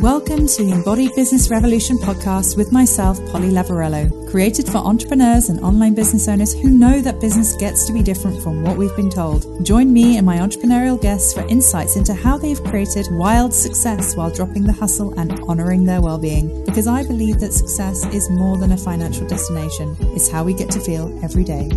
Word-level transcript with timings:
Welcome 0.00 0.46
to 0.46 0.62
the 0.62 0.72
Embodied 0.72 1.14
Business 1.14 1.48
Revolution 1.48 1.96
podcast 1.96 2.54
with 2.54 2.70
myself, 2.70 3.18
Polly 3.32 3.48
Lavarello, 3.48 4.30
created 4.30 4.66
for 4.66 4.76
entrepreneurs 4.76 5.48
and 5.48 5.58
online 5.60 5.94
business 5.94 6.28
owners 6.28 6.52
who 6.52 6.68
know 6.68 7.00
that 7.00 7.18
business 7.18 7.56
gets 7.56 7.86
to 7.86 7.94
be 7.94 8.02
different 8.02 8.42
from 8.42 8.62
what 8.62 8.76
we've 8.76 8.94
been 8.94 9.08
told. 9.08 9.64
Join 9.64 9.90
me 9.90 10.18
and 10.18 10.26
my 10.26 10.36
entrepreneurial 10.36 11.00
guests 11.00 11.32
for 11.32 11.46
insights 11.48 11.96
into 11.96 12.12
how 12.12 12.36
they've 12.36 12.62
created 12.64 13.06
wild 13.12 13.54
success 13.54 14.14
while 14.14 14.30
dropping 14.30 14.64
the 14.64 14.72
hustle 14.72 15.18
and 15.18 15.40
honoring 15.48 15.84
their 15.84 16.02
well-being. 16.02 16.62
Because 16.66 16.86
I 16.86 17.02
believe 17.02 17.40
that 17.40 17.54
success 17.54 18.04
is 18.12 18.28
more 18.28 18.58
than 18.58 18.72
a 18.72 18.76
financial 18.76 19.26
destination. 19.26 19.96
It's 20.14 20.28
how 20.28 20.44
we 20.44 20.52
get 20.52 20.70
to 20.72 20.80
feel 20.80 21.18
every 21.24 21.42
day. 21.42 21.70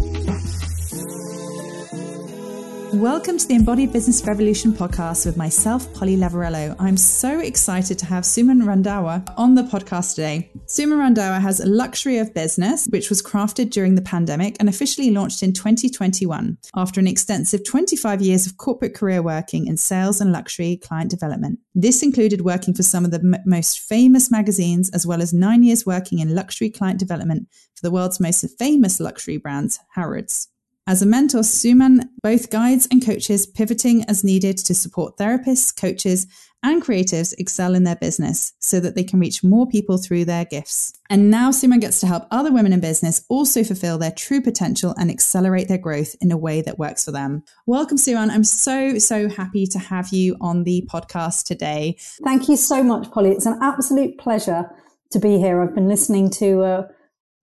Welcome 3.00 3.38
to 3.38 3.48
the 3.48 3.56
Embodied 3.56 3.94
Business 3.94 4.28
Revolution 4.28 4.74
podcast 4.74 5.26
with 5.26 5.38
myself, 5.38 5.92
Polly 5.94 6.18
Lavarello. 6.18 6.76
I'm 6.80 6.98
so 6.98 7.40
excited 7.40 7.98
to 8.00 8.06
have 8.06 8.26
Suman 8.26 8.64
Randhawa 8.64 9.34
on 9.38 9.56
the 9.56 9.62
podcast 9.62 10.16
today. 10.16 10.52
Suman 10.66 10.98
Randhawa 10.98 11.40
has 11.40 11.62
a 11.62 11.66
luxury 11.66 12.18
of 12.18 12.34
business, 12.34 12.88
which 12.88 13.08
was 13.08 13.24
crafted 13.24 13.70
during 13.70 13.96
the 13.96 14.02
pandemic 14.02 14.58
and 14.60 14.68
officially 14.68 15.12
launched 15.12 15.44
in 15.44 15.54
2021 15.54 16.58
after 16.76 17.00
an 17.00 17.08
extensive 17.08 17.64
25 17.64 18.22
years 18.22 18.46
of 18.46 18.58
corporate 18.58 18.94
career 18.94 19.22
working 19.22 19.68
in 19.68 19.78
sales 19.78 20.20
and 20.20 20.34
luxury 20.34 20.76
client 20.76 21.10
development. 21.10 21.60
This 21.74 22.04
included 22.04 22.42
working 22.42 22.74
for 22.74 22.84
some 22.84 23.06
of 23.06 23.12
the 23.12 23.20
m- 23.20 23.42
most 23.46 23.80
famous 23.80 24.30
magazines, 24.30 24.90
as 24.90 25.08
well 25.08 25.22
as 25.22 25.32
nine 25.32 25.64
years 25.64 25.86
working 25.86 26.20
in 26.20 26.36
luxury 26.36 26.70
client 26.70 27.00
development 27.00 27.48
for 27.76 27.82
the 27.82 27.92
world's 27.92 28.20
most 28.20 28.46
famous 28.60 29.00
luxury 29.00 29.38
brands, 29.38 29.80
Harrods. 29.96 30.50
As 30.88 31.02
a 31.02 31.06
mentor, 31.06 31.42
Suman 31.42 32.10
both 32.24 32.50
guides 32.50 32.88
and 32.92 33.06
coaches 33.06 33.46
pivoting 33.46 34.04
as 34.06 34.24
needed 34.24 34.58
to 34.58 34.74
support 34.74 35.18
therapists, 35.18 35.76
coaches, 35.80 36.26
and 36.64 36.84
creatives 36.84 37.34
excel 37.38 37.76
in 37.76 37.84
their 37.84 37.96
business 37.96 38.54
so 38.60 38.80
that 38.80 38.96
they 38.96 39.04
can 39.04 39.20
reach 39.20 39.44
more 39.44 39.68
people 39.68 39.98
through 39.98 40.26
their 40.26 40.46
gifts. 40.46 40.94
And 41.10 41.30
now 41.30 41.52
Suman 41.52 41.80
gets 41.80 42.00
to 42.02 42.08
help 42.08 42.26
other 42.32 42.52
women 42.52 42.74
in 42.74 42.80
business 42.80 43.24
also 43.30 43.64
fulfill 43.64 43.98
their 43.98 44.12
true 44.12 44.42
potential 44.42 44.94
and 44.98 45.10
accelerate 45.10 45.68
their 45.68 45.78
growth 45.78 46.16
in 46.22 46.32
a 46.32 46.38
way 46.38 46.62
that 46.62 46.80
works 46.80 47.06
for 47.06 47.12
them. 47.12 47.44
Welcome, 47.66 47.98
Suman. 47.98 48.30
I'm 48.30 48.44
so, 48.44 48.98
so 48.98 49.30
happy 49.30 49.68
to 49.68 49.80
have 49.80 50.10
you 50.10 50.36
on 50.42 50.64
the 50.64 50.88
podcast 50.92 51.46
today. 51.46 51.98
Thank 52.24 52.50
you 52.50 52.58
so 52.58 52.84
much, 52.84 53.10
Polly. 53.12 53.32
It's 53.32 53.46
an 53.46 53.60
absolute 53.62 54.18
pleasure 54.18 54.70
to 55.12 55.20
be 55.20 55.38
here. 55.38 55.62
I've 55.62 55.76
been 55.76 55.88
listening 55.88 56.30
to 56.32 56.62
uh, 56.62 56.88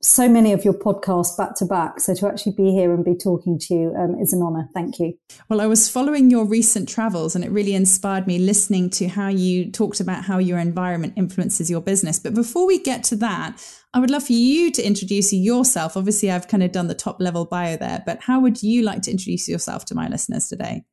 so 0.02 0.28
many 0.28 0.52
of 0.52 0.64
your 0.64 0.75
podcasts 0.75 1.36
back 1.36 1.55
to 1.56 1.64
back. 1.64 2.00
So 2.00 2.14
to 2.14 2.28
actually 2.28 2.52
be 2.52 2.70
here 2.70 2.92
and 2.92 3.05
be 3.05 3.14
talking 3.14 3.58
to 3.61 3.75
you 3.75 3.94
um, 3.97 4.14
is 4.20 4.33
an 4.33 4.42
honor. 4.42 4.69
Thank 4.75 4.98
you. 4.98 5.14
Well, 5.48 5.61
I 5.61 5.66
was 5.66 5.89
following 5.89 6.30
your 6.30 6.44
recent 6.44 6.89
travels 6.89 7.34
and 7.34 7.44
it 7.44 7.50
really 7.50 7.75
inspired 7.75 8.27
me 8.27 8.39
listening 8.39 8.91
to 8.91 9.08
how 9.08 9.28
you 9.28 9.70
talked 9.70 10.00
about 10.00 10.24
how 10.24 10.39
your 10.39 10.58
environment 10.58 11.14
influences 11.17 11.70
your 11.70 11.80
business. 11.80 12.19
But 12.19 12.34
before 12.34 12.67
we 12.67 12.78
get 12.78 13.05
to 13.05 13.17
that, 13.17 13.56
I 13.94 13.98
would 13.98 14.11
love 14.11 14.27
for 14.27 14.34
you 14.34 14.70
to 14.72 14.86
introduce 14.86 15.33
yourself. 15.33 15.97
Obviously, 15.97 16.30
I've 16.30 16.48
kind 16.48 16.62
of 16.62 16.72
done 16.72 16.89
the 16.89 16.94
top 16.94 17.20
level 17.20 17.47
bio 17.47 17.77
there, 17.77 18.02
but 18.05 18.20
how 18.20 18.41
would 18.41 18.62
you 18.62 18.83
like 18.83 19.02
to 19.02 19.11
introduce 19.11 19.48
yourself 19.48 19.86
to 19.86 19.94
my 19.94 20.08
listeners 20.08 20.48
today? 20.48 20.84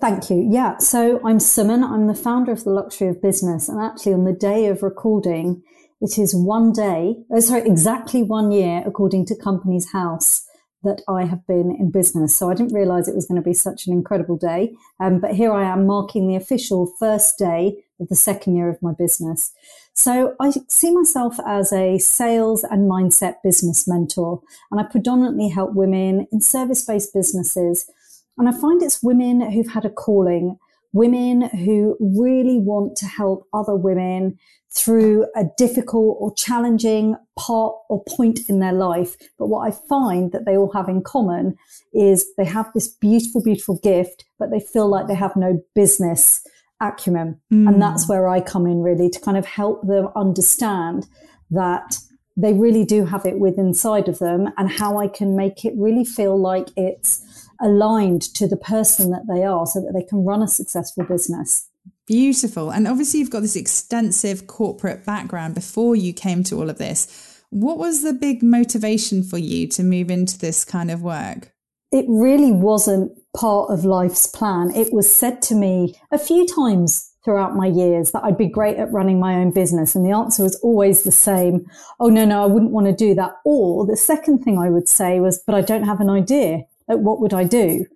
Thank 0.00 0.30
you. 0.30 0.46
Yeah. 0.50 0.78
So 0.78 1.18
I'm 1.24 1.38
Suman. 1.38 1.82
I'm 1.82 2.06
the 2.06 2.14
founder 2.14 2.52
of 2.52 2.64
the 2.64 2.70
Luxury 2.70 3.08
of 3.08 3.20
Business. 3.20 3.68
And 3.68 3.82
actually, 3.82 4.14
on 4.14 4.24
the 4.24 4.32
day 4.32 4.66
of 4.66 4.82
recording, 4.82 5.62
it 6.00 6.18
is 6.18 6.34
one 6.34 6.72
day, 6.72 7.16
oh, 7.30 7.40
sorry, 7.40 7.66
exactly 7.66 8.22
one 8.22 8.52
year, 8.52 8.82
according 8.86 9.26
to 9.26 9.36
Companies 9.36 9.92
House, 9.92 10.44
that 10.82 11.02
I 11.08 11.24
have 11.24 11.46
been 11.46 11.74
in 11.78 11.90
business. 11.90 12.36
So 12.36 12.50
I 12.50 12.54
didn't 12.54 12.74
realize 12.74 13.08
it 13.08 13.14
was 13.14 13.26
going 13.26 13.40
to 13.40 13.44
be 13.44 13.54
such 13.54 13.86
an 13.86 13.92
incredible 13.92 14.36
day. 14.36 14.74
Um, 15.00 15.20
but 15.20 15.34
here 15.34 15.52
I 15.52 15.64
am 15.64 15.86
marking 15.86 16.28
the 16.28 16.36
official 16.36 16.92
first 16.98 17.38
day 17.38 17.82
of 17.98 18.08
the 18.08 18.16
second 18.16 18.56
year 18.56 18.68
of 18.68 18.80
my 18.82 18.92
business. 18.96 19.52
So 19.94 20.34
I 20.38 20.52
see 20.68 20.94
myself 20.94 21.38
as 21.46 21.72
a 21.72 21.98
sales 21.98 22.62
and 22.62 22.90
mindset 22.90 23.36
business 23.42 23.88
mentor, 23.88 24.42
and 24.70 24.78
I 24.78 24.84
predominantly 24.84 25.48
help 25.48 25.74
women 25.74 26.26
in 26.30 26.40
service 26.42 26.84
based 26.84 27.14
businesses. 27.14 27.90
And 28.36 28.46
I 28.46 28.52
find 28.52 28.82
it's 28.82 29.02
women 29.02 29.50
who've 29.50 29.72
had 29.72 29.86
a 29.86 29.90
calling, 29.90 30.58
women 30.92 31.48
who 31.48 31.96
really 31.98 32.58
want 32.58 32.96
to 32.98 33.06
help 33.06 33.46
other 33.54 33.74
women 33.74 34.38
through 34.74 35.26
a 35.34 35.44
difficult 35.56 36.16
or 36.20 36.34
challenging 36.34 37.16
part 37.38 37.74
or 37.88 38.04
point 38.04 38.40
in 38.48 38.58
their 38.58 38.72
life. 38.72 39.16
But 39.38 39.46
what 39.46 39.66
I 39.66 39.70
find 39.88 40.32
that 40.32 40.44
they 40.44 40.56
all 40.56 40.72
have 40.72 40.88
in 40.88 41.02
common 41.02 41.56
is 41.94 42.26
they 42.36 42.44
have 42.44 42.70
this 42.74 42.88
beautiful, 42.88 43.42
beautiful 43.42 43.78
gift, 43.82 44.24
but 44.38 44.50
they 44.50 44.60
feel 44.60 44.88
like 44.88 45.06
they 45.06 45.14
have 45.14 45.36
no 45.36 45.62
business 45.74 46.46
acumen. 46.80 47.40
Mm. 47.52 47.68
And 47.68 47.82
that's 47.82 48.08
where 48.08 48.28
I 48.28 48.40
come 48.40 48.66
in 48.66 48.82
really 48.82 49.08
to 49.08 49.20
kind 49.20 49.38
of 49.38 49.46
help 49.46 49.86
them 49.86 50.08
understand 50.14 51.06
that 51.50 51.98
they 52.36 52.52
really 52.52 52.84
do 52.84 53.06
have 53.06 53.24
it 53.24 53.38
within 53.38 53.68
inside 53.68 54.08
of 54.08 54.18
them 54.18 54.50
and 54.58 54.70
how 54.70 54.98
I 54.98 55.08
can 55.08 55.36
make 55.36 55.64
it 55.64 55.72
really 55.76 56.04
feel 56.04 56.38
like 56.38 56.68
it's 56.76 57.24
aligned 57.60 58.22
to 58.34 58.46
the 58.46 58.58
person 58.58 59.10
that 59.10 59.26
they 59.26 59.42
are 59.42 59.66
so 59.66 59.80
that 59.80 59.92
they 59.94 60.06
can 60.06 60.24
run 60.24 60.42
a 60.42 60.48
successful 60.48 61.04
business. 61.04 61.68
Beautiful. 62.06 62.70
And 62.70 62.86
obviously, 62.86 63.20
you've 63.20 63.30
got 63.30 63.40
this 63.40 63.56
extensive 63.56 64.46
corporate 64.46 65.04
background 65.04 65.54
before 65.54 65.96
you 65.96 66.12
came 66.12 66.44
to 66.44 66.56
all 66.56 66.70
of 66.70 66.78
this. 66.78 67.42
What 67.50 67.78
was 67.78 68.02
the 68.02 68.12
big 68.12 68.42
motivation 68.42 69.22
for 69.22 69.38
you 69.38 69.66
to 69.68 69.82
move 69.82 70.10
into 70.10 70.38
this 70.38 70.64
kind 70.64 70.90
of 70.90 71.02
work? 71.02 71.52
It 71.92 72.04
really 72.08 72.52
wasn't 72.52 73.12
part 73.36 73.70
of 73.70 73.84
life's 73.84 74.26
plan. 74.26 74.70
It 74.74 74.92
was 74.92 75.12
said 75.12 75.42
to 75.42 75.54
me 75.54 75.94
a 76.10 76.18
few 76.18 76.46
times 76.46 77.12
throughout 77.24 77.56
my 77.56 77.66
years 77.66 78.12
that 78.12 78.22
I'd 78.22 78.38
be 78.38 78.48
great 78.48 78.76
at 78.76 78.92
running 78.92 79.18
my 79.18 79.34
own 79.34 79.50
business. 79.50 79.94
And 79.96 80.06
the 80.06 80.16
answer 80.16 80.44
was 80.44 80.54
always 80.62 81.02
the 81.02 81.12
same. 81.12 81.66
Oh, 81.98 82.08
no, 82.08 82.24
no, 82.24 82.42
I 82.42 82.46
wouldn't 82.46 82.70
want 82.70 82.86
to 82.86 82.92
do 82.92 83.14
that. 83.14 83.32
Or 83.44 83.84
the 83.84 83.96
second 83.96 84.44
thing 84.44 84.58
I 84.58 84.70
would 84.70 84.88
say 84.88 85.18
was, 85.18 85.42
but 85.44 85.54
I 85.54 85.60
don't 85.60 85.82
have 85.82 86.00
an 86.00 86.10
idea. 86.10 86.64
Like, 86.88 86.98
what 86.98 87.20
would 87.20 87.34
I 87.34 87.42
do? 87.42 87.86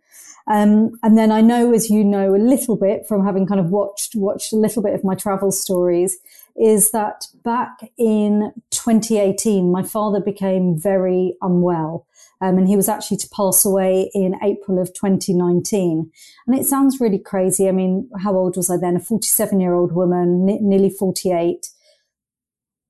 Um, 0.49 0.93
and 1.03 1.17
then 1.17 1.31
I 1.31 1.41
know, 1.41 1.73
as 1.73 1.91
you 1.91 2.05
know, 2.05 2.35
a 2.35 2.39
little 2.39 2.77
bit 2.77 3.07
from 3.07 3.25
having 3.25 3.47
kind 3.47 3.61
of 3.61 3.71
watched, 3.71 4.15
watched 4.15 4.53
a 4.53 4.57
little 4.57 4.83
bit 4.83 4.95
of 4.95 5.05
my 5.05 5.15
travel 5.15 5.53
stories 5.53 6.19
is 6.61 6.91
that 6.91 7.27
back 7.45 7.81
in 7.97 8.53
2018, 8.71 9.71
my 9.71 9.83
father 9.83 10.21
became 10.21 10.79
very 10.79 11.37
unwell. 11.41 12.07
Um, 12.43 12.57
and 12.59 12.69
he 12.69 12.77
was 12.77 12.89
actually 12.89 13.19
to 13.19 13.29
pass 13.29 13.65
away 13.65 14.11
in 14.15 14.35
April 14.43 14.81
of 14.81 14.93
2019. 14.95 16.11
And 16.47 16.59
it 16.59 16.67
sounds 16.67 17.01
really 17.01 17.19
crazy. 17.19 17.69
I 17.69 17.73
mean, 17.73 18.09
how 18.23 18.35
old 18.35 18.57
was 18.57 18.71
I 18.71 18.79
then? 18.79 18.97
A 18.97 19.01
47 19.01 19.61
year 19.61 19.75
old 19.75 19.93
woman, 19.93 20.49
n- 20.49 20.59
nearly 20.63 20.91
48. 20.91 21.69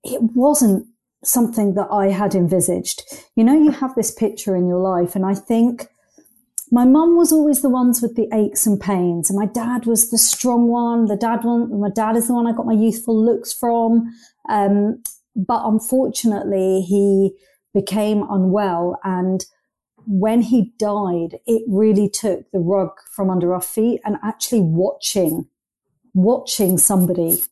It 0.04 0.22
wasn't 0.34 0.86
something 1.24 1.74
that 1.74 1.88
I 1.90 2.08
had 2.08 2.34
envisaged. 2.34 3.02
You 3.34 3.44
know, 3.44 3.60
you 3.60 3.72
have 3.72 3.94
this 3.94 4.12
picture 4.12 4.56
in 4.56 4.68
your 4.68 4.78
life, 4.78 5.14
and 5.14 5.26
I 5.26 5.34
think 5.34 5.88
my 6.70 6.84
mum 6.84 7.16
was 7.16 7.32
always 7.32 7.62
the 7.62 7.68
ones 7.68 8.00
with 8.00 8.14
the 8.14 8.28
aches 8.32 8.66
and 8.66 8.80
pains, 8.80 9.28
and 9.28 9.38
my 9.38 9.46
dad 9.46 9.86
was 9.86 10.10
the 10.10 10.18
strong 10.18 10.68
one. 10.68 11.06
The 11.06 11.16
dad 11.16 11.44
one, 11.44 11.80
my 11.80 11.90
dad 11.90 12.16
is 12.16 12.28
the 12.28 12.34
one 12.34 12.46
I 12.46 12.52
got 12.52 12.66
my 12.66 12.72
youthful 12.72 13.24
looks 13.24 13.52
from. 13.52 14.12
Um, 14.48 15.02
but 15.34 15.62
unfortunately, 15.64 16.82
he 16.82 17.32
became 17.74 18.24
unwell, 18.28 18.98
and 19.04 19.44
when 20.06 20.42
he 20.42 20.72
died, 20.78 21.38
it 21.46 21.62
really 21.68 22.08
took 22.08 22.50
the 22.52 22.58
rug 22.58 22.90
from 23.12 23.30
under 23.30 23.54
our 23.54 23.60
feet. 23.60 24.00
And 24.04 24.16
actually, 24.22 24.62
watching, 24.62 25.48
watching 26.14 26.78
somebody 26.78 27.42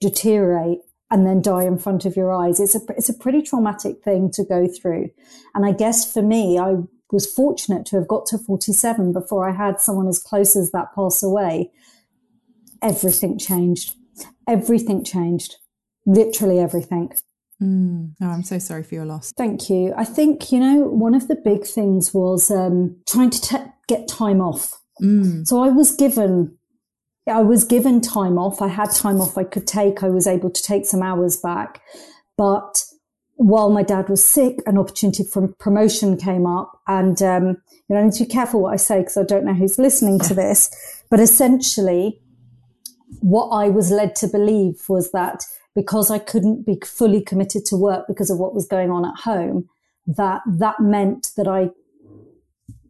deteriorate 0.00 0.80
and 1.10 1.26
then 1.26 1.40
die 1.40 1.64
in 1.64 1.78
front 1.78 2.04
of 2.04 2.16
your 2.16 2.32
eyes. 2.32 2.60
It's 2.60 2.74
a, 2.74 2.80
it's 2.96 3.08
a 3.08 3.14
pretty 3.14 3.42
traumatic 3.42 4.02
thing 4.02 4.30
to 4.32 4.44
go 4.44 4.66
through. 4.66 5.10
And 5.54 5.64
I 5.64 5.72
guess 5.72 6.12
for 6.12 6.22
me, 6.22 6.58
I 6.58 6.74
was 7.10 7.30
fortunate 7.30 7.86
to 7.86 7.96
have 7.96 8.08
got 8.08 8.26
to 8.26 8.38
47 8.38 9.12
before 9.12 9.48
I 9.48 9.52
had 9.54 9.80
someone 9.80 10.08
as 10.08 10.18
close 10.18 10.56
as 10.56 10.70
that 10.72 10.94
pass 10.94 11.22
away. 11.22 11.70
Everything 12.82 13.38
changed. 13.38 13.94
Everything 14.48 15.04
changed. 15.04 15.56
Literally 16.06 16.58
everything. 16.58 17.12
Mm. 17.62 18.14
Oh, 18.20 18.28
I'm 18.28 18.42
so 18.42 18.58
sorry 18.58 18.82
for 18.82 18.94
your 18.94 19.06
loss. 19.06 19.32
Thank 19.36 19.70
you. 19.70 19.94
I 19.96 20.04
think, 20.04 20.50
you 20.50 20.60
know, 20.60 20.80
one 20.84 21.14
of 21.14 21.28
the 21.28 21.36
big 21.36 21.64
things 21.64 22.12
was 22.12 22.50
um, 22.50 22.96
trying 23.08 23.30
to 23.30 23.40
te- 23.40 23.72
get 23.88 24.08
time 24.08 24.40
off. 24.40 24.80
Mm. 25.02 25.46
So 25.46 25.62
I 25.62 25.68
was 25.68 25.94
given 25.94 26.56
I 27.26 27.40
was 27.40 27.64
given 27.64 28.00
time 28.00 28.38
off. 28.38 28.60
I 28.60 28.68
had 28.68 28.90
time 28.90 29.20
off 29.20 29.38
I 29.38 29.44
could 29.44 29.66
take. 29.66 30.02
I 30.02 30.10
was 30.10 30.26
able 30.26 30.50
to 30.50 30.62
take 30.62 30.84
some 30.84 31.02
hours 31.02 31.36
back. 31.38 31.80
But 32.36 32.84
while 33.36 33.70
my 33.70 33.82
dad 33.82 34.08
was 34.08 34.24
sick, 34.24 34.58
an 34.66 34.78
opportunity 34.78 35.24
for 35.24 35.48
promotion 35.48 36.16
came 36.16 36.46
up. 36.46 36.80
And, 36.86 37.20
um, 37.22 37.46
you 37.88 37.94
know, 37.94 37.98
I 37.98 38.04
need 38.04 38.12
to 38.14 38.24
be 38.24 38.30
careful 38.30 38.60
what 38.62 38.72
I 38.72 38.76
say 38.76 39.00
because 39.00 39.16
I 39.16 39.24
don't 39.24 39.44
know 39.44 39.54
who's 39.54 39.78
listening 39.78 40.18
to 40.20 40.34
this. 40.34 40.70
But 41.10 41.20
essentially, 41.20 42.18
what 43.20 43.50
I 43.50 43.68
was 43.68 43.90
led 43.90 44.16
to 44.16 44.26
believe 44.26 44.88
was 44.88 45.12
that 45.12 45.44
because 45.74 46.10
I 46.10 46.18
couldn't 46.18 46.66
be 46.66 46.80
fully 46.84 47.20
committed 47.20 47.64
to 47.66 47.76
work 47.76 48.06
because 48.08 48.30
of 48.30 48.38
what 48.38 48.54
was 48.54 48.66
going 48.66 48.90
on 48.90 49.04
at 49.04 49.20
home, 49.20 49.68
that 50.06 50.40
that 50.46 50.80
meant 50.80 51.30
that 51.36 51.46
I 51.46 51.70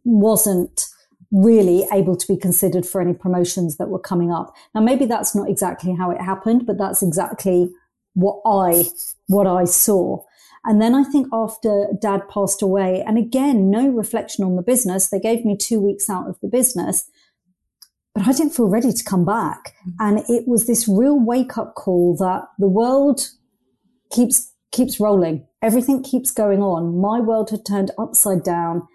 wasn't 0.03 0.87
really 1.31 1.85
able 1.91 2.15
to 2.15 2.27
be 2.27 2.37
considered 2.37 2.85
for 2.85 3.01
any 3.01 3.13
promotions 3.13 3.77
that 3.77 3.89
were 3.89 3.99
coming 3.99 4.31
up. 4.31 4.55
Now, 4.73 4.81
maybe 4.81 5.05
that's 5.05 5.35
not 5.35 5.49
exactly 5.49 5.93
how 5.93 6.11
it 6.11 6.21
happened, 6.21 6.65
but 6.65 6.77
that's 6.77 7.01
exactly 7.01 7.69
what 8.13 8.41
I, 8.45 8.85
what 9.27 9.47
I 9.47 9.65
saw. 9.65 10.23
And 10.65 10.81
then 10.81 10.95
I 10.95 11.03
think 11.03 11.27
after 11.31 11.87
dad 12.01 12.27
passed 12.27 12.61
away, 12.61 13.03
and 13.05 13.17
again, 13.17 13.69
no 13.69 13.87
reflection 13.87 14.43
on 14.43 14.55
the 14.55 14.63
business, 14.63 15.09
they 15.09 15.19
gave 15.19 15.45
me 15.45 15.55
two 15.55 15.79
weeks 15.79 16.09
out 16.09 16.27
of 16.27 16.39
the 16.41 16.47
business, 16.47 17.09
but 18.15 18.27
I 18.27 18.31
didn't 18.31 18.55
feel 18.55 18.67
ready 18.67 18.91
to 18.91 19.03
come 19.03 19.25
back. 19.25 19.75
Mm-hmm. 19.81 19.91
And 19.99 20.19
it 20.27 20.47
was 20.47 20.65
this 20.65 20.87
real 20.87 21.19
wake 21.19 21.57
up 21.57 21.75
call 21.75 22.15
that 22.17 22.47
the 22.57 22.67
world 22.67 23.29
keeps, 24.11 24.53
keeps 24.71 24.99
rolling. 24.99 25.45
Everything 25.61 26.01
keeps 26.01 26.31
going 26.31 26.61
on. 26.61 26.99
My 26.99 27.19
world 27.19 27.51
had 27.51 27.65
turned 27.65 27.91
upside 27.99 28.43
down. 28.43 28.87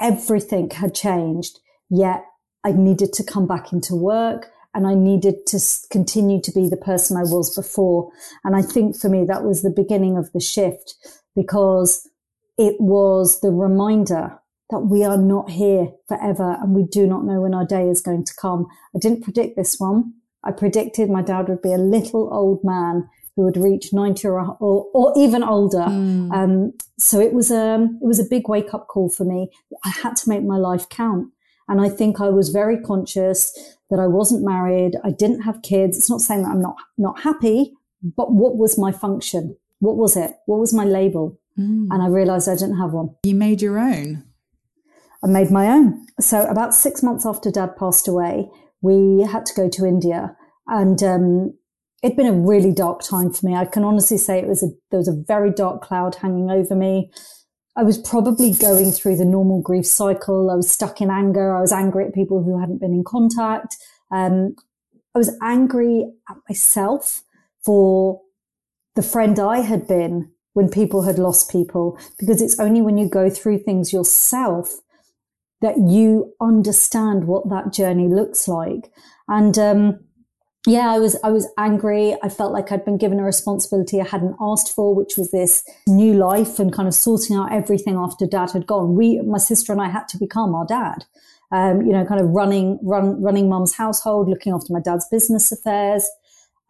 Everything 0.00 0.70
had 0.70 0.94
changed. 0.94 1.60
Yet 1.88 2.24
I 2.64 2.72
needed 2.72 3.12
to 3.14 3.24
come 3.24 3.46
back 3.46 3.72
into 3.72 3.94
work 3.94 4.48
and 4.74 4.86
I 4.86 4.94
needed 4.94 5.46
to 5.46 5.60
continue 5.90 6.40
to 6.42 6.52
be 6.52 6.68
the 6.68 6.76
person 6.76 7.16
I 7.16 7.22
was 7.22 7.54
before. 7.54 8.10
And 8.44 8.54
I 8.54 8.62
think 8.62 8.96
for 8.96 9.08
me, 9.08 9.24
that 9.24 9.44
was 9.44 9.62
the 9.62 9.70
beginning 9.70 10.16
of 10.16 10.32
the 10.32 10.40
shift 10.40 10.94
because 11.34 12.08
it 12.56 12.76
was 12.78 13.40
the 13.40 13.50
reminder 13.50 14.38
that 14.70 14.80
we 14.80 15.04
are 15.04 15.16
not 15.16 15.50
here 15.50 15.88
forever 16.06 16.56
and 16.60 16.74
we 16.74 16.84
do 16.84 17.06
not 17.06 17.24
know 17.24 17.40
when 17.40 17.54
our 17.54 17.66
day 17.66 17.88
is 17.88 18.00
going 18.00 18.24
to 18.24 18.34
come. 18.40 18.66
I 18.94 18.98
didn't 18.98 19.24
predict 19.24 19.56
this 19.56 19.76
one. 19.78 20.14
I 20.44 20.52
predicted 20.52 21.10
my 21.10 21.22
dad 21.22 21.48
would 21.48 21.62
be 21.62 21.72
a 21.72 21.78
little 21.78 22.32
old 22.32 22.60
man 22.62 23.08
who 23.34 23.42
would 23.42 23.56
reach 23.56 23.92
90 23.92 24.28
or, 24.28 24.56
or, 24.60 24.86
or 24.94 25.12
even 25.16 25.42
older. 25.42 25.78
Mm. 25.78 26.32
Um, 26.32 26.72
so 26.98 27.20
it 27.20 27.32
was, 27.32 27.50
um, 27.50 27.98
it 28.02 28.06
was 28.06 28.20
a 28.20 28.24
big 28.24 28.48
wake 28.48 28.72
up 28.72 28.86
call 28.88 29.10
for 29.10 29.24
me. 29.24 29.50
I 29.84 29.90
had 29.90 30.16
to 30.16 30.28
make 30.28 30.44
my 30.44 30.56
life 30.56 30.88
count. 30.88 31.28
And 31.70 31.80
I 31.80 31.88
think 31.88 32.20
I 32.20 32.28
was 32.28 32.50
very 32.50 32.78
conscious 32.78 33.56
that 33.88 34.00
I 34.00 34.08
wasn't 34.08 34.44
married. 34.44 34.96
I 35.02 35.10
didn't 35.10 35.42
have 35.42 35.62
kids. 35.62 35.96
It's 35.96 36.10
not 36.10 36.20
saying 36.20 36.42
that 36.42 36.50
I'm 36.50 36.60
not, 36.60 36.76
not 36.98 37.20
happy, 37.20 37.72
but 38.02 38.32
what 38.32 38.58
was 38.58 38.76
my 38.76 38.92
function? 38.92 39.56
What 39.78 39.96
was 39.96 40.16
it? 40.16 40.32
What 40.46 40.58
was 40.58 40.74
my 40.74 40.84
label? 40.84 41.38
Mm. 41.56 41.86
And 41.90 42.02
I 42.02 42.08
realized 42.08 42.48
I 42.48 42.54
didn't 42.54 42.78
have 42.78 42.92
one. 42.92 43.14
You 43.24 43.34
made 43.36 43.62
your 43.62 43.78
own. 43.78 44.24
I 45.24 45.28
made 45.28 45.50
my 45.50 45.68
own. 45.68 46.06
So 46.20 46.44
about 46.46 46.74
six 46.74 47.02
months 47.02 47.24
after 47.24 47.50
dad 47.50 47.76
passed 47.76 48.08
away, 48.08 48.50
we 48.82 49.22
had 49.22 49.46
to 49.46 49.54
go 49.54 49.68
to 49.68 49.86
India 49.86 50.36
and, 50.66 51.02
um, 51.02 51.54
it'd 52.02 52.16
been 52.16 52.26
a 52.26 52.32
really 52.32 52.72
dark 52.72 53.02
time 53.02 53.30
for 53.32 53.46
me. 53.46 53.54
I 53.54 53.66
can 53.66 53.84
honestly 53.84 54.18
say 54.18 54.38
it 54.38 54.48
was 54.48 54.62
a, 54.62 54.68
there 54.90 54.98
was 54.98 55.08
a 55.08 55.22
very 55.26 55.52
dark 55.52 55.82
cloud 55.82 56.16
hanging 56.16 56.50
over 56.50 56.74
me. 56.74 57.12
I 57.80 57.82
was 57.82 57.96
probably 57.96 58.52
going 58.52 58.92
through 58.92 59.16
the 59.16 59.24
normal 59.24 59.62
grief 59.62 59.86
cycle. 59.86 60.50
I 60.50 60.54
was 60.54 60.70
stuck 60.70 61.00
in 61.00 61.10
anger. 61.10 61.56
I 61.56 61.62
was 61.62 61.72
angry 61.72 62.04
at 62.04 62.12
people 62.12 62.42
who 62.42 62.60
hadn't 62.60 62.78
been 62.78 62.92
in 62.92 63.04
contact. 63.04 63.78
Um, 64.10 64.54
I 65.14 65.18
was 65.18 65.34
angry 65.40 66.12
at 66.28 66.36
myself 66.46 67.22
for 67.64 68.20
the 68.96 69.02
friend 69.02 69.40
I 69.40 69.60
had 69.60 69.88
been 69.88 70.30
when 70.52 70.68
people 70.68 71.04
had 71.04 71.18
lost 71.18 71.50
people, 71.50 71.98
because 72.18 72.42
it's 72.42 72.60
only 72.60 72.82
when 72.82 72.98
you 72.98 73.08
go 73.08 73.30
through 73.30 73.60
things 73.60 73.94
yourself 73.94 74.80
that 75.62 75.78
you 75.78 76.34
understand 76.38 77.26
what 77.26 77.48
that 77.48 77.72
journey 77.72 78.08
looks 78.08 78.46
like. 78.46 78.92
And, 79.26 79.58
um, 79.58 80.00
yeah, 80.66 80.92
I 80.92 80.98
was, 80.98 81.18
I 81.24 81.30
was 81.30 81.48
angry. 81.56 82.16
I 82.22 82.28
felt 82.28 82.52
like 82.52 82.70
I'd 82.70 82.84
been 82.84 82.98
given 82.98 83.18
a 83.18 83.24
responsibility 83.24 84.00
I 84.00 84.06
hadn't 84.06 84.36
asked 84.40 84.74
for, 84.74 84.94
which 84.94 85.16
was 85.16 85.30
this 85.30 85.64
new 85.88 86.12
life 86.12 86.58
and 86.58 86.72
kind 86.72 86.86
of 86.86 86.94
sorting 86.94 87.34
out 87.36 87.50
everything 87.50 87.96
after 87.96 88.26
dad 88.26 88.50
had 88.50 88.66
gone. 88.66 88.94
We, 88.94 89.20
my 89.22 89.38
sister 89.38 89.72
and 89.72 89.80
I 89.80 89.88
had 89.88 90.06
to 90.08 90.18
become 90.18 90.54
our 90.54 90.66
dad. 90.66 91.04
Um, 91.52 91.82
you 91.82 91.92
know, 91.92 92.04
kind 92.04 92.20
of 92.20 92.28
running, 92.28 92.78
run, 92.82 93.20
running 93.20 93.48
mum's 93.48 93.74
household, 93.74 94.28
looking 94.28 94.52
after 94.52 94.72
my 94.72 94.80
dad's 94.80 95.08
business 95.10 95.50
affairs. 95.50 96.08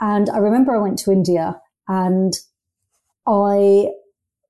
And 0.00 0.30
I 0.30 0.38
remember 0.38 0.74
I 0.74 0.80
went 0.80 0.98
to 1.00 1.10
India 1.10 1.60
and 1.86 2.32
I 3.26 3.88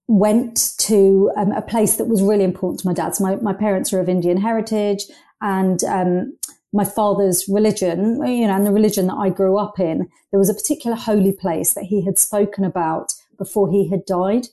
went 0.06 0.74
to 0.78 1.32
um, 1.36 1.50
a 1.52 1.62
place 1.62 1.96
that 1.96 2.08
was 2.08 2.22
really 2.22 2.44
important 2.44 2.80
to 2.80 2.86
my 2.86 2.94
dad. 2.94 3.16
So 3.16 3.24
my, 3.24 3.36
my 3.36 3.52
parents 3.54 3.92
are 3.92 4.00
of 4.00 4.08
Indian 4.08 4.36
heritage 4.36 5.04
and, 5.40 5.82
um, 5.84 6.36
my 6.72 6.84
father's 6.84 7.48
religion, 7.48 8.24
you 8.24 8.46
know, 8.46 8.54
and 8.54 8.66
the 8.66 8.72
religion 8.72 9.08
that 9.08 9.16
I 9.16 9.30
grew 9.30 9.58
up 9.58 9.80
in, 9.80 10.08
there 10.30 10.38
was 10.38 10.50
a 10.50 10.54
particular 10.54 10.96
holy 10.96 11.32
place 11.32 11.74
that 11.74 11.84
he 11.84 12.04
had 12.04 12.18
spoken 12.18 12.64
about 12.64 13.14
before 13.38 13.70
he 13.70 13.88
had 13.88 14.04
died. 14.06 14.46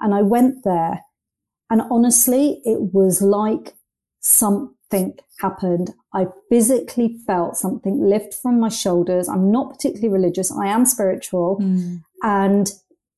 And 0.00 0.14
I 0.14 0.22
went 0.22 0.64
there 0.64 1.00
and 1.70 1.82
honestly, 1.90 2.60
it 2.64 2.94
was 2.94 3.20
like 3.22 3.74
something 4.20 5.18
happened. 5.40 5.94
I 6.12 6.26
physically 6.48 7.16
felt 7.26 7.56
something 7.56 8.00
lift 8.00 8.34
from 8.34 8.60
my 8.60 8.68
shoulders. 8.68 9.28
I'm 9.28 9.50
not 9.50 9.70
particularly 9.70 10.08
religious. 10.08 10.52
I 10.52 10.68
am 10.68 10.86
spiritual. 10.86 11.58
Mm. 11.60 12.02
And 12.22 12.70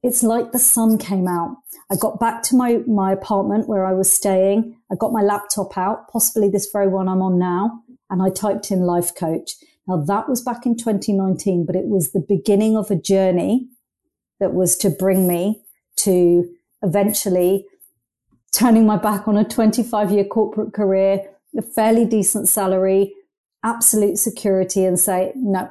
it's 0.03 0.23
like 0.23 0.53
the 0.53 0.59
sun 0.59 0.97
came 0.97 1.29
out. 1.29 1.57
I 1.91 1.97
got 1.97 2.19
back 2.19 2.43
to 2.45 2.57
my, 2.57 2.79
my 2.87 3.13
apartment 3.13 3.69
where 3.69 3.85
I 3.85 3.93
was 3.93 4.11
staying. 4.11 4.77
I 4.91 4.95
got 4.95 5.13
my 5.13 5.23
laptop 5.23 5.77
out, 5.77 6.09
possibly 6.09 6.49
this 6.49 6.71
very 6.73 6.89
one 6.89 7.09
I'm 7.09 7.23
on 7.23 7.39
now 7.39 7.83
and 8.11 8.23
I 8.23 8.31
typed 8.31 8.71
in 8.71 8.81
life 8.81 9.15
coach. 9.15 9.53
Now 9.87 9.99
that 9.99 10.29
was 10.29 10.43
back 10.43 10.67
in 10.67 10.77
2019, 10.77 11.65
but 11.67 11.77
it 11.77 11.87
was 11.87 12.13
the 12.13 12.25
beginning 12.27 12.77
of 12.77 12.91
a 12.91 12.97
journey 12.97 13.69
that 14.41 14.53
was 14.53 14.77
to 14.79 14.91
bring 14.91 15.27
me 15.27 15.63
to 15.97 16.49
eventually 16.83 17.67
turning 18.53 18.87
my 18.87 18.97
back 18.97 19.27
on 19.29 19.37
a 19.37 19.45
25 19.45 20.11
year 20.11 20.25
corporate 20.25 20.73
career, 20.73 21.21
a 21.57 21.63
fairly 21.63 22.05
decent 22.05 22.49
salary, 22.49 23.13
absolute 23.65 24.19
security 24.19 24.85
and 24.85 24.99
say, 24.99 25.33
no, 25.35 25.71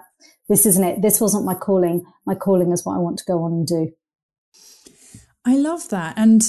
this 0.50 0.66
isn't 0.66 0.84
it. 0.84 1.02
This 1.02 1.22
wasn't 1.22 1.46
my 1.46 1.56
calling. 1.56 2.06
My 2.26 2.36
calling 2.36 2.72
is 2.72 2.86
what 2.86 2.96
I 2.96 3.00
want 3.00 3.18
to 3.20 3.26
go 3.26 3.44
on 3.44 3.54
and 3.54 3.68
do. 3.68 3.92
I 5.46 5.56
love 5.56 5.90
that. 5.90 6.18
And 6.18 6.44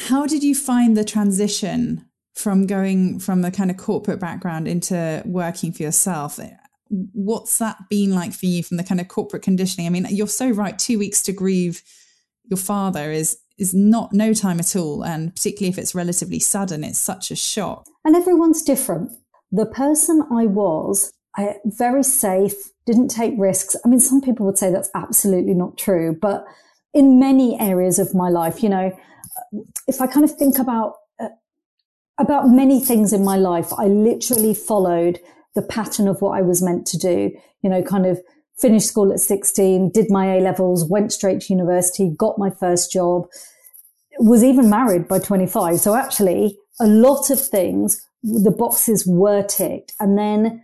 how 0.00 0.26
did 0.26 0.42
you 0.42 0.54
find 0.54 0.96
the 0.96 1.04
transition 1.04 2.07
from 2.38 2.66
going 2.66 3.18
from 3.18 3.44
a 3.44 3.50
kind 3.50 3.70
of 3.70 3.76
corporate 3.76 4.20
background 4.20 4.68
into 4.68 5.22
working 5.26 5.72
for 5.72 5.82
yourself 5.82 6.38
eh, 6.38 6.50
what's 6.88 7.58
that 7.58 7.76
been 7.90 8.14
like 8.14 8.32
for 8.32 8.46
you 8.46 8.62
from 8.62 8.76
the 8.76 8.84
kind 8.84 9.00
of 9.00 9.08
corporate 9.08 9.42
conditioning? 9.42 9.86
I 9.86 9.90
mean 9.90 10.06
you're 10.10 10.28
so 10.28 10.50
right 10.50 10.78
two 10.78 10.98
weeks 10.98 11.22
to 11.22 11.32
grieve 11.32 11.82
your 12.44 12.58
father 12.58 13.10
is 13.10 13.38
is 13.58 13.74
not 13.74 14.12
no 14.12 14.32
time 14.32 14.60
at 14.60 14.76
all 14.76 15.04
and 15.04 15.34
particularly 15.34 15.70
if 15.70 15.78
it's 15.78 15.94
relatively 15.94 16.38
sudden 16.38 16.84
it's 16.84 16.98
such 16.98 17.30
a 17.30 17.36
shock. 17.36 17.86
And 18.04 18.14
everyone's 18.14 18.62
different. 18.62 19.10
The 19.50 19.66
person 19.66 20.22
i 20.30 20.46
was 20.46 21.12
I, 21.36 21.56
very 21.64 22.02
safe 22.04 22.54
didn't 22.86 23.08
take 23.08 23.34
risks. 23.36 23.76
I 23.84 23.88
mean 23.88 24.00
some 24.00 24.20
people 24.20 24.46
would 24.46 24.58
say 24.58 24.70
that's 24.70 24.90
absolutely 24.94 25.54
not 25.54 25.76
true 25.76 26.16
but 26.20 26.44
in 26.94 27.18
many 27.18 27.58
areas 27.60 27.98
of 27.98 28.14
my 28.14 28.28
life 28.30 28.62
you 28.62 28.68
know 28.68 28.96
if 29.86 30.00
i 30.00 30.06
kind 30.06 30.24
of 30.24 30.34
think 30.36 30.58
about 30.58 30.94
about 32.18 32.48
many 32.48 32.80
things 32.80 33.12
in 33.12 33.24
my 33.24 33.36
life, 33.36 33.72
I 33.78 33.86
literally 33.86 34.54
followed 34.54 35.20
the 35.54 35.62
pattern 35.62 36.08
of 36.08 36.20
what 36.20 36.38
I 36.38 36.42
was 36.42 36.62
meant 36.62 36.86
to 36.88 36.98
do. 36.98 37.32
You 37.62 37.70
know, 37.70 37.82
kind 37.82 38.06
of 38.06 38.20
finished 38.58 38.88
school 38.88 39.12
at 39.12 39.20
16, 39.20 39.90
did 39.90 40.10
my 40.10 40.36
A 40.36 40.40
levels, 40.40 40.88
went 40.88 41.12
straight 41.12 41.42
to 41.42 41.52
university, 41.52 42.12
got 42.16 42.38
my 42.38 42.50
first 42.50 42.92
job, 42.92 43.26
was 44.18 44.42
even 44.42 44.68
married 44.68 45.06
by 45.06 45.18
25. 45.18 45.78
So 45.78 45.94
actually 45.94 46.58
a 46.80 46.86
lot 46.86 47.30
of 47.30 47.40
things, 47.40 48.04
the 48.22 48.54
boxes 48.56 49.06
were 49.06 49.42
ticked. 49.42 49.92
And 50.00 50.18
then 50.18 50.62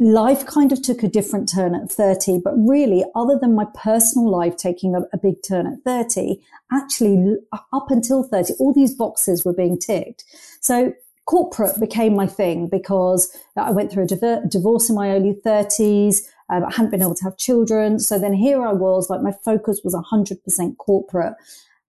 life 0.00 0.46
kind 0.46 0.72
of 0.72 0.80
took 0.80 1.02
a 1.02 1.08
different 1.08 1.48
turn 1.48 1.74
at 1.74 1.90
30, 1.90 2.40
but 2.42 2.54
really, 2.56 3.04
other 3.14 3.38
than 3.38 3.54
my 3.54 3.66
personal 3.74 4.30
life 4.30 4.56
taking 4.56 4.94
a, 4.94 5.02
a, 5.12 5.18
big 5.18 5.36
turn 5.46 5.66
at 5.66 5.82
30, 5.84 6.40
actually 6.72 7.36
up 7.72 7.90
until 7.90 8.22
30, 8.22 8.54
all 8.58 8.72
these 8.72 8.94
boxes 8.94 9.44
were 9.44 9.52
being 9.52 9.78
ticked. 9.78 10.24
So 10.62 10.94
corporate 11.26 11.78
became 11.78 12.16
my 12.16 12.26
thing 12.26 12.66
because 12.66 13.30
I 13.56 13.70
went 13.72 13.92
through 13.92 14.04
a 14.04 14.06
div- 14.06 14.48
divorce 14.50 14.88
in 14.88 14.96
my 14.96 15.10
early 15.10 15.38
30s. 15.44 16.22
Um, 16.48 16.64
I 16.64 16.72
hadn't 16.72 16.90
been 16.90 17.02
able 17.02 17.14
to 17.16 17.24
have 17.24 17.36
children. 17.36 17.98
So 17.98 18.18
then 18.18 18.32
here 18.32 18.66
I 18.66 18.72
was, 18.72 19.10
like 19.10 19.20
my 19.20 19.34
focus 19.44 19.82
was 19.84 19.94
100% 19.94 20.76
corporate. 20.78 21.34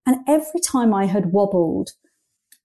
And 0.06 0.18
every 0.28 0.60
time 0.60 0.94
I 0.94 1.06
had 1.06 1.32
wobbled, 1.32 1.92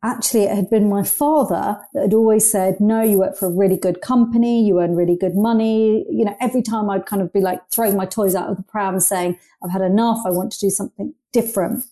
actually 0.06 0.44
it 0.44 0.54
had 0.54 0.70
been 0.70 0.88
my 0.88 1.02
father 1.02 1.78
that 1.92 2.02
had 2.02 2.14
always 2.14 2.50
said, 2.50 2.80
no, 2.80 3.02
you 3.02 3.18
work 3.18 3.36
for 3.36 3.46
a 3.46 3.50
really 3.50 3.76
good 3.76 4.00
company. 4.00 4.66
You 4.66 4.80
earn 4.80 4.94
really 4.94 5.16
good 5.16 5.34
money. 5.34 6.06
You 6.08 6.24
know, 6.24 6.36
every 6.40 6.62
time 6.62 6.88
I'd 6.88 7.06
kind 7.06 7.22
of 7.22 7.32
be 7.32 7.40
like 7.40 7.60
throwing 7.70 7.96
my 7.96 8.06
toys 8.06 8.34
out 8.34 8.48
of 8.48 8.56
the 8.56 8.62
pram 8.62 9.00
saying, 9.00 9.38
I've 9.62 9.72
had 9.72 9.82
enough. 9.82 10.18
I 10.26 10.30
want 10.30 10.52
to 10.52 10.58
do 10.58 10.70
something 10.70 11.14
different. 11.32 11.84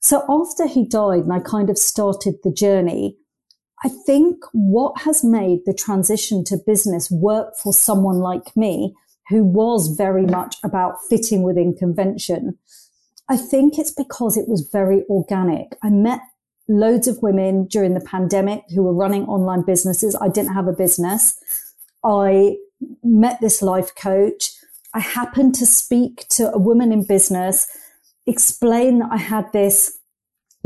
So 0.00 0.24
after 0.28 0.66
he 0.66 0.86
died 0.86 1.24
and 1.24 1.32
I 1.32 1.40
kind 1.40 1.68
of 1.68 1.76
started 1.76 2.36
the 2.42 2.52
journey, 2.52 3.16
I 3.84 3.88
think 4.06 4.36
what 4.52 5.02
has 5.02 5.24
made 5.24 5.60
the 5.66 5.74
transition 5.74 6.44
to 6.44 6.58
business 6.66 7.10
work 7.10 7.56
for 7.56 7.72
someone 7.72 8.18
like 8.18 8.56
me, 8.56 8.94
who 9.28 9.44
was 9.44 9.94
very 9.96 10.26
much 10.26 10.56
about 10.62 10.96
fitting 11.08 11.42
within 11.42 11.74
convention, 11.74 12.58
I 13.28 13.36
think 13.36 13.78
it's 13.78 13.92
because 13.92 14.36
it 14.36 14.48
was 14.48 14.68
very 14.72 15.04
organic. 15.08 15.76
I 15.82 15.90
met 15.90 16.20
loads 16.70 17.08
of 17.08 17.20
women 17.20 17.66
during 17.66 17.94
the 17.94 18.00
pandemic 18.00 18.62
who 18.72 18.82
were 18.82 18.94
running 18.94 19.24
online 19.26 19.62
businesses. 19.62 20.14
I 20.20 20.28
didn't 20.28 20.54
have 20.54 20.68
a 20.68 20.72
business. 20.72 21.36
I 22.04 22.56
met 23.02 23.40
this 23.40 23.60
life 23.60 23.94
coach. 23.94 24.52
I 24.94 25.00
happened 25.00 25.54
to 25.56 25.66
speak 25.66 26.26
to 26.30 26.52
a 26.52 26.58
woman 26.58 26.92
in 26.92 27.04
business, 27.06 27.68
explain 28.26 29.00
that 29.00 29.10
I 29.10 29.16
had 29.16 29.52
this 29.52 29.98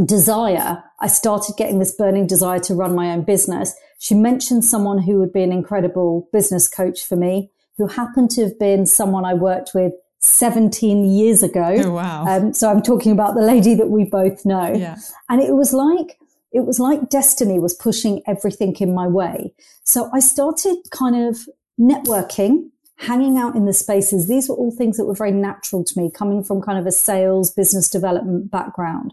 desire. 0.05 0.83
I 1.01 1.09
started 1.09 1.57
getting 1.57 1.79
this 1.79 1.95
burning 1.95 2.27
desire 2.27 2.61
to 2.61 2.75
run 2.75 2.95
my 2.95 3.11
own 3.11 3.23
business. 3.23 3.75
She 3.99 4.15
mentioned 4.15 4.65
someone 4.65 4.99
who 4.99 5.19
would 5.21 5.33
be 5.33 5.43
an 5.43 5.53
incredible 5.53 6.29
business 6.33 6.69
coach 6.69 7.05
for 7.05 7.17
me, 7.17 7.51
who 7.79 7.87
happened 7.87 8.31
to 8.33 8.43
have 8.43 8.59
been 8.59 8.87
someone 8.87 9.25
I 9.25 9.35
worked 9.35 9.71
with 9.75 9.93
17 10.25 11.05
years 11.05 11.43
ago. 11.43 11.75
Oh, 11.79 11.91
wow. 11.91 12.25
Um, 12.27 12.55
so 12.55 12.71
I'm 12.71 12.83
talking 12.83 13.13
about 13.13 13.35
the 13.35 13.43
lady 13.43 13.75
that 13.75 13.89
we 13.89 14.05
both 14.05 14.45
know. 14.45 14.73
Yeah. 14.73 14.97
And 15.29 15.41
it 15.43 15.53
was 15.53 15.73
like, 15.73 16.19
it 16.53 16.65
was 16.65 16.81
like 16.81 17.11
destiny 17.11 17.59
was 17.59 17.75
pushing 17.75 18.23
everything 18.27 18.75
in 18.77 18.95
my 18.95 19.07
way. 19.07 19.53
So 19.83 20.11
I 20.15 20.21
started 20.21 20.77
kind 20.91 21.29
of 21.29 21.41
networking, 21.79 22.71
hanging 22.97 23.37
out 23.37 23.55
in 23.55 23.67
the 23.67 23.73
spaces. 23.73 24.29
These 24.29 24.49
were 24.49 24.55
all 24.55 24.71
things 24.71 24.97
that 24.97 25.05
were 25.05 25.15
very 25.15 25.33
natural 25.33 25.85
to 25.85 26.01
me, 26.01 26.11
coming 26.11 26.43
from 26.43 26.63
kind 26.63 26.79
of 26.79 26.87
a 26.87 26.93
sales, 26.93 27.51
business 27.51 27.91
development 27.91 28.51
background. 28.51 29.13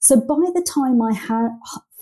So 0.00 0.16
by 0.16 0.50
the 0.54 0.66
time 0.66 1.00
I 1.02 1.12
had 1.12 1.50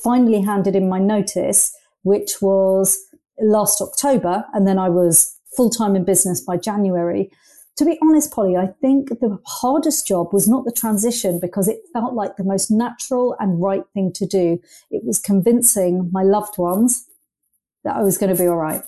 finally 0.03 0.41
handed 0.41 0.77
in 0.77 0.89
my 0.89 0.99
notice, 0.99 1.77
which 2.03 2.41
was 2.41 2.99
last 3.39 3.81
October, 3.81 4.45
and 4.55 4.67
then 4.67 4.79
I 4.79 4.89
was 4.89 5.37
full 5.57 5.71
time 5.71 5.97
in 5.97 6.05
business 6.05 6.41
by 6.41 6.57
January, 6.57 7.31
to 7.77 7.85
be 7.85 7.99
honest, 8.03 8.33
Polly, 8.33 8.57
I 8.57 8.69
think 8.81 9.09
the 9.09 9.39
hardest 9.45 10.07
job 10.07 10.33
was 10.33 10.49
not 10.49 10.65
the 10.65 10.73
transition 10.73 11.39
because 11.41 11.69
it 11.69 11.81
felt 11.93 12.15
like 12.15 12.37
the 12.37 12.45
most 12.45 12.71
natural 12.71 13.37
and 13.39 13.61
right 13.61 13.85
thing 13.93 14.13
to 14.15 14.27
do. 14.27 14.61
It 14.91 15.05
was 15.05 15.19
convincing 15.19 16.09
my 16.11 16.23
loved 16.23 16.57
ones 16.57 17.07
that 17.85 17.97
I 17.97 18.03
was 18.03 18.17
going 18.17 18.35
to 18.35 18.43
be 18.43 18.49
all 18.49 18.57
right. 18.57 18.83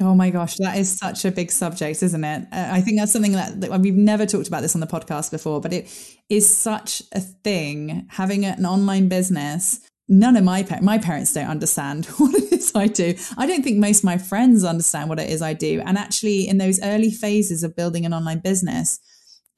Oh 0.00 0.14
my 0.14 0.30
gosh, 0.30 0.56
that 0.56 0.76
is 0.76 0.90
such 0.90 1.24
a 1.24 1.30
big 1.30 1.52
subject, 1.52 2.02
isn't 2.02 2.24
it? 2.24 2.48
I 2.50 2.80
think 2.80 2.98
that's 2.98 3.12
something 3.12 3.32
that, 3.32 3.60
that, 3.60 3.80
we've 3.80 3.94
never 3.94 4.26
talked 4.26 4.48
about 4.48 4.62
this 4.62 4.74
on 4.74 4.80
the 4.80 4.86
podcast 4.86 5.30
before, 5.30 5.60
but 5.60 5.72
it 5.72 6.16
is 6.28 6.48
such 6.48 7.02
a 7.12 7.20
thing 7.20 8.06
having 8.10 8.44
an 8.44 8.66
online 8.66 9.08
business 9.08 9.80
none 10.08 10.36
of 10.36 10.44
my 10.44 10.66
my 10.80 10.98
parents 10.98 11.32
don't 11.32 11.48
understand 11.48 12.06
what 12.18 12.34
it 12.34 12.52
is 12.52 12.72
I 12.74 12.86
do. 12.86 13.14
I 13.36 13.46
don't 13.46 13.62
think 13.62 13.78
most 13.78 13.98
of 13.98 14.04
my 14.04 14.18
friends 14.18 14.64
understand 14.64 15.08
what 15.08 15.20
it 15.20 15.30
is 15.30 15.42
I 15.42 15.54
do. 15.54 15.82
And 15.84 15.98
actually, 15.98 16.48
in 16.48 16.58
those 16.58 16.80
early 16.82 17.10
phases 17.10 17.62
of 17.62 17.76
building 17.76 18.06
an 18.06 18.12
online 18.12 18.40
business, 18.40 19.00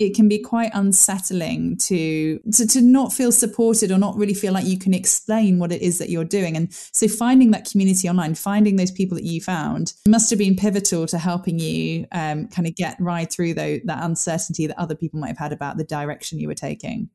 it 0.01 0.15
can 0.15 0.29
be 0.29 0.39
quite 0.41 0.73
unsettling 0.75 1.77
to, 1.77 2.41
to 2.53 2.67
to 2.67 2.81
not 2.81 3.13
feel 3.13 3.31
supported 3.31 3.93
or 3.93 3.99
not 3.99 4.17
really 4.17 4.35
feel 4.35 4.53
like 4.53 4.67
you 4.67 4.79
can 4.79 4.93
explain 4.93 5.59
what 5.59 5.71
it 5.71 5.83
is 5.83 5.99
that 5.99 6.11
you're 6.11 6.25
doing. 6.25 6.57
And 6.57 6.73
so 6.73 7.07
finding 7.07 7.53
that 7.53 7.71
community 7.71 8.09
online, 8.09 8.35
finding 8.35 8.77
those 8.77 8.91
people 8.91 9.17
that 9.17 9.25
you 9.25 9.41
found 9.41 9.95
must 10.09 10.31
have 10.31 10.39
been 10.39 10.57
pivotal 10.57 11.07
to 11.07 11.19
helping 11.19 11.59
you 11.61 12.07
um, 12.11 12.49
kind 12.49 12.67
of 12.67 12.75
get 12.75 12.97
right 12.99 13.31
through 13.31 13.55
though, 13.55 13.79
that 13.85 14.03
uncertainty 14.03 14.67
that 14.67 14.79
other 14.79 14.97
people 14.97 15.21
might 15.21 15.29
have 15.29 15.39
had 15.39 15.53
about 15.53 15.77
the 15.77 15.85
direction 15.85 16.41
you 16.41 16.49
were 16.49 16.55
taking 16.55 17.09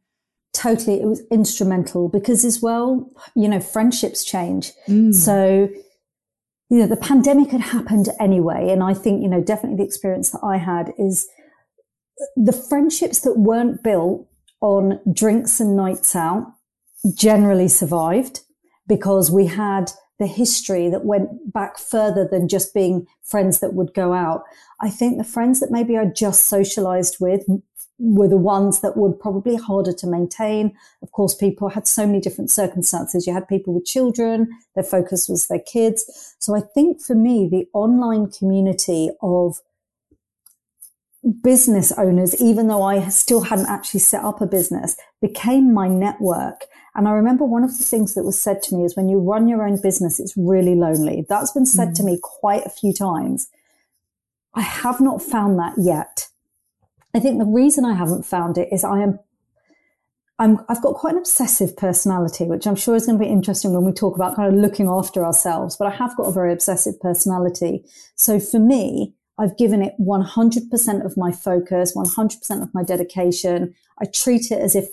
totally 0.53 0.99
it 0.99 1.05
was 1.05 1.21
instrumental 1.31 2.09
because 2.09 2.43
as 2.43 2.61
well 2.61 3.11
you 3.35 3.47
know 3.47 3.59
friendships 3.59 4.23
change 4.23 4.71
mm. 4.87 5.13
so 5.13 5.69
you 6.69 6.77
know 6.77 6.87
the 6.87 6.97
pandemic 6.97 7.49
had 7.49 7.61
happened 7.61 8.09
anyway 8.19 8.69
and 8.69 8.81
i 8.81 8.93
think 8.93 9.21
you 9.21 9.27
know 9.27 9.41
definitely 9.41 9.77
the 9.77 9.83
experience 9.83 10.31
that 10.31 10.43
i 10.43 10.57
had 10.57 10.91
is 10.97 11.27
the 12.35 12.53
friendships 12.53 13.21
that 13.21 13.37
weren't 13.37 13.83
built 13.83 14.27
on 14.61 14.99
drinks 15.13 15.59
and 15.59 15.75
nights 15.75 16.15
out 16.15 16.53
generally 17.15 17.67
survived 17.67 18.41
because 18.87 19.31
we 19.31 19.45
had 19.45 19.91
the 20.19 20.27
history 20.27 20.89
that 20.89 21.05
went 21.05 21.51
back 21.51 21.79
further 21.79 22.27
than 22.29 22.47
just 22.47 22.73
being 22.73 23.07
friends 23.23 23.59
that 23.59 23.73
would 23.73 23.93
go 23.93 24.13
out. 24.13 24.43
I 24.81 24.89
think 24.89 25.17
the 25.17 25.23
friends 25.23 25.59
that 25.61 25.71
maybe 25.71 25.97
I 25.97 26.05
just 26.05 26.45
socialized 26.47 27.17
with 27.19 27.45
were 27.99 28.27
the 28.27 28.37
ones 28.37 28.79
that 28.79 28.95
were 28.95 29.11
probably 29.11 29.55
harder 29.55 29.91
to 29.93 30.07
maintain. 30.07 30.73
Of 31.01 31.11
course, 31.11 31.35
people 31.35 31.69
had 31.69 31.87
so 31.87 32.05
many 32.05 32.19
different 32.19 32.49
circumstances. 32.49 33.27
You 33.27 33.33
had 33.33 33.47
people 33.47 33.73
with 33.73 33.85
children, 33.85 34.49
their 34.75 34.83
focus 34.83 35.27
was 35.27 35.47
their 35.47 35.59
kids. 35.59 36.35
So 36.39 36.55
I 36.55 36.61
think 36.61 37.01
for 37.01 37.15
me, 37.15 37.47
the 37.49 37.67
online 37.73 38.31
community 38.31 39.11
of 39.21 39.57
business 41.41 41.91
owners, 41.97 42.39
even 42.41 42.67
though 42.67 42.83
I 42.83 43.09
still 43.09 43.41
hadn't 43.41 43.69
actually 43.69 43.99
set 43.99 44.23
up 44.23 44.41
a 44.41 44.47
business, 44.47 44.95
became 45.21 45.73
my 45.73 45.87
network. 45.87 46.65
And 46.95 47.07
I 47.07 47.11
remember 47.11 47.45
one 47.45 47.63
of 47.63 47.77
the 47.77 47.83
things 47.83 48.15
that 48.15 48.23
was 48.23 48.41
said 48.41 48.61
to 48.63 48.75
me 48.75 48.83
is 48.83 48.95
when 48.95 49.09
you 49.09 49.19
run 49.19 49.47
your 49.47 49.67
own 49.67 49.81
business, 49.81 50.19
it's 50.19 50.37
really 50.37 50.75
lonely. 50.75 51.25
That's 51.27 51.51
been 51.51 51.65
said 51.65 51.89
mm. 51.89 51.95
to 51.95 52.03
me 52.03 52.19
quite 52.21 52.65
a 52.65 52.69
few 52.69 52.93
times. 52.93 53.49
I 54.53 54.61
have 54.61 54.99
not 54.99 55.21
found 55.21 55.59
that 55.59 55.73
yet. 55.77 56.27
I 57.13 57.19
think 57.19 57.37
the 57.37 57.45
reason 57.45 57.85
I 57.85 57.93
haven't 57.93 58.25
found 58.25 58.57
it 58.57 58.69
is 58.71 58.83
I 58.83 59.01
am 59.01 59.19
I'm, 60.39 60.59
I've 60.69 60.81
got 60.81 60.95
quite 60.95 61.13
an 61.13 61.19
obsessive 61.19 61.75
personality, 61.75 62.45
which 62.45 62.65
I'm 62.65 62.77
sure 62.77 62.95
is 62.95 63.05
going 63.05 63.19
to 63.19 63.23
be 63.23 63.29
interesting 63.29 63.73
when 63.73 63.83
we 63.83 63.91
talk 63.91 64.15
about 64.15 64.37
kind 64.37 64.53
of 64.53 64.59
looking 64.59 64.87
after 64.87 65.25
ourselves, 65.25 65.75
but 65.75 65.87
I 65.87 65.95
have 65.97 66.15
got 66.15 66.27
a 66.27 66.31
very 66.31 66.53
obsessive 66.53 66.97
personality. 67.01 67.83
So 68.15 68.39
for 68.39 68.57
me, 68.57 69.15
I've 69.39 69.57
given 69.57 69.81
it 69.81 69.93
100% 69.99 71.05
of 71.05 71.17
my 71.17 71.31
focus, 71.31 71.95
100% 71.95 72.61
of 72.61 72.73
my 72.73 72.83
dedication. 72.83 73.73
I 74.01 74.05
treat 74.05 74.51
it 74.51 74.59
as 74.59 74.75
if 74.75 74.87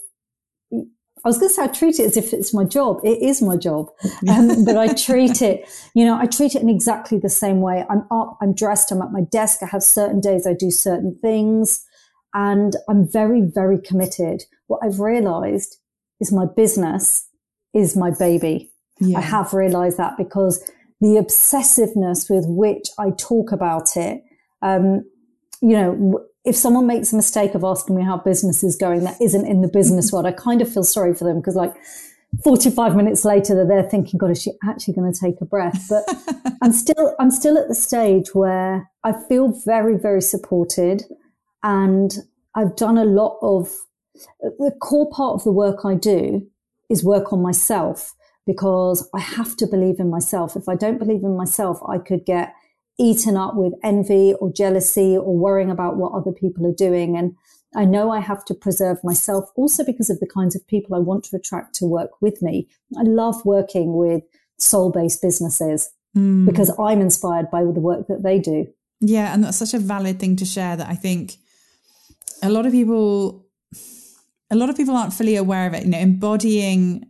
I 0.73 1.29
was 1.29 1.39
going 1.39 1.49
to 1.49 1.55
say 1.55 1.65
I 1.65 1.67
treat 1.67 1.99
it 1.99 2.05
as 2.05 2.17
if 2.17 2.33
it's 2.33 2.55
my 2.55 2.63
job. 2.63 3.01
It 3.03 3.21
is 3.21 3.43
my 3.43 3.57
job, 3.57 3.89
um, 4.29 4.65
but 4.65 4.77
I 4.77 4.93
treat 4.95 5.43
it, 5.43 5.69
you 5.95 6.05
know, 6.05 6.17
I 6.17 6.27
treat 6.27 6.55
it 6.55 6.63
in 6.63 6.69
exactly 6.69 7.19
the 7.19 7.29
same 7.29 7.61
way. 7.61 7.85
I'm 7.91 8.07
up, 8.13 8.39
I'm 8.41 8.55
dressed, 8.55 8.93
I'm 8.93 9.03
at 9.03 9.11
my 9.11 9.23
desk. 9.23 9.61
I 9.63 9.67
have 9.67 9.83
certain 9.83 10.21
days 10.21 10.47
I 10.47 10.53
do 10.53 10.71
certain 10.71 11.19
things 11.21 11.85
and 12.33 12.77
I'm 12.89 13.11
very, 13.11 13.41
very 13.41 13.81
committed. 13.81 14.45
What 14.69 14.85
I've 14.85 15.01
realized 15.01 15.79
is 16.21 16.31
my 16.31 16.45
business 16.45 17.29
is 17.75 17.97
my 17.97 18.11
baby. 18.11 18.71
Yeah. 19.01 19.19
I 19.19 19.23
have 19.23 19.53
realized 19.53 19.97
that 19.97 20.17
because 20.17 20.63
the 21.01 21.17
obsessiveness 21.17 22.31
with 22.31 22.45
which 22.47 22.89
I 22.99 23.11
talk 23.11 23.53
about 23.53 23.97
it, 23.97 24.23
um, 24.67 25.05
you 25.63 25.73
know, 25.73 26.25
if 26.45 26.57
someone 26.57 26.87
makes 26.87 27.13
a 27.13 27.17
mistake 27.17 27.55
of 27.55 27.65
asking 27.65 27.97
me 27.97 28.03
how 28.03 28.19
business 28.19 28.63
is 28.63 28.77
going 28.77 29.05
that 29.05 29.21
isn't 29.21 29.47
in 29.47 29.63
the 29.63 29.69
business 29.69 30.13
world, 30.13 30.27
I 30.27 30.33
kind 30.33 30.61
of 30.61 30.73
feel 30.73 30.85
sorry 30.85 31.15
for 31.15 31.25
them 31.25 31.39
because 31.39 31.57
like 31.57 31.75
45 32.43 32.97
minutes 32.97 33.25
later 33.25 33.55
they're 33.55 33.67
there 33.67 33.89
thinking, 33.89 34.19
God, 34.19 34.31
is 34.31 34.43
she 34.43 34.53
actually 34.65 34.95
going 34.95 35.13
to 35.13 35.19
take 35.19 35.41
a 35.41 35.45
breath? 35.45 35.87
But 35.89 36.05
I'm 36.63 36.73
still, 36.73 37.15
I'm 37.19 37.31
still 37.31 37.57
at 37.59 37.69
the 37.69 37.75
stage 37.75 38.35
where 38.35 38.91
I 39.05 39.13
feel 39.29 39.61
very, 39.65 39.97
very 39.97 40.21
supported. 40.21 41.05
And 41.63 42.13
I've 42.55 42.77
done 42.77 42.99
a 42.99 43.05
lot 43.05 43.39
of 43.43 43.71
the 44.43 44.73
core 44.81 45.11
part 45.11 45.35
of 45.35 45.45
the 45.45 45.53
work 45.53 45.85
I 45.85 45.95
do 45.95 46.47
is 46.91 47.05
work 47.05 47.33
on 47.33 47.43
myself 47.43 48.15
because 48.47 49.09
I 49.15 49.21
have 49.21 49.57
to 49.57 49.67
believe 49.67 49.99
in 49.99 50.11
myself. 50.11 50.57
If 50.57 50.69
I 50.69 50.77
don't 50.77 50.99
believe 50.99 51.23
in 51.23 51.37
myself, 51.37 51.81
I 51.89 51.99
could 51.99 52.25
get 52.25 52.55
eaten 52.99 53.37
up 53.37 53.55
with 53.55 53.75
envy 53.83 54.35
or 54.35 54.53
jealousy 54.53 55.17
or 55.17 55.37
worrying 55.37 55.71
about 55.71 55.97
what 55.97 56.13
other 56.13 56.33
people 56.33 56.67
are 56.67 56.75
doing. 56.75 57.17
And 57.17 57.37
I 57.75 57.85
know 57.85 58.11
I 58.11 58.21
have 58.21 58.45
to 58.47 58.55
preserve 58.55 58.99
myself 59.05 59.51
also 59.57 59.85
because 59.85 60.09
of 60.09 60.21
the 60.21 60.27
kinds 60.27 60.57
of 60.57 60.67
people 60.67 60.95
I 60.97 61.01
want 61.01 61.25
to 61.25 61.37
attract 61.37 61.75
to 61.77 61.85
work 61.85 62.11
with 62.21 62.41
me. 62.41 62.69
I 62.99 63.03
love 63.03 63.45
working 63.45 63.97
with 63.97 64.23
soul 64.59 64.91
based 64.91 65.21
businesses 65.21 65.91
mm. 66.17 66.47
because 66.47 66.75
I'm 66.79 67.01
inspired 67.01 67.51
by 67.51 67.61
the 67.65 67.81
work 67.81 68.07
that 68.09 68.23
they 68.23 68.39
do. 68.39 68.67
Yeah. 69.01 69.35
And 69.35 69.45
that's 69.45 69.59
such 69.59 69.75
a 69.75 69.79
valid 69.79 70.19
thing 70.19 70.37
to 70.37 70.47
share 70.47 70.77
that 70.77 70.89
I 70.89 70.95
think 70.95 71.37
a 72.43 72.51
lot 72.51 72.67
of 72.67 72.73
people 72.73 73.47
a 74.51 74.57
lot 74.57 74.71
of 74.71 74.77
people 74.77 74.95
aren't 74.95 75.13
fully 75.13 75.37
aware 75.37 75.67
of 75.67 75.75
it 75.75 75.85
you 75.85 75.91
know 75.91 75.99
embodying 75.99 77.05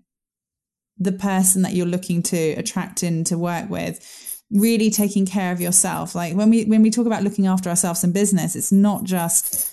the 0.98 1.12
person 1.12 1.62
that 1.62 1.74
you're 1.74 1.86
looking 1.86 2.22
to 2.22 2.52
attract 2.52 3.02
in 3.02 3.24
to 3.24 3.36
work 3.36 3.68
with 3.68 4.35
really 4.50 4.90
taking 4.90 5.26
care 5.26 5.52
of 5.52 5.60
yourself 5.60 6.14
like 6.14 6.34
when 6.34 6.50
we 6.50 6.64
when 6.64 6.82
we 6.82 6.90
talk 6.90 7.06
about 7.06 7.22
looking 7.22 7.46
after 7.46 7.68
ourselves 7.68 8.04
in 8.04 8.12
business 8.12 8.54
it's 8.54 8.70
not 8.70 9.02
just 9.04 9.72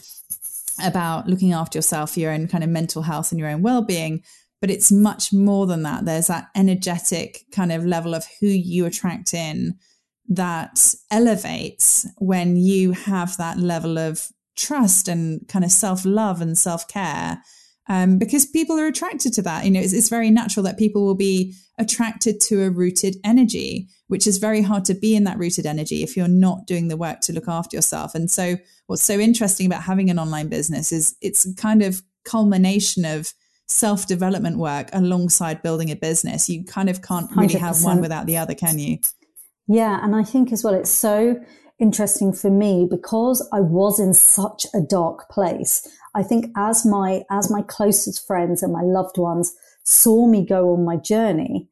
about 0.84 1.28
looking 1.28 1.54
after 1.54 1.78
yourself 1.78 2.18
your 2.18 2.32
own 2.32 2.48
kind 2.48 2.64
of 2.64 2.70
mental 2.70 3.04
health 3.04 3.32
and 3.32 3.40
your 3.40 3.50
own 3.50 3.62
well-being 3.62 4.24
but 4.62 4.72
it's 4.72 4.92
much 4.92 5.32
more 5.32 5.68
than 5.68 5.84
that 5.84 6.06
there's 6.06 6.28
that 6.28 6.48
energetic 6.56 7.46
kind 7.52 7.72
of 7.72 7.86
level 7.86 8.16
of 8.16 8.26
who 8.40 8.48
you 8.48 8.86
attract 8.86 9.34
in 9.34 9.76
that 10.28 10.96
elevates 11.12 12.08
when 12.18 12.56
you 12.56 12.92
have 12.92 13.38
that 13.38 13.58
level 13.58 13.98
of 13.98 14.30
trust 14.56 15.08
and 15.08 15.48
kind 15.48 15.66
of 15.66 15.72
self 15.72 16.06
love 16.06 16.42
and 16.42 16.58
self 16.58 16.88
care. 16.88 17.42
Um, 17.90 18.18
because 18.18 18.46
people 18.46 18.80
are 18.80 18.88
attracted 18.88 19.34
to 19.34 19.42
that. 19.42 19.66
You 19.66 19.72
know, 19.72 19.82
it's, 19.82 19.92
it's, 19.92 20.08
very 20.08 20.30
natural 20.30 20.64
that 20.64 20.80
people 20.80 21.06
will 21.06 21.16
be 21.16 21.54
attracted 21.78 22.40
to 22.40 22.64
a 22.64 22.70
rooted 22.70 23.18
energy, 23.26 23.90
which 24.08 24.26
is 24.26 24.38
very 24.38 24.62
hard 24.62 24.86
to 24.86 24.94
be 24.94 25.18
in 25.18 25.26
that 25.26 25.38
rooted 25.38 25.66
energy 25.66 26.02
if 26.02 26.16
you're 26.16 26.30
not 26.30 26.66
doing 26.66 26.88
the 26.88 26.96
work 26.96 27.20
to 27.22 27.34
look 27.34 27.50
after 27.50 27.76
yourself. 27.76 28.16
And 28.16 28.32
so, 28.32 28.56
what's 28.88 29.04
so 29.04 29.20
interesting 29.20 29.66
about 29.66 29.84
having 29.84 30.10
an 30.10 30.18
online 30.18 30.48
business 30.48 30.94
is 30.94 31.18
it's 31.22 31.52
kind 31.56 31.84
of 31.84 32.02
culmination 32.24 33.04
of 33.04 33.34
self 33.68 34.08
development 34.08 34.58
work 34.58 34.90
alongside 34.94 35.62
building 35.62 35.92
a 35.92 35.96
business. 35.96 36.48
You 36.50 36.64
kind 36.64 36.90
of 36.90 37.02
can't 37.02 37.30
really 37.36 37.56
100%. 37.56 37.60
have 37.60 37.84
one 37.84 38.02
without 38.02 38.28
the 38.28 38.38
other, 38.38 38.56
can 38.56 38.80
you? 38.80 39.00
Yeah. 39.68 40.00
And 40.04 40.16
I 40.16 40.24
think 40.24 40.52
as 40.52 40.64
well, 40.64 40.74
it's 40.74 40.90
so 40.90 41.40
interesting 41.80 42.34
for 42.34 42.50
me 42.50 42.88
because 42.90 43.48
I 43.52 43.60
was 43.60 44.00
in 44.00 44.14
such 44.14 44.66
a 44.74 44.82
dark 44.82 45.30
place. 45.30 45.88
I 46.16 46.24
think 46.24 46.48
as 46.56 46.86
my, 46.86 47.24
as 47.32 47.50
my 47.50 47.62
closest 47.62 48.26
friends 48.26 48.62
and 48.62 48.72
my 48.72 48.82
loved 48.82 49.18
ones 49.18 49.54
saw 49.84 50.28
me 50.28 50.46
go 50.46 50.74
on 50.74 50.86
my 50.86 50.96
journey, 50.96 51.70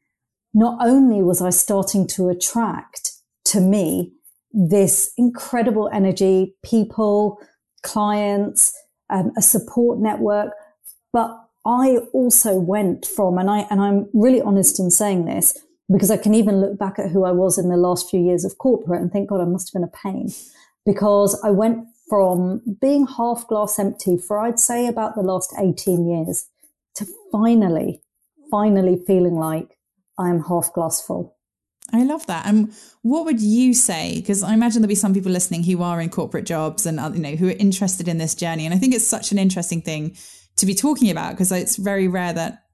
not 0.53 0.85
only 0.85 1.21
was 1.21 1.41
I 1.41 1.49
starting 1.49 2.07
to 2.07 2.29
attract 2.29 3.13
to 3.45 3.61
me 3.61 4.13
this 4.51 5.13
incredible 5.17 5.89
energy, 5.93 6.55
people, 6.63 7.39
clients, 7.83 8.73
um, 9.09 9.31
a 9.37 9.41
support 9.41 9.99
network, 9.99 10.53
but 11.13 11.37
I 11.65 11.97
also 12.13 12.59
went 12.59 13.05
from, 13.05 13.37
and 13.37 13.49
I, 13.49 13.67
and 13.69 13.79
I'm 13.79 14.09
really 14.13 14.41
honest 14.41 14.79
in 14.79 14.89
saying 14.89 15.25
this 15.25 15.57
because 15.91 16.09
I 16.09 16.17
can 16.17 16.33
even 16.33 16.59
look 16.59 16.77
back 16.77 16.97
at 16.97 17.11
who 17.11 17.23
I 17.25 17.31
was 17.31 17.57
in 17.57 17.69
the 17.69 17.77
last 17.77 18.09
few 18.09 18.19
years 18.19 18.45
of 18.45 18.57
corporate 18.57 19.01
and 19.01 19.11
think, 19.11 19.29
God, 19.29 19.41
I 19.41 19.45
must 19.45 19.69
have 19.69 19.81
been 19.81 19.87
a 19.87 20.11
pain 20.11 20.33
because 20.85 21.39
I 21.43 21.51
went 21.51 21.85
from 22.11 22.61
being 22.81 23.07
half 23.07 23.47
glass 23.47 23.79
empty 23.79 24.17
for 24.17 24.37
I'd 24.37 24.59
say 24.59 24.85
about 24.85 25.15
the 25.15 25.21
last 25.21 25.55
18 25.57 26.09
years 26.09 26.49
to 26.95 27.07
finally, 27.31 28.01
finally 28.51 29.01
feeling 29.07 29.35
like 29.35 29.77
I 30.17 30.29
am 30.29 30.43
half 30.43 30.73
glass 30.73 31.01
full. 31.01 31.37
I 31.93 32.03
love 32.03 32.27
that. 32.27 32.45
And 32.47 32.73
what 33.01 33.23
would 33.23 33.39
you 33.39 33.73
say? 33.73 34.15
Because 34.15 34.43
I 34.43 34.53
imagine 34.53 34.81
there'll 34.81 34.89
be 34.89 34.95
some 34.95 35.13
people 35.13 35.31
listening 35.31 35.63
who 35.63 35.81
are 35.81 36.01
in 36.01 36.09
corporate 36.09 36.45
jobs 36.45 36.85
and 36.85 36.99
uh, 36.99 37.11
you 37.13 37.21
know 37.21 37.37
who 37.37 37.47
are 37.47 37.51
interested 37.57 38.09
in 38.09 38.17
this 38.17 38.35
journey. 38.35 38.65
And 38.65 38.75
I 38.75 38.77
think 38.77 38.93
it's 38.93 39.07
such 39.07 39.31
an 39.31 39.37
interesting 39.37 39.81
thing 39.81 40.17
to 40.57 40.65
be 40.65 40.75
talking 40.75 41.11
about 41.11 41.31
because 41.31 41.53
it's 41.53 41.77
very 41.77 42.09
rare 42.09 42.33
that 42.33 42.65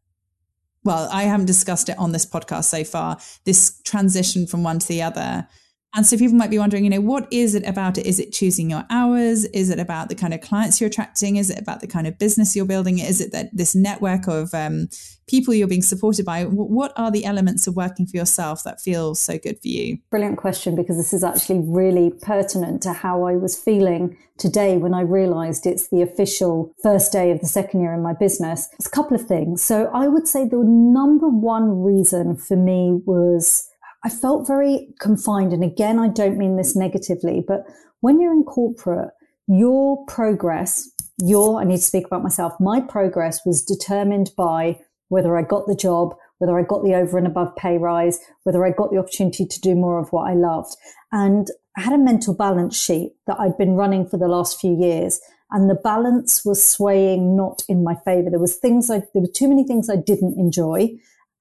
well, 0.84 1.08
I 1.12 1.24
haven't 1.24 1.46
discussed 1.46 1.90
it 1.90 2.00
on 2.00 2.12
this 2.12 2.26
podcast 2.26 2.64
so 2.64 2.84
far, 2.84 3.20
this 3.46 3.82
transition 3.84 4.48
from 4.48 4.64
one 4.64 4.80
to 4.80 4.88
the 4.88 5.04
other. 5.04 5.48
And 5.96 6.06
so 6.06 6.18
people 6.18 6.36
might 6.36 6.52
be 6.52 6.60
wondering, 6.60 6.84
you 6.84 6.90
know, 6.90 7.02
what 7.02 7.28
is 7.32 7.56
it 7.56 7.66
about 7.66 7.98
it? 7.98 8.06
Is 8.06 8.20
it 8.20 8.32
choosing 8.32 8.70
your 8.70 8.84
hours? 8.90 9.46
Is 9.46 9.70
it 9.70 9.80
about 9.80 10.10
the 10.10 10.16
kind 10.16 10.34
of 10.34 10.42
clients 10.42 10.80
you're 10.80 10.90
attracting? 10.90 11.38
Is 11.38 11.50
it 11.50 11.58
about 11.58 11.80
the 11.80 11.88
kind 11.88 12.06
of 12.06 12.20
business 12.20 12.56
you're 12.56 12.66
building? 12.66 13.00
Is 13.00 13.20
it 13.20 13.32
that 13.32 13.50
this 13.52 13.74
network 13.74 14.28
of 14.28 14.54
um, 14.54 14.90
people 15.28 15.54
you're 15.54 15.68
being 15.68 15.82
supported 15.82 16.26
by? 16.26 16.44
What 16.44 16.94
are 16.98 17.10
the 17.10 17.26
elements 17.26 17.66
of 17.66 17.76
working 17.76 18.06
for 18.06 18.16
yourself 18.16 18.64
that 18.64 18.80
feel 18.80 19.16
so 19.16 19.40
good 19.40 19.60
for 19.60 19.70
you? 19.70 19.98
Brilliant 20.12 20.38
question, 20.38 20.76
because 20.76 20.98
this 20.98 21.14
is 21.14 21.24
actually 21.24 21.62
really 21.66 22.12
pertinent 22.22 22.84
to 22.84 22.94
how 22.94 23.24
I 23.24 23.34
was 23.34 23.58
feeling 23.58 24.18
today 24.38 24.78
when 24.78 24.94
I 24.94 25.02
realized 25.02 25.66
it's 25.66 25.88
the 25.88 26.04
official 26.04 26.74
first 26.84 27.12
day 27.12 27.32
of 27.32 27.40
the 27.40 27.48
second 27.48 27.82
year 27.82 27.94
in 27.94 28.04
my 28.04 28.14
business. 28.14 28.70
It's 28.74 28.86
a 28.88 28.92
couple 28.92 29.16
of 29.16 29.26
things. 29.26 29.64
So 29.64 29.90
I 29.94 30.08
would 30.08 30.28
say 30.28 30.48
the 30.48 30.64
number 30.64 31.28
one 31.28 31.82
reason 31.82 32.36
for 32.36 32.56
me 32.56 33.02
was 33.06 33.67
I 34.04 34.10
felt 34.10 34.48
very 34.48 34.90
confined. 35.00 35.54
And 35.54 35.64
again, 35.64 36.00
I 36.00 36.08
don't 36.08 36.38
mean 36.38 36.56
this 36.56 36.76
negatively, 36.76 37.44
but 37.46 37.66
when 38.02 38.22
you're 38.22 38.34
in 38.34 38.44
corporate, 38.44 39.12
your 39.48 40.06
progress, 40.06 40.90
your, 41.18 41.60
I 41.60 41.64
need 41.64 41.78
to 41.78 41.84
speak 41.84 42.06
about 42.06 42.24
myself, 42.24 42.54
my 42.60 42.80
progress 42.80 43.40
was 43.46 43.64
determined 43.64 44.32
by 44.38 44.80
whether 45.10 45.38
I 45.38 45.42
got 45.42 45.68
the 45.68 45.76
job, 45.76 46.16
whether 46.38 46.60
I 46.60 46.64
got 46.64 46.84
the 46.84 46.94
over 46.94 47.18
and 47.18 47.26
above 47.26 47.56
pay 47.56 47.78
rise, 47.78 48.20
whether 48.44 48.66
I 48.66 48.72
got 48.72 48.92
the 48.92 48.98
opportunity 48.98 49.46
to 49.46 49.62
do 49.62 49.74
more 49.74 50.00
of 50.00 50.10
what 50.10 50.30
I 50.30 50.34
loved. 50.34 50.76
And 51.12 51.48
I 51.76 51.82
had 51.82 51.94
a 51.94 51.98
mental 51.98 52.34
balance 52.34 52.80
sheet 52.80 53.14
that 53.26 53.40
I'd 53.40 53.58
been 53.58 53.74
running 53.74 54.06
for 54.06 54.18
the 54.18 54.28
last 54.28 54.60
few 54.60 54.78
years. 54.78 55.20
And 55.50 55.70
the 55.70 55.76
balance 55.76 56.44
was 56.44 56.64
swaying 56.64 57.38
not 57.38 57.64
in 57.70 57.84
my 57.84 57.96
favor. 58.04 58.30
There 58.30 58.40
was 58.40 58.58
things 58.58 58.90
I, 58.90 59.00
there 59.14 59.22
were 59.22 59.28
too 59.34 59.48
many 59.48 59.64
things 59.64 59.90
I 59.90 59.96
didn't 59.96 60.38
enjoy. 60.38 60.90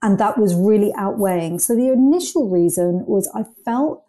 And 0.02 0.18
that 0.18 0.38
was 0.38 0.54
really 0.54 0.92
outweighing. 0.96 1.58
So 1.58 1.74
the 1.74 1.90
initial 1.90 2.48
reason 2.48 3.04
was 3.06 3.30
I 3.34 3.44
felt, 3.64 4.04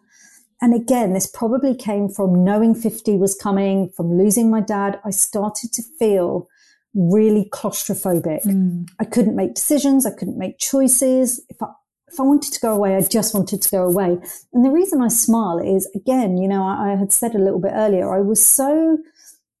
and 0.60 0.74
again, 0.74 1.12
this 1.12 1.26
probably 1.26 1.74
came 1.74 2.08
from 2.08 2.44
knowing 2.44 2.74
50 2.74 3.16
was 3.16 3.34
coming, 3.34 3.90
from 3.96 4.18
losing 4.18 4.50
my 4.50 4.60
dad. 4.60 5.00
I 5.04 5.10
started 5.10 5.72
to 5.72 5.82
feel 5.98 6.48
really 6.94 7.48
claustrophobic. 7.52 8.44
Mm. 8.44 8.88
I 8.98 9.04
couldn't 9.04 9.36
make 9.36 9.54
decisions. 9.54 10.04
I 10.04 10.10
couldn't 10.10 10.38
make 10.38 10.58
choices. 10.58 11.44
If 11.48 11.62
I, 11.62 11.68
if 12.10 12.18
I 12.18 12.22
wanted 12.22 12.52
to 12.52 12.60
go 12.60 12.74
away, 12.74 12.96
I 12.96 13.02
just 13.02 13.34
wanted 13.34 13.62
to 13.62 13.70
go 13.70 13.84
away. 13.84 14.18
And 14.52 14.64
the 14.64 14.70
reason 14.70 15.02
I 15.02 15.08
smile 15.08 15.58
is 15.58 15.88
again, 15.94 16.38
you 16.38 16.48
know, 16.48 16.64
I, 16.64 16.92
I 16.92 16.96
had 16.96 17.12
said 17.12 17.34
a 17.34 17.38
little 17.38 17.60
bit 17.60 17.72
earlier, 17.74 18.12
I 18.12 18.20
was 18.20 18.44
so, 18.44 18.98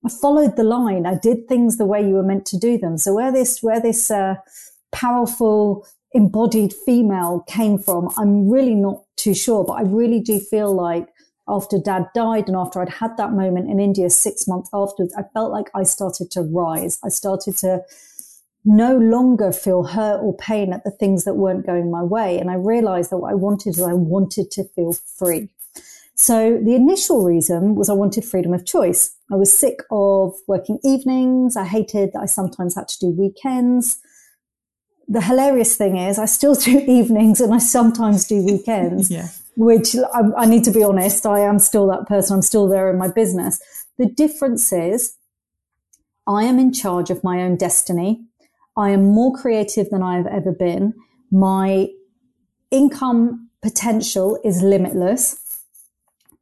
I 0.04 0.08
followed 0.08 0.56
the 0.56 0.64
line. 0.64 1.06
I 1.06 1.16
did 1.18 1.46
things 1.46 1.76
the 1.76 1.86
way 1.86 2.00
you 2.00 2.14
were 2.14 2.22
meant 2.22 2.46
to 2.46 2.58
do 2.58 2.78
them. 2.78 2.96
So 2.98 3.14
where 3.14 3.32
this, 3.32 3.62
where 3.62 3.80
this, 3.80 4.10
uh, 4.10 4.36
powerful 4.90 5.86
embodied 6.14 6.72
female 6.72 7.44
came 7.46 7.78
from, 7.78 8.10
I'm 8.16 8.48
really 8.48 8.74
not 8.74 9.02
too 9.16 9.34
sure, 9.34 9.64
but 9.64 9.74
I 9.74 9.82
really 9.82 10.20
do 10.20 10.38
feel 10.38 10.74
like 10.74 11.08
after 11.48 11.78
dad 11.78 12.06
died 12.14 12.48
and 12.48 12.56
after 12.56 12.80
I'd 12.80 12.88
had 12.88 13.16
that 13.16 13.32
moment 13.32 13.70
in 13.70 13.80
India 13.80 14.10
six 14.10 14.46
months 14.46 14.68
afterwards, 14.72 15.14
I 15.16 15.22
felt 15.34 15.50
like 15.50 15.70
I 15.74 15.82
started 15.82 16.30
to 16.32 16.42
rise. 16.42 16.98
I 17.04 17.08
started 17.08 17.56
to 17.58 17.82
no 18.64 18.96
longer 18.96 19.50
feel 19.50 19.84
hurt 19.84 20.20
or 20.20 20.36
pain 20.36 20.72
at 20.72 20.84
the 20.84 20.90
things 20.90 21.24
that 21.24 21.34
weren't 21.34 21.64
going 21.64 21.90
my 21.90 22.02
way. 22.02 22.38
And 22.38 22.50
I 22.50 22.54
realized 22.54 23.10
that 23.10 23.18
what 23.18 23.30
I 23.30 23.34
wanted 23.34 23.70
is 23.70 23.82
I 23.82 23.94
wanted 23.94 24.50
to 24.52 24.64
feel 24.64 24.92
free. 24.92 25.48
So 26.14 26.58
the 26.62 26.74
initial 26.74 27.24
reason 27.24 27.76
was 27.76 27.88
I 27.88 27.94
wanted 27.94 28.24
freedom 28.24 28.52
of 28.52 28.66
choice. 28.66 29.14
I 29.32 29.36
was 29.36 29.56
sick 29.56 29.78
of 29.90 30.34
working 30.48 30.80
evenings. 30.84 31.56
I 31.56 31.64
hated 31.64 32.12
that 32.12 32.20
I 32.20 32.26
sometimes 32.26 32.74
had 32.74 32.88
to 32.88 32.98
do 32.98 33.10
weekends 33.10 34.00
the 35.08 35.22
hilarious 35.22 35.76
thing 35.76 35.96
is 35.96 36.18
I 36.18 36.26
still 36.26 36.54
do 36.54 36.78
evenings 36.86 37.40
and 37.40 37.52
I 37.54 37.58
sometimes 37.58 38.26
do 38.26 38.44
weekends, 38.44 39.10
yeah. 39.10 39.28
which 39.56 39.96
I, 39.96 40.20
I, 40.36 40.46
need 40.46 40.64
to 40.64 40.70
be 40.70 40.82
honest, 40.82 41.24
I 41.26 41.40
am 41.40 41.58
still 41.58 41.86
that 41.88 42.06
person. 42.06 42.36
I'm 42.36 42.42
still 42.42 42.68
there 42.68 42.90
in 42.90 42.98
my 42.98 43.08
business. 43.08 43.58
The 43.96 44.06
difference 44.06 44.72
is 44.72 45.16
I 46.26 46.44
am 46.44 46.58
in 46.58 46.72
charge 46.72 47.10
of 47.10 47.24
my 47.24 47.40
own 47.40 47.56
destiny. 47.56 48.24
I 48.76 48.90
am 48.90 49.06
more 49.06 49.34
creative 49.34 49.90
than 49.90 50.02
I 50.02 50.16
have 50.16 50.26
ever 50.26 50.52
been. 50.52 50.94
My 51.32 51.88
income 52.70 53.48
potential 53.62 54.38
is 54.44 54.62
limitless. 54.62 55.64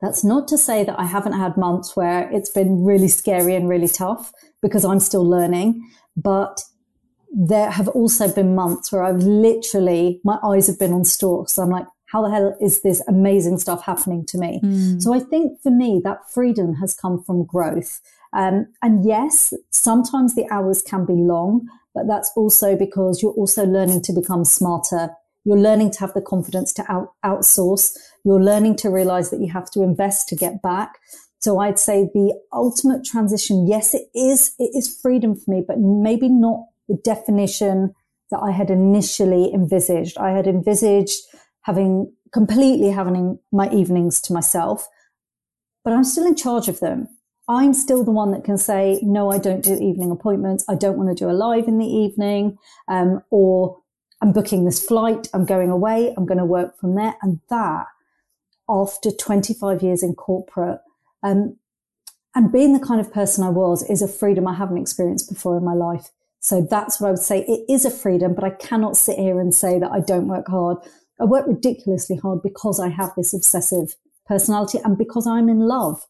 That's 0.03 0.23
not 0.23 0.47
to 0.49 0.59
say 0.59 0.85
that 0.85 0.99
I 0.99 1.05
haven't 1.05 1.33
had 1.33 1.57
months 1.57 1.97
where 1.97 2.31
it's 2.31 2.51
been 2.51 2.85
really 2.85 3.09
scary 3.09 3.55
and 3.55 3.69
really 3.69 3.89
tough 3.89 4.33
because 4.61 4.85
I'm 4.85 5.01
still 5.01 5.27
learning, 5.27 5.89
but 6.17 6.61
there 7.39 7.71
have 7.71 7.89
also 7.89 8.33
been 8.33 8.55
months 8.55 8.91
where 8.91 9.05
I've 9.05 9.19
literally, 9.19 10.23
my 10.25 10.39
eyes 10.43 10.69
have 10.69 10.79
been 10.79 10.95
on 10.95 11.05
stalks. 11.05 11.53
So 11.53 11.63
I'm 11.63 11.69
like, 11.69 11.87
how 12.07 12.23
the 12.23 12.31
hell 12.31 12.57
is 12.63 12.81
this 12.81 13.03
amazing 13.09 13.59
stuff 13.59 13.85
happening 13.85 14.25
to 14.29 14.39
me? 14.39 14.59
Mm. 14.65 15.03
So 15.03 15.13
I 15.13 15.21
think 15.21 15.61
for 15.61 15.71
me, 15.71 16.01
that 16.03 16.31
freedom 16.33 16.77
has 16.77 16.95
come 16.95 17.23
from 17.23 17.45
growth. 17.45 18.01
Um, 18.33 18.69
and 18.81 19.05
yes, 19.05 19.53
sometimes 19.71 20.35
the 20.35 20.47
hours 20.51 20.81
can 20.81 21.05
be 21.05 21.13
long, 21.13 21.69
but 21.95 22.07
that's 22.09 22.31
also 22.37 22.75
because 22.75 23.23
you're 23.23 23.33
also 23.33 23.67
learning 23.67 24.01
to 24.03 24.15
become 24.15 24.47
smarter. 24.47 25.11
You're 25.45 25.59
learning 25.59 25.91
to 25.93 26.01
have 26.01 26.15
the 26.15 26.23
confidence 26.23 26.73
to 26.75 26.91
out, 26.91 27.13
outsource. 27.23 27.99
You're 28.25 28.43
learning 28.43 28.77
to 28.77 28.89
realize 28.89 29.29
that 29.29 29.41
you 29.41 29.53
have 29.53 29.71
to 29.73 29.83
invest 29.83 30.29
to 30.29 30.37
get 30.37 30.63
back. 30.63 30.99
So 31.41 31.59
I'd 31.59 31.79
say 31.79 32.09
the 32.15 32.41
ultimate 32.51 33.05
transition, 33.05 33.67
yes, 33.67 33.93
it 33.93 34.09
is, 34.15 34.55
it 34.59 34.71
is 34.75 34.99
freedom 35.03 35.37
for 35.37 35.51
me, 35.51 35.63
but 35.67 35.79
maybe 35.79 36.31
not 36.31 36.65
the 36.89 36.97
definition 37.03 37.95
that 38.31 38.39
I 38.39 38.51
had 38.51 38.71
initially 38.71 39.53
envisaged. 39.53 40.19
I 40.19 40.31
had 40.31 40.47
envisaged 40.47 41.21
having 41.63 42.13
completely 42.33 42.91
having 42.91 43.39
my 43.53 43.71
evenings 43.71 44.21
to 44.23 44.33
myself, 44.33 44.89
but 45.85 45.93
I'm 45.93 46.05
still 46.05 46.27
in 46.27 46.35
charge 46.35 46.69
of 46.69 46.81
them. 46.81 47.09
I'm 47.49 47.75
still 47.75 48.03
the 48.03 48.11
one 48.11 48.33
that 48.33 48.45
can 48.45 48.59
say, 48.59 48.99
no, 49.03 49.31
I 49.31 49.39
don't 49.39 49.63
do 49.63 49.75
evening 49.75 50.11
appointments. 50.11 50.65
I 50.69 50.75
don't 50.75 50.99
want 50.99 51.17
to 51.17 51.25
do 51.25 51.31
a 51.31 51.33
live 51.33 51.69
in 51.69 51.79
the 51.79 51.87
evening. 51.87 52.59
Um, 52.89 53.23
or 53.31 53.79
I'm 54.21 54.33
booking 54.33 54.65
this 54.65 54.85
flight. 54.85 55.29
I'm 55.33 55.45
going 55.45 55.71
away. 55.71 56.13
I'm 56.17 56.27
going 56.27 56.39
to 56.39 56.45
work 56.45 56.77
from 56.79 56.97
there. 56.97 57.15
And 57.23 57.41
that 57.51 57.87
after 58.69 59.13
25 59.13 59.83
years 59.83 60.03
in 60.03 60.15
corporate, 60.15 60.81
um, 61.23 61.57
and 62.35 62.53
being 62.53 62.73
the 62.73 62.85
kind 62.85 63.01
of 63.01 63.13
person 63.13 63.45
I 63.45 63.51
was 63.51 63.89
is 63.89 64.03
a 64.03 64.09
freedom 64.09 64.47
I 64.47 64.55
haven't 64.55 64.79
experienced 64.79 65.29
before 65.29 65.57
in 65.57 65.65
my 65.65 65.73
life. 65.73 66.11
So 66.47 66.61
that's 66.61 67.01
what 67.01 67.09
I 67.09 67.11
would 67.11 67.19
say. 67.19 67.41
It 67.41 67.65
is 67.69 67.85
a 67.85 67.91
freedom, 67.91 68.33
but 68.33 68.45
I 68.45 68.51
cannot 68.51 68.97
sit 68.97 69.19
here 69.19 69.41
and 69.41 69.53
say 69.53 69.81
that 69.81 69.91
I 69.91 69.99
don't 69.99 70.29
work 70.29 70.47
hard. 70.47 70.77
I 71.21 71.25
work 71.25 71.45
ridiculously 71.49 72.19
hard 72.19 72.41
because 72.41 72.79
I 72.79 72.89
have 72.89 73.11
this 73.17 73.35
obsessive 73.35 73.97
personality 74.27 74.79
and 74.85 74.97
because 74.97 75.27
I'm 75.27 75.49
in 75.49 75.59
love. 75.59 76.07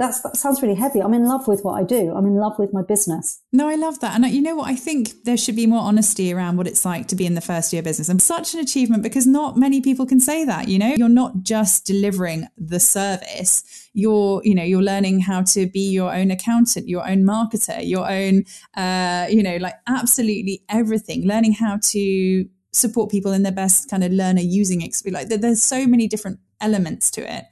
That's, 0.00 0.22
that 0.22 0.34
sounds 0.34 0.62
really 0.62 0.74
heavy. 0.74 1.02
I'm 1.02 1.12
in 1.12 1.26
love 1.26 1.46
with 1.46 1.62
what 1.62 1.74
I 1.74 1.84
do. 1.84 2.14
I'm 2.16 2.24
in 2.24 2.36
love 2.36 2.58
with 2.58 2.72
my 2.72 2.80
business. 2.80 3.42
No, 3.52 3.68
I 3.68 3.74
love 3.74 4.00
that. 4.00 4.14
And 4.14 4.26
you 4.30 4.40
know 4.40 4.56
what? 4.56 4.66
I 4.66 4.74
think 4.74 5.24
there 5.24 5.36
should 5.36 5.56
be 5.56 5.66
more 5.66 5.82
honesty 5.82 6.32
around 6.32 6.56
what 6.56 6.66
it's 6.66 6.86
like 6.86 7.06
to 7.08 7.14
be 7.14 7.26
in 7.26 7.34
the 7.34 7.42
first 7.42 7.70
year 7.70 7.82
business. 7.82 8.08
And 8.08 8.20
such 8.22 8.54
an 8.54 8.60
achievement 8.60 9.02
because 9.02 9.26
not 9.26 9.58
many 9.58 9.82
people 9.82 10.06
can 10.06 10.18
say 10.18 10.46
that, 10.46 10.68
you 10.68 10.78
know, 10.78 10.94
you're 10.96 11.10
not 11.10 11.42
just 11.42 11.84
delivering 11.84 12.48
the 12.56 12.80
service. 12.80 13.62
You're, 13.92 14.40
you 14.42 14.54
know, 14.54 14.62
you're 14.62 14.82
learning 14.82 15.20
how 15.20 15.42
to 15.42 15.66
be 15.66 15.90
your 15.90 16.14
own 16.14 16.30
accountant, 16.30 16.88
your 16.88 17.06
own 17.06 17.22
marketer, 17.22 17.86
your 17.86 18.10
own, 18.10 18.44
uh, 18.78 19.26
you 19.28 19.42
know, 19.42 19.58
like 19.58 19.74
absolutely 19.86 20.64
everything, 20.70 21.26
learning 21.26 21.52
how 21.52 21.78
to 21.90 22.46
support 22.72 23.10
people 23.10 23.32
in 23.32 23.42
their 23.42 23.52
best 23.52 23.90
kind 23.90 24.02
of 24.02 24.12
learner 24.12 24.40
using 24.40 24.80
experience. 24.80 25.30
Like 25.30 25.40
there's 25.42 25.62
so 25.62 25.86
many 25.86 26.08
different 26.08 26.38
elements 26.58 27.10
to 27.10 27.20
it. 27.30 27.44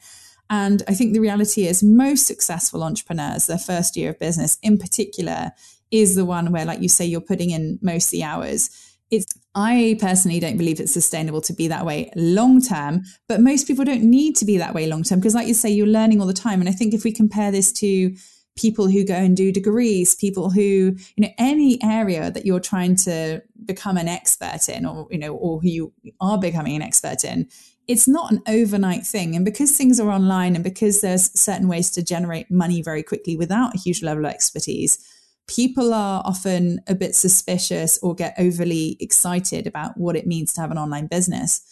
And 0.51 0.83
I 0.89 0.95
think 0.95 1.13
the 1.13 1.21
reality 1.21 1.67
is 1.67 1.83
most 1.83 2.27
successful 2.27 2.83
entrepreneurs, 2.83 3.47
their 3.47 3.59
first 3.59 3.97
year 3.97 4.11
of 4.11 4.19
business 4.19 4.59
in 4.63 4.79
particular, 4.79 5.53
is 5.91 6.15
the 6.15 6.25
one 6.25 6.53
where, 6.53 6.65
like 6.65 6.81
you 6.81 6.89
say, 6.89 7.05
you're 7.05 7.21
putting 7.21 7.51
in 7.51 7.79
most 7.83 8.07
of 8.07 8.13
the 8.13 8.25
hours. 8.25 8.71
It's 9.11 9.27
I 9.55 9.97
personally 10.01 10.39
don't 10.39 10.59
believe 10.59 10.81
it's 10.81 10.93
sustainable 10.93 11.41
to 11.43 11.53
be 11.53 11.69
that 11.69 11.85
way 11.85 12.11
long 12.15 12.61
term, 12.61 13.03
but 13.27 13.41
most 13.41 13.67
people 13.67 13.85
don't 13.85 14.03
need 14.03 14.37
to 14.37 14.45
be 14.45 14.59
that 14.59 14.75
way 14.75 14.87
long 14.87 15.03
term 15.03 15.19
because, 15.19 15.35
like 15.35 15.49
you 15.49 15.55
say, 15.55 15.71
you're 15.71 15.87
learning 15.87 16.21
all 16.21 16.27
the 16.27 16.35
time. 16.35 16.61
And 16.61 16.69
I 16.69 16.73
think 16.73 16.95
if 16.95 17.05
we 17.05 17.13
compare 17.13 17.51
this 17.51 17.73
to 17.75 18.15
people 18.57 18.89
who 18.89 19.05
go 19.05 19.15
and 19.15 19.37
do 19.37 19.53
degrees, 19.53 20.15
people 20.15 20.51
who, 20.51 20.61
you 20.61 21.19
know, 21.19 21.31
any 21.39 21.83
area 21.83 22.31
that 22.31 22.45
you're 22.45 22.61
trying 22.61 22.97
to 22.97 23.41
become 23.65 23.97
an 23.97 24.09
expert 24.09 24.69
in 24.69 24.85
or, 24.85 25.07
you 25.11 25.19
know, 25.19 25.35
or 25.35 25.61
who 25.61 25.69
you 25.69 25.93
are 26.21 26.39
becoming 26.39 26.77
an 26.77 26.83
expert 26.83 27.25
in, 27.25 27.49
it's 27.89 28.07
not 28.07 28.31
an 28.31 28.43
overnight 28.47 29.07
thing. 29.07 29.35
And 29.35 29.45
because 29.45 29.77
things 29.77 29.99
are 29.99 30.11
online 30.11 30.55
and 30.55 30.63
because 30.63 31.01
there's 31.01 31.39
certain 31.39 31.69
ways 31.69 31.91
to 31.93 32.03
generate 32.03 32.51
money 32.51 32.83
very 32.83 33.03
quickly 33.03 33.37
without 33.37 33.75
a 33.75 33.79
huge 33.79 34.03
level 34.03 34.27
of 34.27 34.31
expertise, 34.31 35.03
people 35.49 35.95
are 35.95 36.23
often 36.27 36.83
a 36.87 36.95
bit 36.95 37.17
suspicious 37.17 37.99
or 38.03 38.15
get 38.15 38.35
overly 38.39 38.99
excited 39.01 39.67
about 39.67 39.97
what 39.97 40.17
it 40.17 40.27
means 40.27 40.53
to 40.53 40.61
have 40.61 40.71
an 40.71 40.77
online 40.77 41.07
business. 41.07 41.63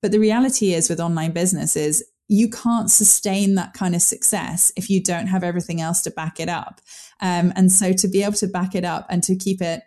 But 0.00 0.12
the 0.12 0.18
reality 0.18 0.72
is 0.72 0.88
with 0.88 0.98
online 0.98 1.32
businesses, 1.32 2.02
you 2.28 2.48
can't 2.48 2.90
sustain 2.90 3.54
that 3.54 3.74
kind 3.74 3.94
of 3.94 4.02
success 4.02 4.72
if 4.76 4.88
you 4.88 5.02
don't 5.02 5.26
have 5.26 5.44
everything 5.44 5.80
else 5.82 6.00
to 6.02 6.10
back 6.10 6.40
it 6.40 6.48
up. 6.48 6.80
Um, 7.20 7.52
and 7.54 7.70
so 7.70 7.92
to 7.92 8.08
be 8.08 8.22
able 8.22 8.34
to 8.34 8.48
back 8.48 8.74
it 8.74 8.84
up 8.84 9.06
and 9.10 9.22
to 9.24 9.36
keep 9.36 9.60
it, 9.60 9.82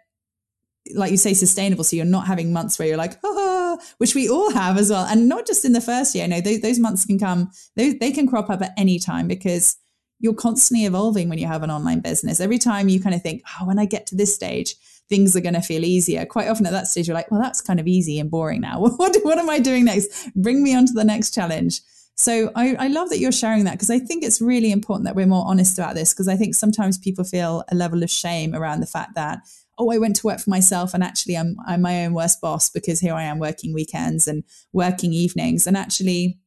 like 0.95 1.11
you 1.11 1.17
say, 1.17 1.33
sustainable, 1.33 1.83
so 1.83 1.95
you're 1.95 2.05
not 2.05 2.27
having 2.27 2.53
months 2.53 2.77
where 2.77 2.87
you're 2.87 2.97
like, 2.97 3.17
oh, 3.23 3.48
which 3.97 4.15
we 4.15 4.29
all 4.29 4.51
have 4.51 4.77
as 4.77 4.89
well. 4.89 5.05
And 5.05 5.27
not 5.27 5.45
just 5.45 5.65
in 5.65 5.73
the 5.73 5.81
first 5.81 6.15
year. 6.15 6.27
No, 6.27 6.41
those, 6.41 6.61
those 6.61 6.79
months 6.79 7.05
can 7.05 7.19
come, 7.19 7.51
they, 7.75 7.93
they 7.93 8.11
can 8.11 8.27
crop 8.27 8.49
up 8.49 8.61
at 8.61 8.73
any 8.77 8.99
time 8.99 9.27
because 9.27 9.77
you're 10.19 10.33
constantly 10.33 10.85
evolving 10.85 11.29
when 11.29 11.39
you 11.39 11.47
have 11.47 11.63
an 11.63 11.71
online 11.71 12.01
business. 12.01 12.39
Every 12.39 12.57
time 12.57 12.89
you 12.89 13.01
kind 13.01 13.15
of 13.15 13.21
think, 13.21 13.41
oh, 13.59 13.65
when 13.65 13.79
I 13.79 13.85
get 13.85 14.05
to 14.07 14.15
this 14.15 14.35
stage, 14.35 14.75
things 15.07 15.35
are 15.35 15.41
going 15.41 15.55
to 15.55 15.61
feel 15.61 15.83
easier. 15.83 16.25
Quite 16.25 16.47
often 16.49 16.65
at 16.65 16.71
that 16.71 16.87
stage, 16.87 17.07
you're 17.07 17.15
like, 17.15 17.31
well, 17.31 17.41
that's 17.41 17.61
kind 17.61 17.79
of 17.79 17.87
easy 17.87 18.19
and 18.19 18.29
boring 18.29 18.61
now. 18.61 18.79
what, 18.97 19.15
what 19.23 19.37
am 19.37 19.49
I 19.49 19.59
doing 19.59 19.85
next? 19.85 20.31
Bring 20.35 20.63
me 20.63 20.75
on 20.75 20.85
to 20.85 20.93
the 20.93 21.03
next 21.03 21.33
challenge. 21.33 21.81
So 22.15 22.51
I, 22.53 22.75
I 22.75 22.87
love 22.87 23.09
that 23.09 23.19
you're 23.19 23.31
sharing 23.31 23.63
that 23.63 23.75
because 23.75 23.89
I 23.89 23.97
think 23.97 24.25
it's 24.25 24.41
really 24.41 24.73
important 24.73 25.05
that 25.05 25.15
we're 25.15 25.25
more 25.25 25.47
honest 25.47 25.79
about 25.79 25.95
this 25.95 26.13
because 26.13 26.27
I 26.27 26.35
think 26.35 26.53
sometimes 26.53 26.97
people 26.97 27.23
feel 27.23 27.63
a 27.71 27.75
level 27.75 28.03
of 28.03 28.09
shame 28.09 28.53
around 28.53 28.81
the 28.81 28.85
fact 28.85 29.15
that 29.15 29.39
oh, 29.79 29.91
I 29.91 29.97
went 29.97 30.17
to 30.17 30.27
work 30.27 30.39
for 30.39 30.49
myself 30.49 30.93
and 30.93 31.03
actually 31.03 31.35
I'm, 31.35 31.55
I'm 31.65 31.81
my 31.81 32.05
own 32.05 32.13
worst 32.13 32.41
boss 32.41 32.69
because 32.69 32.99
here 32.99 33.13
I 33.13 33.23
am 33.23 33.39
working 33.39 33.73
weekends 33.73 34.27
and 34.27 34.43
working 34.73 35.13
evenings. 35.13 35.65
And 35.65 35.77
actually, 35.77 36.37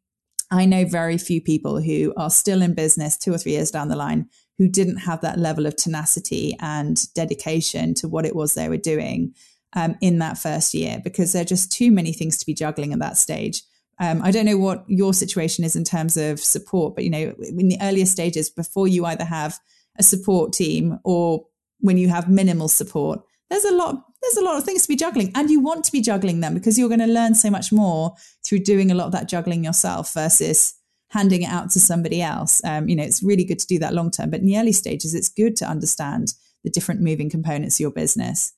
I 0.50 0.66
know 0.66 0.84
very 0.84 1.16
few 1.16 1.40
people 1.40 1.80
who 1.80 2.12
are 2.16 2.30
still 2.30 2.60
in 2.60 2.74
business 2.74 3.16
two 3.16 3.32
or 3.32 3.38
three 3.38 3.52
years 3.52 3.70
down 3.70 3.88
the 3.88 3.96
line 3.96 4.28
who 4.58 4.68
didn't 4.68 4.98
have 4.98 5.22
that 5.22 5.38
level 5.38 5.64
of 5.64 5.76
tenacity 5.76 6.56
and 6.60 7.02
dedication 7.14 7.94
to 7.94 8.08
what 8.08 8.26
it 8.26 8.36
was 8.36 8.52
they 8.52 8.68
were 8.68 8.76
doing 8.76 9.34
um, 9.72 9.96
in 10.02 10.18
that 10.18 10.36
first 10.36 10.74
year 10.74 11.00
because 11.02 11.32
there 11.32 11.42
are 11.42 11.46
just 11.46 11.72
too 11.72 11.90
many 11.90 12.12
things 12.12 12.36
to 12.36 12.46
be 12.46 12.52
juggling 12.52 12.92
at 12.92 12.98
that 12.98 13.16
stage. 13.16 13.62
Um, 13.98 14.20
I 14.22 14.30
don't 14.30 14.46
know 14.46 14.58
what 14.58 14.84
your 14.88 15.14
situation 15.14 15.64
is 15.64 15.74
in 15.74 15.84
terms 15.84 16.16
of 16.16 16.38
support, 16.38 16.94
but 16.94 17.04
you 17.04 17.10
know, 17.10 17.34
in 17.40 17.68
the 17.68 17.78
earlier 17.80 18.06
stages, 18.06 18.50
before 18.50 18.88
you 18.88 19.06
either 19.06 19.24
have 19.24 19.58
a 19.98 20.02
support 20.02 20.52
team 20.52 20.98
or 21.04 21.46
when 21.82 21.98
you 21.98 22.08
have 22.08 22.28
minimal 22.28 22.68
support, 22.68 23.20
there's 23.50 23.64
a 23.64 23.74
lot 23.74 24.06
there's 24.22 24.36
a 24.36 24.44
lot 24.44 24.56
of 24.56 24.64
things 24.64 24.82
to 24.82 24.88
be 24.88 24.96
juggling 24.96 25.32
and 25.34 25.50
you 25.50 25.60
want 25.60 25.84
to 25.84 25.92
be 25.92 26.00
juggling 26.00 26.40
them 26.40 26.54
because 26.54 26.78
you're 26.78 26.88
going 26.88 27.00
to 27.00 27.06
learn 27.06 27.34
so 27.34 27.50
much 27.50 27.72
more 27.72 28.14
through 28.46 28.60
doing 28.60 28.90
a 28.90 28.94
lot 28.94 29.06
of 29.06 29.12
that 29.12 29.28
juggling 29.28 29.64
yourself 29.64 30.14
versus 30.14 30.74
handing 31.08 31.42
it 31.42 31.50
out 31.50 31.70
to 31.70 31.80
somebody 31.80 32.22
else. 32.22 32.62
Um, 32.64 32.88
you 32.88 32.96
know, 32.96 33.02
it's 33.02 33.22
really 33.22 33.44
good 33.44 33.58
to 33.58 33.66
do 33.66 33.78
that 33.80 33.92
long 33.92 34.10
term, 34.10 34.30
but 34.30 34.40
in 34.40 34.46
the 34.46 34.58
early 34.58 34.72
stages, 34.72 35.12
it's 35.12 35.28
good 35.28 35.56
to 35.56 35.66
understand 35.66 36.34
the 36.64 36.70
different 36.70 37.00
moving 37.00 37.28
components 37.28 37.76
of 37.76 37.80
your 37.80 37.90
business. 37.90 38.52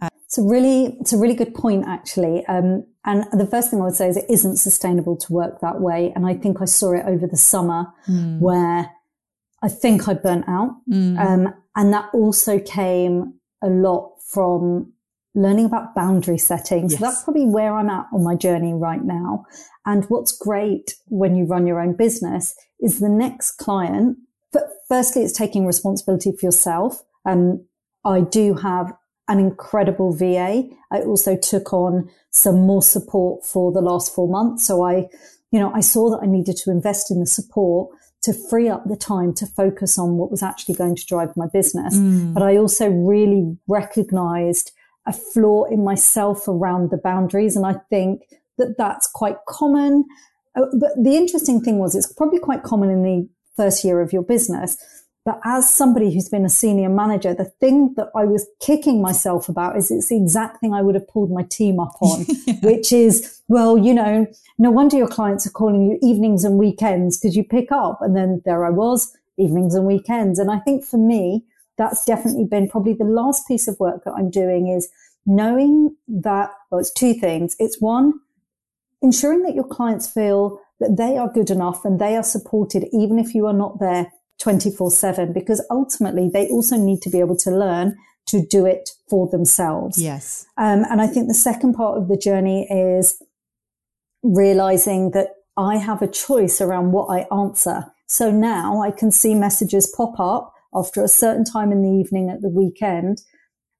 Uh, 0.00 0.08
it's 0.24 0.38
a 0.38 0.42
really, 0.42 0.96
it's 1.00 1.12
a 1.12 1.18
really 1.18 1.34
good 1.34 1.54
point, 1.54 1.84
actually. 1.86 2.46
Um, 2.46 2.86
and 3.04 3.24
the 3.32 3.46
first 3.46 3.70
thing 3.70 3.80
I 3.80 3.84
would 3.84 3.96
say 3.96 4.08
is 4.08 4.16
it 4.16 4.26
isn't 4.30 4.56
sustainable 4.56 5.16
to 5.16 5.32
work 5.32 5.60
that 5.60 5.80
way. 5.80 6.12
And 6.14 6.26
I 6.26 6.34
think 6.34 6.62
I 6.62 6.66
saw 6.66 6.92
it 6.92 7.04
over 7.06 7.26
the 7.26 7.36
summer 7.36 7.88
mm. 8.08 8.38
where 8.38 8.90
I 9.62 9.68
think 9.68 10.08
I 10.08 10.14
burnt 10.14 10.48
out. 10.48 10.76
Mm. 10.88 11.18
Um, 11.18 11.54
and 11.74 11.92
that 11.92 12.10
also 12.12 12.58
came 12.58 13.34
a 13.62 13.68
lot 13.68 14.14
from 14.28 14.92
learning 15.34 15.66
about 15.66 15.94
boundary 15.94 16.38
setting. 16.38 16.88
Yes. 16.88 16.98
So 16.98 17.04
that's 17.04 17.24
probably 17.24 17.46
where 17.46 17.74
I'm 17.74 17.90
at 17.90 18.06
on 18.12 18.24
my 18.24 18.34
journey 18.34 18.74
right 18.74 19.02
now. 19.02 19.46
And 19.86 20.04
what's 20.06 20.36
great 20.36 20.94
when 21.06 21.34
you 21.36 21.44
run 21.44 21.66
your 21.66 21.80
own 21.80 21.94
business 21.94 22.54
is 22.80 23.00
the 23.00 23.08
next 23.08 23.52
client. 23.52 24.18
But 24.52 24.64
firstly, 24.88 25.22
it's 25.22 25.36
taking 25.36 25.66
responsibility 25.66 26.32
for 26.32 26.46
yourself. 26.46 27.02
Um, 27.24 27.64
I 28.04 28.20
do 28.20 28.54
have 28.54 28.92
an 29.28 29.38
incredible 29.38 30.12
VA. 30.12 30.68
I 30.90 31.00
also 31.00 31.36
took 31.36 31.72
on 31.72 32.10
some 32.30 32.60
more 32.60 32.82
support 32.82 33.44
for 33.44 33.72
the 33.72 33.80
last 33.80 34.14
four 34.14 34.28
months. 34.28 34.66
So 34.66 34.82
I, 34.82 35.08
you 35.50 35.60
know, 35.60 35.72
I 35.72 35.80
saw 35.80 36.10
that 36.10 36.20
I 36.22 36.26
needed 36.26 36.56
to 36.58 36.70
invest 36.70 37.10
in 37.10 37.20
the 37.20 37.26
support 37.26 37.90
to 38.22 38.32
free 38.32 38.68
up 38.68 38.84
the 38.86 38.96
time 38.96 39.32
to 39.34 39.46
focus 39.46 39.98
on 39.98 40.16
what 40.16 40.30
was 40.30 40.42
actually 40.42 40.74
going 40.74 40.96
to 40.96 41.06
drive 41.06 41.36
my 41.36 41.46
business. 41.52 41.96
Mm. 41.96 42.34
But 42.34 42.42
I 42.42 42.56
also 42.56 42.88
really 42.88 43.56
recognized 43.68 44.72
a 45.06 45.12
flaw 45.12 45.64
in 45.64 45.84
myself 45.84 46.48
around 46.48 46.90
the 46.90 46.98
boundaries. 46.98 47.56
And 47.56 47.64
I 47.64 47.76
think 47.90 48.22
that 48.58 48.74
that's 48.76 49.06
quite 49.06 49.36
common. 49.48 50.04
Uh, 50.56 50.66
but 50.78 50.90
the 51.02 51.16
interesting 51.16 51.60
thing 51.60 51.78
was 51.78 51.94
it's 51.94 52.12
probably 52.12 52.40
quite 52.40 52.62
common 52.62 52.90
in 52.90 53.02
the 53.02 53.28
first 53.56 53.84
year 53.84 54.00
of 54.00 54.12
your 54.12 54.22
business 54.22 54.76
but 55.28 55.40
as 55.44 55.68
somebody 55.68 56.10
who's 56.10 56.30
been 56.30 56.46
a 56.46 56.48
senior 56.48 56.88
manager, 56.88 57.34
the 57.34 57.44
thing 57.44 57.92
that 57.98 58.08
I 58.16 58.24
was 58.24 58.46
kicking 58.60 59.02
myself 59.02 59.50
about 59.50 59.76
is 59.76 59.90
it's 59.90 60.08
the 60.08 60.16
exact 60.16 60.58
thing 60.58 60.72
I 60.72 60.80
would 60.80 60.94
have 60.94 61.06
pulled 61.06 61.30
my 61.30 61.42
team 61.42 61.78
up 61.78 61.92
on, 62.00 62.24
yeah. 62.46 62.54
which 62.62 62.94
is, 62.94 63.42
well, 63.46 63.76
you 63.76 63.92
know, 63.92 64.26
no 64.56 64.70
wonder 64.70 64.96
your 64.96 65.06
clients 65.06 65.46
are 65.46 65.50
calling 65.50 65.82
you 65.82 65.98
evenings 66.00 66.44
and 66.44 66.58
weekends 66.58 67.18
because 67.20 67.36
you 67.36 67.44
pick 67.44 67.70
up. 67.70 67.98
And 68.00 68.16
then 68.16 68.40
there 68.46 68.64
I 68.64 68.70
was, 68.70 69.14
evenings 69.36 69.74
and 69.74 69.84
weekends. 69.84 70.38
And 70.38 70.50
I 70.50 70.60
think 70.60 70.82
for 70.82 70.96
me, 70.96 71.44
that's 71.76 72.06
definitely 72.06 72.46
been 72.46 72.66
probably 72.66 72.94
the 72.94 73.04
last 73.04 73.46
piece 73.46 73.68
of 73.68 73.78
work 73.78 74.04
that 74.04 74.14
I'm 74.16 74.30
doing 74.30 74.68
is 74.68 74.88
knowing 75.26 75.94
that, 76.08 76.52
well, 76.70 76.80
it's 76.80 76.90
two 76.90 77.12
things. 77.12 77.54
It's 77.58 77.82
one, 77.82 78.14
ensuring 79.02 79.42
that 79.42 79.54
your 79.54 79.68
clients 79.68 80.10
feel 80.10 80.58
that 80.80 80.96
they 80.96 81.18
are 81.18 81.30
good 81.30 81.50
enough 81.50 81.84
and 81.84 82.00
they 82.00 82.16
are 82.16 82.22
supported, 82.22 82.86
even 82.92 83.18
if 83.18 83.34
you 83.34 83.46
are 83.46 83.52
not 83.52 83.78
there 83.78 84.10
24 84.40 84.90
7 84.90 85.32
because 85.32 85.64
ultimately 85.70 86.28
they 86.32 86.48
also 86.48 86.76
need 86.76 87.02
to 87.02 87.10
be 87.10 87.20
able 87.20 87.36
to 87.36 87.50
learn 87.50 87.96
to 88.26 88.44
do 88.44 88.66
it 88.66 88.90
for 89.08 89.28
themselves. 89.28 90.00
Yes. 90.00 90.46
Um, 90.56 90.84
and 90.90 91.00
I 91.00 91.06
think 91.06 91.28
the 91.28 91.34
second 91.34 91.74
part 91.74 91.98
of 91.98 92.08
the 92.08 92.16
journey 92.16 92.66
is 92.70 93.22
realizing 94.22 95.12
that 95.12 95.28
I 95.56 95.78
have 95.78 96.02
a 96.02 96.08
choice 96.08 96.60
around 96.60 96.92
what 96.92 97.06
I 97.06 97.26
answer. 97.34 97.86
So 98.06 98.30
now 98.30 98.82
I 98.82 98.90
can 98.90 99.10
see 99.10 99.34
messages 99.34 99.92
pop 99.96 100.20
up 100.20 100.54
after 100.74 101.02
a 101.02 101.08
certain 101.08 101.44
time 101.44 101.72
in 101.72 101.82
the 101.82 101.98
evening 101.98 102.30
at 102.30 102.42
the 102.42 102.48
weekend 102.48 103.22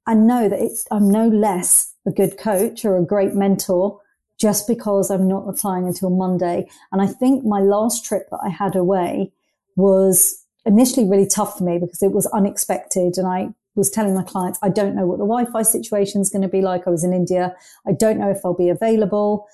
and 0.07 0.27
know 0.27 0.49
that 0.49 0.59
it's, 0.59 0.87
I'm 0.91 1.11
no 1.11 1.29
less 1.29 1.93
a 2.07 2.11
good 2.11 2.39
coach 2.39 2.85
or 2.85 2.97
a 2.97 3.05
great 3.05 3.35
mentor 3.35 4.01
just 4.41 4.67
because 4.67 5.11
I'm 5.11 5.29
not 5.29 5.47
replying 5.47 5.87
until 5.87 6.11
Monday. 6.11 6.69
And 6.93 7.03
I 7.03 7.07
think 7.07 7.45
my 7.45 7.61
last 7.61 8.05
trip 8.05 8.29
that 8.31 8.41
I 8.43 8.49
had 8.49 8.75
away 8.77 9.33
was 9.77 10.45
initially 10.69 11.09
really 11.09 11.27
tough 11.27 11.59
for 11.59 11.65
me 11.65 11.79
because 11.79 12.03
it 12.03 12.13
was 12.13 12.27
unexpected. 12.27 13.17
And 13.17 13.27
I 13.27 13.49
was 13.75 13.91
telling 13.91 14.15
my 14.15 14.23
clients, 14.23 14.59
I 14.63 14.69
don't 14.69 14.95
know 14.95 15.07
what 15.07 15.19
the 15.19 15.25
Wi-Fi 15.25 15.63
situation 15.63 16.21
is 16.21 16.29
going 16.29 16.43
to 16.43 16.49
be 16.49 16.61
like. 16.61 16.87
I 16.87 16.91
was 16.91 17.03
in 17.03 17.13
India. 17.13 17.57
I 17.87 17.93
don't 17.93 18.19
know 18.19 18.31
if 18.31 18.39
I'll 18.45 18.55
be 18.55 18.69
available. 18.69 19.49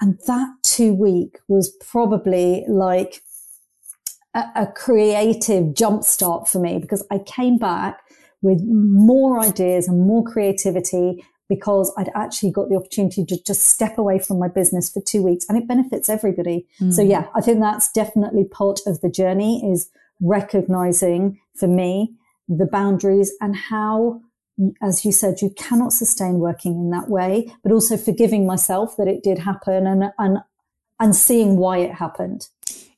And 0.00 0.18
that 0.26 0.48
two 0.62 0.94
week 0.94 1.38
was 1.46 1.72
probably 1.80 2.64
like 2.66 3.22
a, 4.34 4.44
a 4.56 4.66
creative 4.66 5.74
jumpstart 5.74 6.48
for 6.48 6.58
me 6.58 6.78
because 6.78 7.06
I 7.10 7.18
came 7.18 7.58
back 7.58 8.00
with 8.42 8.60
more 8.64 9.40
ideas 9.40 9.86
and 9.86 10.06
more 10.06 10.24
creativity 10.24 11.24
because 11.48 11.92
I'd 11.98 12.10
actually 12.14 12.50
got 12.50 12.68
the 12.68 12.76
opportunity 12.76 13.24
to 13.26 13.42
just 13.42 13.66
step 13.66 13.98
away 13.98 14.18
from 14.18 14.38
my 14.38 14.48
business 14.48 14.90
for 14.90 15.02
two 15.02 15.22
weeks 15.22 15.44
and 15.48 15.58
it 15.58 15.68
benefits 15.68 16.08
everybody. 16.08 16.66
Mm. 16.80 16.92
So 16.92 17.02
yeah, 17.02 17.26
I 17.34 17.40
think 17.42 17.60
that's 17.60 17.92
definitely 17.92 18.44
part 18.44 18.80
of 18.86 19.00
the 19.02 19.10
journey 19.10 19.62
is 19.70 19.90
recognizing 20.20 21.38
for 21.56 21.66
me 21.66 22.14
the 22.48 22.66
boundaries 22.66 23.32
and 23.40 23.56
how 23.56 24.20
as 24.82 25.04
you 25.04 25.12
said, 25.12 25.42
you 25.42 25.50
cannot 25.50 25.92
sustain 25.92 26.38
working 26.38 26.74
in 26.74 26.90
that 26.90 27.08
way, 27.08 27.52
but 27.62 27.72
also 27.72 27.96
forgiving 27.96 28.46
myself 28.46 28.96
that 28.96 29.08
it 29.08 29.22
did 29.22 29.38
happen 29.38 29.86
and, 29.86 30.12
and, 30.18 30.38
and 31.00 31.16
seeing 31.16 31.56
why 31.56 31.78
it 31.78 31.94
happened. 31.94 32.48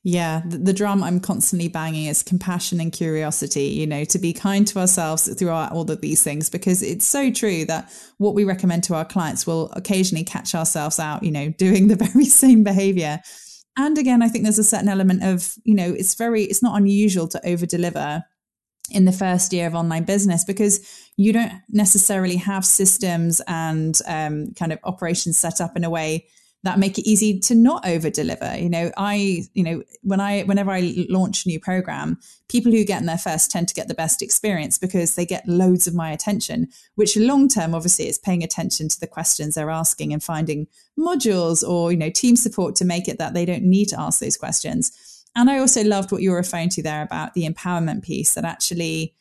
Yeah, 0.03 0.41
the, 0.45 0.57
the, 0.57 0.73
drum 0.73 1.03
I'm 1.03 1.19
constantly 1.19 1.67
banging 1.67 2.05
is 2.05 2.23
compassion 2.23 2.79
and 2.79 2.93
curiosity, 2.93 3.65
you 3.65 3.85
know, 3.85 4.05
to 4.05 4.19
be 4.19 4.31
kind 4.31 4.65
to 4.67 4.79
ourselves 4.79 5.27
throughout 5.37 5.73
all 5.73 5.89
of 5.91 5.99
these 5.99 6.23
things, 6.23 6.49
because 6.49 6.81
it's 6.81 7.05
so 7.05 7.29
true 7.29 7.65
that 7.65 7.91
what 8.17 8.33
we 8.33 8.45
recommend 8.45 8.85
to 8.85 8.95
our 8.95 9.03
clients 9.03 9.45
will 9.45 9.69
occasionally 9.73 10.23
catch 10.23 10.55
ourselves 10.55 10.97
out, 10.99 11.23
you 11.23 11.31
know, 11.31 11.49
doing 11.57 11.87
the 11.87 11.97
very 11.97 12.25
same 12.25 12.63
behavior. 12.63 13.19
And 13.77 13.97
again, 13.97 14.23
I 14.23 14.27
think 14.27 14.43
there's 14.43 14.59
a 14.59 14.63
certain 14.63 14.89
element 14.89 15.23
of, 15.23 15.53
you 15.63 15.75
know, 15.75 15.93
it's 15.93 16.15
very, 16.15 16.43
it's 16.43 16.63
not 16.63 16.77
unusual 16.77 17.27
to 17.29 17.47
over 17.47 17.65
deliver 17.65 18.23
in 18.91 19.05
the 19.05 19.11
first 19.11 19.53
year 19.53 19.67
of 19.67 19.75
online 19.75 20.03
business 20.03 20.43
because 20.43 20.79
you 21.15 21.31
don't 21.31 21.51
necessarily 21.69 22.37
have 22.37 22.65
systems 22.65 23.41
and 23.47 23.99
um, 24.07 24.53
kind 24.57 24.73
of 24.73 24.79
operations 24.83 25.37
set 25.37 25.61
up 25.61 25.75
in 25.75 25.83
a 25.83 25.89
way 25.89 26.25
that 26.67 26.79
make 26.79 26.97
it 26.97 27.07
easy 27.07 27.39
to 27.39 27.55
not 27.55 27.87
over 27.87 28.09
deliver 28.09 28.57
you 28.57 28.69
know 28.69 28.91
i 28.97 29.41
you 29.53 29.63
know 29.63 29.81
when 30.01 30.19
i 30.19 30.43
whenever 30.43 30.71
i 30.71 30.93
launch 31.09 31.45
a 31.45 31.49
new 31.49 31.59
program 31.59 32.17
people 32.49 32.71
who 32.71 32.83
get 32.83 32.99
in 32.99 33.07
there 33.07 33.17
first 33.17 33.49
tend 33.49 33.67
to 33.67 33.73
get 33.73 33.87
the 33.87 33.93
best 33.93 34.21
experience 34.21 34.77
because 34.77 35.15
they 35.15 35.25
get 35.25 35.47
loads 35.47 35.87
of 35.87 35.95
my 35.95 36.11
attention 36.11 36.67
which 36.95 37.17
long 37.17 37.47
term 37.47 37.73
obviously 37.73 38.07
is 38.07 38.17
paying 38.17 38.43
attention 38.43 38.87
to 38.87 38.99
the 38.99 39.07
questions 39.07 39.55
they're 39.55 39.69
asking 39.69 40.13
and 40.13 40.23
finding 40.23 40.67
modules 40.97 41.67
or 41.67 41.91
you 41.91 41.97
know 41.97 42.09
team 42.09 42.35
support 42.35 42.75
to 42.75 42.85
make 42.85 43.07
it 43.07 43.17
that 43.17 43.33
they 43.33 43.45
don't 43.45 43.63
need 43.63 43.87
to 43.89 43.99
ask 43.99 44.19
those 44.19 44.37
questions. 44.37 45.25
And 45.35 45.49
I 45.49 45.59
also 45.59 45.83
loved 45.83 46.11
what 46.11 46.21
you 46.21 46.31
were 46.31 46.37
referring 46.37 46.69
to 46.69 46.83
there 46.83 47.03
about 47.03 47.33
the 47.33 47.47
empowerment 47.47 48.03
piece 48.03 48.33
that 48.33 48.45
actually, 48.45 49.13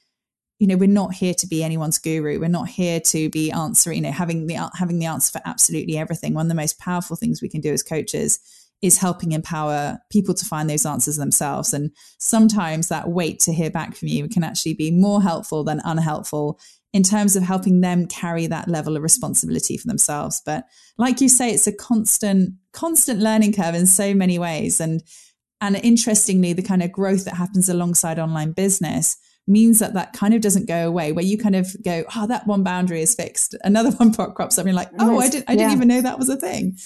you 0.58 0.66
know, 0.66 0.76
we're 0.76 0.88
not 0.88 1.14
here 1.14 1.34
to 1.34 1.46
be 1.46 1.62
anyone's 1.62 1.98
guru. 1.98 2.40
We're 2.40 2.48
not 2.48 2.68
here 2.68 3.00
to 3.00 3.28
be 3.28 3.50
answering, 3.50 3.96
you 3.96 4.02
know, 4.04 4.12
having 4.12 4.46
the 4.46 4.70
having 4.74 4.98
the 4.98 5.06
answer 5.06 5.32
for 5.32 5.42
absolutely 5.44 5.98
everything. 5.98 6.34
One 6.34 6.46
of 6.46 6.48
the 6.48 6.54
most 6.54 6.78
powerful 6.78 7.16
things 7.16 7.42
we 7.42 7.48
can 7.48 7.60
do 7.60 7.72
as 7.72 7.82
coaches 7.82 8.40
is 8.82 8.98
helping 8.98 9.32
empower 9.32 9.98
people 10.10 10.34
to 10.34 10.44
find 10.44 10.68
those 10.68 10.86
answers 10.86 11.16
themselves. 11.16 11.72
And 11.72 11.90
sometimes 12.18 12.88
that 12.88 13.08
wait 13.08 13.40
to 13.40 13.52
hear 13.52 13.70
back 13.70 13.96
from 13.96 14.08
you 14.08 14.28
can 14.28 14.44
actually 14.44 14.74
be 14.74 14.90
more 14.90 15.22
helpful 15.22 15.64
than 15.64 15.80
unhelpful 15.84 16.58
in 16.92 17.02
terms 17.02 17.36
of 17.36 17.42
helping 17.42 17.80
them 17.80 18.06
carry 18.06 18.46
that 18.46 18.68
level 18.68 18.96
of 18.96 19.02
responsibility 19.02 19.76
for 19.76 19.86
themselves. 19.86 20.42
But 20.44 20.64
like 20.98 21.20
you 21.20 21.28
say, 21.28 21.50
it's 21.50 21.66
a 21.66 21.72
constant, 21.72 22.54
constant 22.72 23.20
learning 23.20 23.52
curve 23.52 23.74
in 23.74 23.86
so 23.86 24.14
many 24.14 24.38
ways. 24.38 24.80
And 24.80 25.02
and 25.60 25.76
interestingly, 25.76 26.52
the 26.52 26.62
kind 26.62 26.82
of 26.82 26.92
growth 26.92 27.24
that 27.24 27.36
happens 27.36 27.68
alongside 27.68 28.18
online 28.18 28.52
business 28.52 29.16
means 29.46 29.78
that 29.78 29.94
that 29.94 30.12
kind 30.12 30.34
of 30.34 30.40
doesn't 30.40 30.66
go 30.66 30.88
away 30.88 31.12
where 31.12 31.24
you 31.24 31.38
kind 31.38 31.56
of 31.56 31.74
go 31.82 32.04
oh 32.14 32.26
that 32.26 32.46
one 32.46 32.62
boundary 32.62 33.00
is 33.00 33.14
fixed 33.14 33.54
another 33.62 33.90
one 33.92 34.12
crops 34.12 34.58
up 34.58 34.62
and 34.62 34.68
you're 34.68 34.74
like 34.74 34.90
oh 34.98 35.18
i, 35.20 35.28
did, 35.28 35.44
I 35.46 35.54
didn't 35.54 35.70
yeah. 35.70 35.76
even 35.76 35.88
know 35.88 36.02
that 36.02 36.18
was 36.18 36.28
a 36.28 36.36
thing 36.36 36.76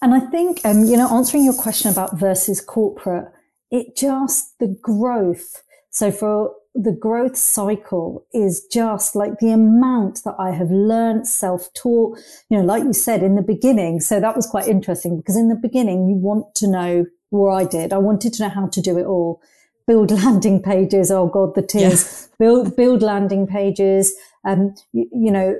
and 0.00 0.14
i 0.14 0.20
think 0.20 0.60
um, 0.64 0.84
you 0.84 0.96
know 0.96 1.08
answering 1.14 1.44
your 1.44 1.54
question 1.54 1.90
about 1.90 2.18
versus 2.18 2.60
corporate 2.60 3.28
it 3.70 3.96
just 3.96 4.58
the 4.58 4.76
growth 4.82 5.62
so 5.90 6.10
for 6.10 6.54
the 6.76 6.92
growth 6.92 7.36
cycle 7.36 8.26
is 8.34 8.66
just 8.70 9.16
like 9.16 9.38
the 9.38 9.50
amount 9.50 10.22
that 10.24 10.34
I 10.38 10.50
have 10.50 10.70
learned 10.70 11.26
self-taught, 11.26 12.18
you 12.50 12.58
know, 12.58 12.64
like 12.64 12.84
you 12.84 12.92
said 12.92 13.22
in 13.22 13.34
the 13.34 13.40
beginning. 13.40 14.00
So 14.00 14.20
that 14.20 14.36
was 14.36 14.46
quite 14.46 14.68
interesting 14.68 15.16
because 15.16 15.36
in 15.36 15.48
the 15.48 15.54
beginning, 15.54 16.06
you 16.06 16.16
want 16.16 16.54
to 16.56 16.68
know 16.68 17.06
or 17.30 17.50
I 17.50 17.64
did. 17.64 17.92
I 17.92 17.98
wanted 17.98 18.32
to 18.34 18.44
know 18.44 18.48
how 18.48 18.66
to 18.68 18.80
do 18.80 18.98
it 18.98 19.06
all. 19.06 19.40
Build 19.86 20.10
landing 20.24 20.62
pages. 20.62 21.10
Oh 21.10 21.26
God, 21.26 21.54
the 21.54 21.62
tears. 21.62 22.28
Build, 22.38 22.76
build 22.76 23.02
landing 23.02 23.46
pages. 23.46 24.14
Um, 24.44 24.74
you, 24.92 25.08
you 25.12 25.30
know, 25.30 25.56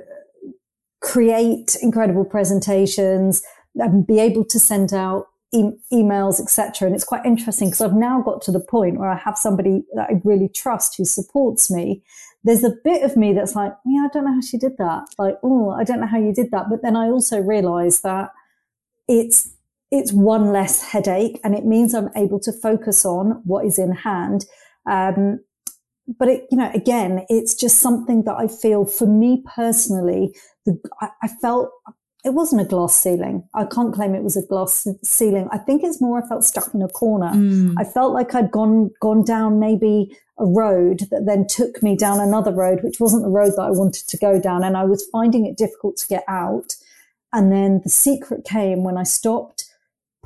create 1.01 1.75
incredible 1.81 2.25
presentations 2.25 3.41
and 3.75 4.05
be 4.05 4.19
able 4.19 4.43
to 4.45 4.59
send 4.59 4.93
out 4.93 5.27
e- 5.53 5.77
emails, 5.91 6.39
etc. 6.39 6.87
And 6.87 6.95
it's 6.95 7.05
quite 7.05 7.25
interesting 7.25 7.69
because 7.69 7.81
I've 7.81 7.93
now 7.93 8.21
got 8.21 8.41
to 8.43 8.51
the 8.51 8.59
point 8.59 8.99
where 8.99 9.09
I 9.09 9.17
have 9.17 9.37
somebody 9.37 9.83
that 9.93 10.09
I 10.09 10.21
really 10.23 10.49
trust 10.49 10.97
who 10.97 11.05
supports 11.05 11.69
me. 11.71 12.03
There's 12.43 12.63
a 12.63 12.75
bit 12.83 13.03
of 13.03 13.17
me 13.17 13.33
that's 13.33 13.55
like, 13.55 13.73
yeah, 13.85 14.05
I 14.05 14.09
don't 14.13 14.25
know 14.25 14.33
how 14.33 14.41
she 14.41 14.57
did 14.57 14.77
that. 14.77 15.03
Like, 15.17 15.35
oh, 15.43 15.71
I 15.71 15.83
don't 15.83 15.99
know 15.99 16.07
how 16.07 16.19
you 16.19 16.33
did 16.33 16.51
that. 16.51 16.65
But 16.69 16.81
then 16.81 16.95
I 16.95 17.07
also 17.07 17.39
realize 17.39 18.01
that 18.01 18.31
it's 19.07 19.49
it's 19.91 20.11
one 20.11 20.51
less 20.51 20.81
headache 20.81 21.39
and 21.43 21.55
it 21.55 21.65
means 21.65 21.93
I'm 21.93 22.09
able 22.15 22.39
to 22.41 22.51
focus 22.51 23.05
on 23.05 23.41
what 23.45 23.65
is 23.65 23.79
in 23.79 23.91
hand. 23.91 24.45
Um, 24.85 25.39
but 26.19 26.27
it, 26.27 26.45
you 26.51 26.57
know, 26.57 26.71
again, 26.73 27.25
it's 27.29 27.55
just 27.55 27.79
something 27.79 28.23
that 28.23 28.35
I 28.37 28.47
feel 28.47 28.85
for 28.85 29.05
me 29.05 29.43
personally, 29.55 30.33
the, 30.65 30.79
I, 31.01 31.09
I, 31.23 31.27
felt 31.41 31.69
it 32.23 32.33
wasn't 32.33 32.61
a 32.61 32.65
glass 32.65 32.95
ceiling. 32.95 33.47
I 33.53 33.65
can't 33.65 33.93
claim 33.93 34.15
it 34.15 34.23
was 34.23 34.37
a 34.37 34.45
glass 34.45 34.87
ceiling. 35.03 35.49
I 35.51 35.57
think 35.57 35.83
it's 35.83 36.01
more 36.01 36.23
I 36.23 36.27
felt 36.27 36.43
stuck 36.43 36.73
in 36.73 36.81
a 36.81 36.87
corner. 36.87 37.31
Mm. 37.33 37.75
I 37.77 37.83
felt 37.83 38.13
like 38.13 38.33
I'd 38.35 38.51
gone, 38.51 38.91
gone 39.01 39.23
down 39.23 39.59
maybe 39.59 40.17
a 40.39 40.45
road 40.45 41.01
that 41.11 41.25
then 41.25 41.45
took 41.47 41.81
me 41.83 41.97
down 41.97 42.19
another 42.19 42.51
road, 42.51 42.79
which 42.83 42.99
wasn't 42.99 43.23
the 43.23 43.29
road 43.29 43.53
that 43.55 43.63
I 43.63 43.71
wanted 43.71 44.07
to 44.07 44.17
go 44.17 44.39
down. 44.39 44.63
And 44.63 44.77
I 44.77 44.85
was 44.85 45.07
finding 45.11 45.45
it 45.45 45.57
difficult 45.57 45.97
to 45.97 46.07
get 46.07 46.23
out. 46.27 46.75
And 47.33 47.51
then 47.51 47.81
the 47.83 47.89
secret 47.89 48.45
came 48.45 48.83
when 48.83 48.97
I 48.97 49.03
stopped 49.03 49.66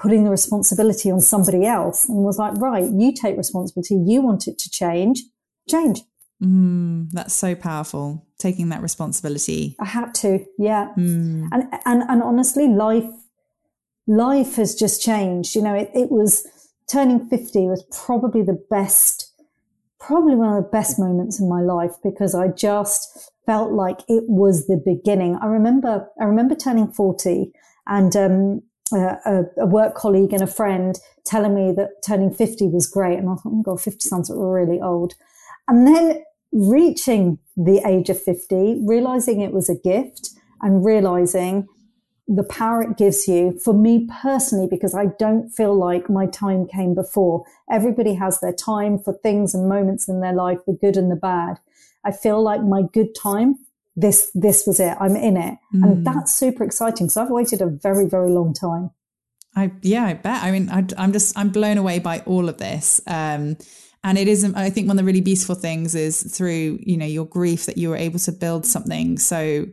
putting 0.02 0.24
the 0.24 0.32
responsibility 0.32 1.12
on 1.12 1.22
somebody 1.22 1.66
else 1.66 2.10
and 2.10 2.24
was 2.24 2.40
like, 2.40 2.54
right, 2.56 2.90
you 2.92 3.14
take 3.14 3.38
responsibility. 3.38 3.96
You 3.96 4.22
want 4.22 4.48
it 4.48 4.58
to 4.58 4.70
change, 4.70 5.22
change. 5.70 6.02
Mm, 6.44 7.12
that's 7.12 7.36
so 7.36 7.54
powerful. 7.54 8.26
Taking 8.40 8.70
that 8.70 8.82
responsibility. 8.82 9.76
I 9.80 9.86
had 9.86 10.16
to, 10.16 10.44
yeah. 10.58 10.92
Mm. 10.98 11.50
And, 11.52 11.64
and, 11.86 12.04
and 12.10 12.24
honestly, 12.24 12.68
life, 12.68 13.06
life 14.08 14.56
has 14.56 14.74
just 14.74 15.04
changed. 15.04 15.54
You 15.54 15.62
know, 15.62 15.76
it, 15.76 15.92
it 15.94 16.10
was 16.10 16.48
turning 16.92 17.28
50 17.30 17.68
was 17.68 17.86
probably 17.92 18.42
the 18.42 18.60
best, 18.72 19.32
probably 20.00 20.34
one 20.34 20.58
of 20.58 20.64
the 20.64 20.70
best 20.70 20.98
moments 20.98 21.40
in 21.40 21.48
my 21.48 21.62
life 21.62 21.94
because 22.04 22.34
I 22.34 22.48
just 22.48 23.32
felt 23.46 23.72
like 23.72 24.00
it 24.08 24.24
was 24.28 24.66
the 24.66 24.82
beginning. 24.84 25.38
I 25.44 25.46
remember, 25.46 26.10
I 26.20 26.24
remember 26.24 26.56
turning 26.56 26.92
40 26.92 27.52
and, 27.86 28.16
um, 28.16 28.64
a, 28.94 29.44
a, 29.58 29.66
work 29.66 29.96
colleague 29.96 30.34
and 30.34 30.42
a 30.42 30.48
friend 30.48 31.00
telling 31.26 31.56
me 31.56 31.74
that 31.76 32.04
turning 32.06 32.34
50 32.34 32.68
was 32.68 32.88
great. 32.88 33.18
And 33.18 33.30
I 33.30 33.36
thought, 33.36 33.54
oh 33.54 33.62
God, 33.62 33.82
50 33.82 34.08
sounds 34.08 34.32
really 34.34 34.80
old. 34.82 35.14
And 35.68 35.88
then 35.88 36.24
reaching 36.52 37.40
the 37.56 37.82
age 37.86 38.10
of 38.10 38.22
50, 38.22 38.82
realizing 38.86 39.42
it 39.42 39.54
was 39.54 39.70
a 39.70 39.76
gift 39.76 40.32
and 40.62 40.86
realizing 40.86 41.68
the 42.28 42.44
power 42.44 42.82
it 42.82 42.98
gives 42.98 43.28
you 43.28 43.60
for 43.60 43.74
me 43.74 44.08
personally, 44.22 44.68
because 44.70 44.96
I 44.96 45.08
don't 45.20 45.50
feel 45.50 45.76
like 45.76 46.10
my 46.10 46.28
time 46.28 46.68
came 46.68 46.94
before. 46.94 47.46
Everybody 47.70 48.14
has 48.16 48.40
their 48.40 48.54
time 48.54 49.00
for 49.00 49.14
things 49.14 49.54
and 49.54 49.68
moments 49.68 50.08
in 50.08 50.22
their 50.22 50.34
life, 50.34 50.60
the 50.66 50.74
good 50.74 50.98
and 50.98 51.12
the 51.12 51.16
bad. 51.16 51.60
I 52.06 52.12
feel 52.12 52.42
like 52.42 52.64
my 52.64 52.84
good 52.94 53.16
time 53.16 53.60
this 54.02 54.32
this 54.34 54.66
was 54.66 54.80
it. 54.80 54.96
I'm 55.00 55.16
in 55.16 55.38
it, 55.38 55.58
mm. 55.74 55.84
and 55.84 56.06
that's 56.06 56.34
super 56.34 56.64
exciting. 56.64 57.10
So 57.10 57.22
I've 57.22 57.30
waited 57.30 57.62
a 57.62 57.68
very 57.68 58.08
very 58.08 58.30
long 58.30 58.54
time. 58.54 58.92
I 59.56 59.72
yeah, 59.82 60.06
I 60.06 60.14
bet. 60.14 60.44
I 60.44 60.52
mean, 60.52 60.70
I, 60.70 60.86
am 60.98 61.12
just 61.12 61.38
I'm 61.38 61.50
blown 61.50 61.78
away 61.78 62.00
by 62.00 62.20
all 62.26 62.50
of 62.50 62.58
this. 62.58 63.02
Um, 63.08 63.58
and 64.04 64.18
it 64.18 64.28
isn't. 64.28 64.56
I 64.56 64.70
think 64.70 64.88
one 64.88 64.98
of 64.98 65.04
the 65.04 65.06
really 65.06 65.22
beautiful 65.22 65.56
things 65.56 65.94
is 65.94 66.24
through 66.36 66.80
you 66.82 66.98
know 66.98 67.06
your 67.06 67.26
grief 67.26 67.66
that 67.66 67.78
you 67.78 67.90
were 67.90 67.98
able 67.98 68.20
to 68.20 68.32
build 68.32 68.66
something 68.66 69.18
so 69.20 69.68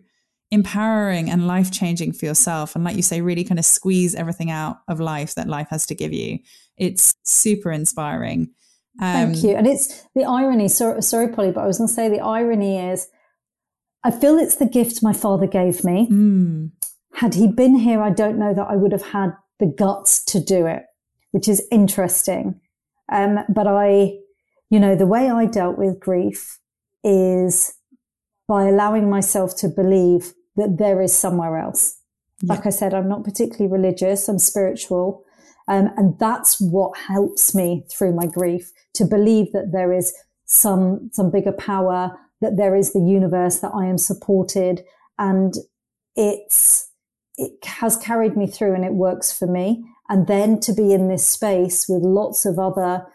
empowering 0.50 1.30
and 1.30 1.46
life 1.46 1.70
changing 1.70 2.12
for 2.12 2.26
yourself, 2.26 2.74
and 2.74 2.84
like 2.84 2.96
you 2.96 3.02
say, 3.02 3.20
really 3.20 3.44
kind 3.44 3.58
of 3.58 3.64
squeeze 3.64 4.14
everything 4.14 4.50
out 4.50 4.78
of 4.88 5.00
life 5.00 5.34
that 5.34 5.46
life 5.46 5.68
has 5.70 5.86
to 5.86 5.94
give 5.94 6.12
you. 6.12 6.38
It's 6.76 7.14
super 7.24 7.70
inspiring. 7.70 8.50
Um, 9.00 9.32
Thank 9.32 9.44
you. 9.44 9.54
And 9.54 9.66
it's 9.66 10.06
the 10.14 10.24
irony. 10.24 10.68
Sorry, 10.68 11.02
sorry, 11.02 11.28
Polly, 11.28 11.52
but 11.52 11.62
I 11.62 11.66
was 11.66 11.78
going 11.78 11.88
to 11.88 11.94
say 11.94 12.08
the 12.08 12.20
irony 12.20 12.78
is 12.78 13.08
I 14.04 14.10
feel 14.10 14.38
it's 14.38 14.56
the 14.56 14.66
gift 14.68 15.02
my 15.02 15.12
father 15.12 15.46
gave 15.46 15.84
me. 15.84 16.08
Mm. 16.10 16.70
Had 17.14 17.34
he 17.34 17.48
been 17.48 17.76
here, 17.76 18.02
I 18.02 18.10
don't 18.10 18.38
know 18.38 18.54
that 18.54 18.68
I 18.68 18.76
would 18.76 18.92
have 18.92 19.06
had 19.06 19.32
the 19.58 19.66
guts 19.66 20.24
to 20.26 20.40
do 20.40 20.66
it, 20.66 20.84
which 21.32 21.48
is 21.48 21.66
interesting. 21.70 22.60
Um, 23.10 23.40
but 23.48 23.66
I, 23.66 24.18
you 24.70 24.78
know, 24.78 24.94
the 24.94 25.06
way 25.06 25.30
I 25.30 25.46
dealt 25.46 25.78
with 25.78 25.98
grief 25.98 26.58
is 27.02 27.74
by 28.46 28.64
allowing 28.64 29.10
myself 29.10 29.56
to 29.56 29.68
believe 29.68 30.32
that 30.56 30.78
there 30.78 31.00
is 31.02 31.16
somewhere 31.16 31.58
else. 31.58 31.96
Yeah. 32.42 32.54
Like 32.54 32.66
I 32.66 32.70
said, 32.70 32.94
I'm 32.94 33.08
not 33.08 33.24
particularly 33.24 33.70
religious, 33.70 34.28
I'm 34.28 34.38
spiritual. 34.38 35.24
Um, 35.66 35.90
and 35.96 36.18
that's 36.18 36.60
what 36.60 36.96
helps 36.96 37.54
me 37.54 37.84
through 37.90 38.14
my 38.14 38.26
grief 38.26 38.70
to 38.94 39.04
believe 39.04 39.52
that 39.52 39.72
there 39.72 39.92
is 39.92 40.14
some, 40.46 41.10
some 41.12 41.30
bigger 41.30 41.52
power, 41.52 42.16
that 42.40 42.56
there 42.56 42.74
is 42.74 42.92
the 42.92 43.00
universe, 43.00 43.60
that 43.60 43.72
I 43.74 43.86
am 43.86 43.98
supported. 43.98 44.84
And 45.18 45.54
it's, 46.16 46.90
it 47.36 47.64
has 47.64 47.96
carried 47.96 48.36
me 48.36 48.46
through 48.46 48.74
and 48.74 48.84
it 48.84 48.94
works 48.94 49.36
for 49.36 49.46
me. 49.46 49.84
And 50.08 50.26
then 50.26 50.60
to 50.60 50.72
be 50.72 50.92
in 50.92 51.08
this 51.08 51.26
space 51.26 51.88
with 51.88 52.02
lots 52.02 52.46
of 52.46 52.58
other 52.58 53.06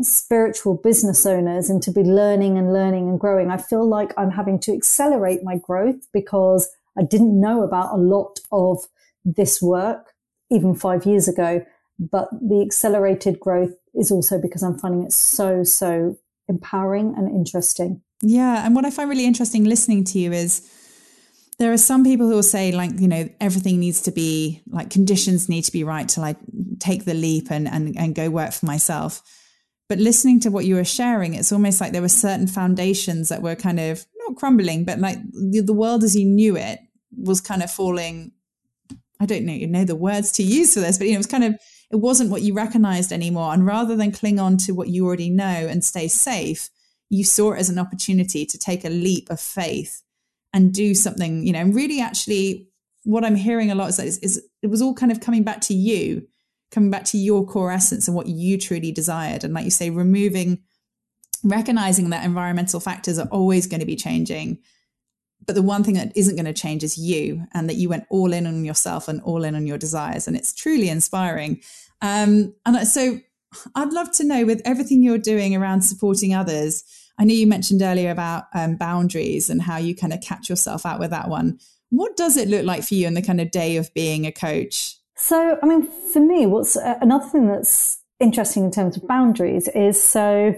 spiritual 0.00 0.74
business 0.76 1.26
owners 1.26 1.68
and 1.68 1.82
to 1.82 1.90
be 1.90 2.02
learning 2.02 2.58
and 2.58 2.72
learning 2.72 3.08
and 3.08 3.18
growing, 3.18 3.50
I 3.50 3.56
feel 3.56 3.86
like 3.86 4.12
I'm 4.16 4.30
having 4.30 4.58
to 4.60 4.72
accelerate 4.72 5.42
my 5.42 5.58
growth 5.58 6.08
because 6.12 6.68
I 6.96 7.02
didn't 7.02 7.40
know 7.40 7.62
about 7.62 7.94
a 7.94 7.96
lot 7.96 8.40
of 8.50 8.84
this 9.24 9.62
work 9.62 10.12
even 10.50 10.74
five 10.74 11.06
years 11.06 11.28
ago. 11.28 11.64
But 11.98 12.28
the 12.32 12.62
accelerated 12.62 13.38
growth 13.38 13.74
is 13.94 14.10
also 14.10 14.40
because 14.40 14.62
I'm 14.62 14.78
finding 14.78 15.04
it 15.04 15.12
so, 15.12 15.62
so 15.62 16.16
empowering 16.48 17.14
and 17.16 17.28
interesting. 17.28 18.02
Yeah. 18.22 18.64
And 18.64 18.74
what 18.74 18.84
I 18.84 18.90
find 18.90 19.10
really 19.10 19.26
interesting 19.26 19.64
listening 19.64 20.04
to 20.04 20.18
you 20.18 20.32
is 20.32 20.68
there 21.58 21.72
are 21.72 21.78
some 21.78 22.04
people 22.04 22.28
who 22.28 22.34
will 22.34 22.42
say 22.42 22.72
like 22.72 22.90
you 22.98 23.08
know 23.08 23.28
everything 23.40 23.78
needs 23.78 24.02
to 24.02 24.10
be 24.10 24.62
like 24.66 24.90
conditions 24.90 25.48
need 25.48 25.62
to 25.62 25.72
be 25.72 25.84
right 25.84 26.08
to 26.08 26.20
like 26.20 26.36
take 26.80 27.04
the 27.04 27.14
leap 27.14 27.50
and 27.50 27.68
and, 27.68 27.96
and 27.96 28.14
go 28.14 28.28
work 28.30 28.52
for 28.52 28.66
myself 28.66 29.22
but 29.88 29.98
listening 29.98 30.40
to 30.40 30.50
what 30.50 30.64
you 30.64 30.74
were 30.74 30.84
sharing 30.84 31.34
it's 31.34 31.52
almost 31.52 31.80
like 31.80 31.92
there 31.92 32.02
were 32.02 32.08
certain 32.08 32.46
foundations 32.46 33.28
that 33.28 33.42
were 33.42 33.54
kind 33.54 33.78
of 33.78 34.04
not 34.26 34.36
crumbling 34.36 34.84
but 34.84 34.98
like 34.98 35.18
the, 35.32 35.62
the 35.64 35.72
world 35.72 36.02
as 36.02 36.16
you 36.16 36.24
knew 36.24 36.56
it 36.56 36.80
was 37.16 37.40
kind 37.40 37.62
of 37.62 37.70
falling 37.70 38.32
i 39.20 39.26
don't 39.26 39.44
know 39.44 39.52
you 39.52 39.66
know 39.66 39.84
the 39.84 39.94
words 39.94 40.32
to 40.32 40.42
use 40.42 40.74
for 40.74 40.80
this 40.80 40.98
but 40.98 41.06
you 41.06 41.12
know 41.12 41.16
it 41.16 41.18
was 41.18 41.26
kind 41.26 41.44
of 41.44 41.54
it 41.92 41.96
wasn't 41.96 42.30
what 42.30 42.42
you 42.42 42.54
recognized 42.54 43.12
anymore 43.12 43.52
and 43.52 43.66
rather 43.66 43.94
than 43.94 44.10
cling 44.10 44.40
on 44.40 44.56
to 44.56 44.72
what 44.72 44.88
you 44.88 45.06
already 45.06 45.30
know 45.30 45.44
and 45.44 45.84
stay 45.84 46.08
safe 46.08 46.70
you 47.12 47.24
saw 47.24 47.52
it 47.52 47.58
as 47.58 47.68
an 47.68 47.78
opportunity 47.78 48.46
to 48.46 48.58
take 48.58 48.86
a 48.86 48.88
leap 48.88 49.28
of 49.28 49.38
faith 49.38 50.02
and 50.54 50.72
do 50.72 50.94
something, 50.94 51.46
you 51.46 51.52
know, 51.52 51.58
and 51.58 51.74
really 51.74 52.00
actually 52.00 52.68
what 53.04 53.22
I'm 53.22 53.34
hearing 53.36 53.70
a 53.70 53.74
lot 53.74 53.90
is, 53.90 53.98
is, 53.98 54.18
is 54.18 54.42
it 54.62 54.68
was 54.68 54.80
all 54.80 54.94
kind 54.94 55.12
of 55.12 55.20
coming 55.20 55.42
back 55.42 55.60
to 55.62 55.74
you, 55.74 56.26
coming 56.70 56.90
back 56.90 57.04
to 57.06 57.18
your 57.18 57.44
core 57.46 57.70
essence 57.70 58.08
and 58.08 58.16
what 58.16 58.28
you 58.28 58.56
truly 58.56 58.92
desired. 58.92 59.44
And 59.44 59.52
like 59.52 59.66
you 59.66 59.70
say, 59.70 59.90
removing, 59.90 60.62
recognizing 61.44 62.08
that 62.10 62.24
environmental 62.24 62.80
factors 62.80 63.18
are 63.18 63.28
always 63.28 63.66
going 63.66 63.80
to 63.80 63.86
be 63.86 63.96
changing. 63.96 64.60
But 65.44 65.54
the 65.54 65.62
one 65.62 65.84
thing 65.84 65.94
that 65.94 66.16
isn't 66.16 66.36
going 66.36 66.46
to 66.46 66.54
change 66.54 66.82
is 66.82 66.96
you, 66.96 67.44
and 67.52 67.68
that 67.68 67.74
you 67.74 67.90
went 67.90 68.04
all 68.08 68.32
in 68.32 68.46
on 68.46 68.64
yourself 68.64 69.08
and 69.08 69.20
all 69.22 69.44
in 69.44 69.54
on 69.54 69.66
your 69.66 69.76
desires. 69.76 70.26
And 70.26 70.36
it's 70.36 70.54
truly 70.54 70.88
inspiring. 70.88 71.60
Um, 72.00 72.54
and 72.64 72.88
so 72.88 73.18
I'd 73.74 73.92
love 73.92 74.12
to 74.12 74.24
know 74.24 74.46
with 74.46 74.62
everything 74.64 75.02
you're 75.02 75.18
doing 75.18 75.54
around 75.54 75.82
supporting 75.82 76.32
others, 76.32 76.84
I 77.18 77.24
know 77.24 77.34
you 77.34 77.46
mentioned 77.46 77.82
earlier 77.82 78.10
about 78.10 78.44
um, 78.54 78.76
boundaries 78.76 79.50
and 79.50 79.62
how 79.62 79.76
you 79.76 79.94
kind 79.94 80.12
of 80.12 80.20
catch 80.20 80.48
yourself 80.48 80.86
out 80.86 80.98
with 80.98 81.10
that 81.10 81.28
one. 81.28 81.58
What 81.90 82.16
does 82.16 82.36
it 82.36 82.48
look 82.48 82.64
like 82.64 82.84
for 82.84 82.94
you 82.94 83.06
in 83.06 83.14
the 83.14 83.22
kind 83.22 83.40
of 83.40 83.50
day 83.50 83.76
of 83.76 83.92
being 83.94 84.26
a 84.26 84.32
coach? 84.32 84.96
So, 85.16 85.58
I 85.62 85.66
mean, 85.66 85.88
for 86.12 86.20
me, 86.20 86.46
what's 86.46 86.76
uh, 86.76 86.98
another 87.00 87.28
thing 87.28 87.48
that's 87.48 87.98
interesting 88.18 88.64
in 88.64 88.70
terms 88.70 88.96
of 88.96 89.06
boundaries 89.06 89.68
is 89.68 90.02
so 90.02 90.54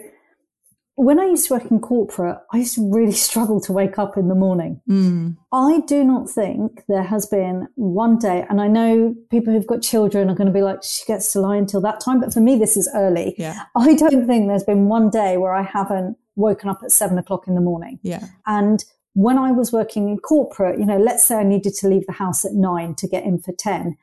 when 0.97 1.19
I 1.19 1.27
used 1.27 1.49
to 1.49 1.55
work 1.55 1.71
in 1.71 1.81
corporate, 1.81 2.39
I 2.53 2.59
used 2.59 2.77
to 2.77 2.93
really 2.93 3.13
struggle 3.29 3.61
to 3.63 3.73
wake 3.73 3.99
up 3.99 4.17
in 4.17 4.29
the 4.29 4.35
morning. 4.35 4.81
Mm. 4.89 5.37
I 5.53 5.81
do 5.87 6.05
not 6.05 6.31
think 6.31 6.83
there 6.89 7.03
has 7.03 7.27
been 7.27 7.69
one 7.75 8.19
day, 8.19 8.45
and 8.49 8.61
I 8.61 8.69
know 8.69 9.15
people 9.31 9.53
who've 9.53 9.67
got 9.67 9.83
children 9.83 10.31
are 10.31 10.35
going 10.35 10.47
to 10.47 10.53
be 10.53 10.63
like, 10.63 10.83
she 10.83 11.05
gets 11.07 11.33
to 11.33 11.41
lie 11.41 11.57
until 11.57 11.81
that 11.81 12.01
time. 12.01 12.21
But 12.21 12.33
for 12.33 12.41
me, 12.41 12.57
this 12.57 12.77
is 12.77 12.89
early. 12.95 13.35
Yeah. 13.39 13.65
I 13.77 13.95
don't 13.95 14.27
think 14.27 14.49
there's 14.49 14.65
been 14.65 14.89
one 14.89 15.11
day 15.11 15.37
where 15.37 15.55
I 15.55 15.63
haven't 15.63 16.17
woken 16.37 16.69
up 16.69 16.81
at 16.83 16.93
seven 16.93 17.19
o'clock 17.19 17.47
in 17.47 17.55
the 17.55 17.61
morning. 17.61 17.99
Yeah. 18.03 18.27
And 18.47 18.85
when 19.15 19.39
I 19.39 19.53
was 19.53 19.73
working 19.73 20.09
in 20.09 20.19
corporate, 20.19 20.79
you 20.79 20.87
know, 20.87 20.99
let's 20.99 21.25
say 21.25 21.37
I 21.37 21.45
needed 21.45 21.75
to 21.75 21.89
leave 21.89 22.07
the 22.07 22.13
house 22.13 22.45
at 22.45 22.53
nine 22.53 22.95
to 22.97 23.09
get 23.09 23.25
in 23.25 23.39
for 23.39 23.53
10, 23.53 23.97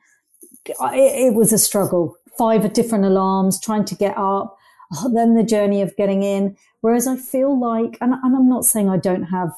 it, 0.66 0.76
it 0.94 1.34
was 1.34 1.52
a 1.52 1.58
struggle. 1.58 2.16
Five 2.38 2.72
different 2.72 3.04
alarms, 3.04 3.60
trying 3.60 3.84
to 3.86 3.94
get 3.94 4.16
up, 4.16 4.56
oh, 4.94 5.10
then 5.14 5.34
the 5.34 5.42
journey 5.42 5.82
of 5.82 5.94
getting 5.96 6.22
in. 6.22 6.56
Whereas 6.80 7.06
I 7.06 7.16
feel 7.16 7.58
like, 7.58 7.98
and, 8.00 8.14
and, 8.14 8.34
I'm 8.34 8.48
not 8.48 8.64
saying 8.64 8.88
I 8.88 8.96
don't 8.96 9.24
have, 9.24 9.52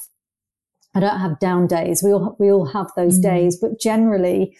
I 0.94 1.00
don't 1.00 1.20
have 1.20 1.38
down 1.38 1.66
days. 1.66 2.02
We 2.02 2.12
all, 2.12 2.36
we 2.38 2.50
all 2.50 2.66
have 2.66 2.90
those 2.96 3.18
mm. 3.18 3.22
days, 3.22 3.56
but 3.56 3.80
generally, 3.80 4.56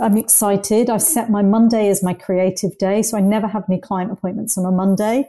I'm 0.00 0.16
excited. 0.16 0.88
I 0.88 0.98
set 0.98 1.30
my 1.30 1.42
Monday 1.42 1.88
as 1.88 2.02
my 2.02 2.14
creative 2.14 2.78
day. 2.78 3.02
So 3.02 3.16
I 3.16 3.20
never 3.20 3.48
have 3.48 3.64
any 3.68 3.80
client 3.80 4.12
appointments 4.12 4.56
on 4.56 4.64
a 4.64 4.70
Monday. 4.70 5.28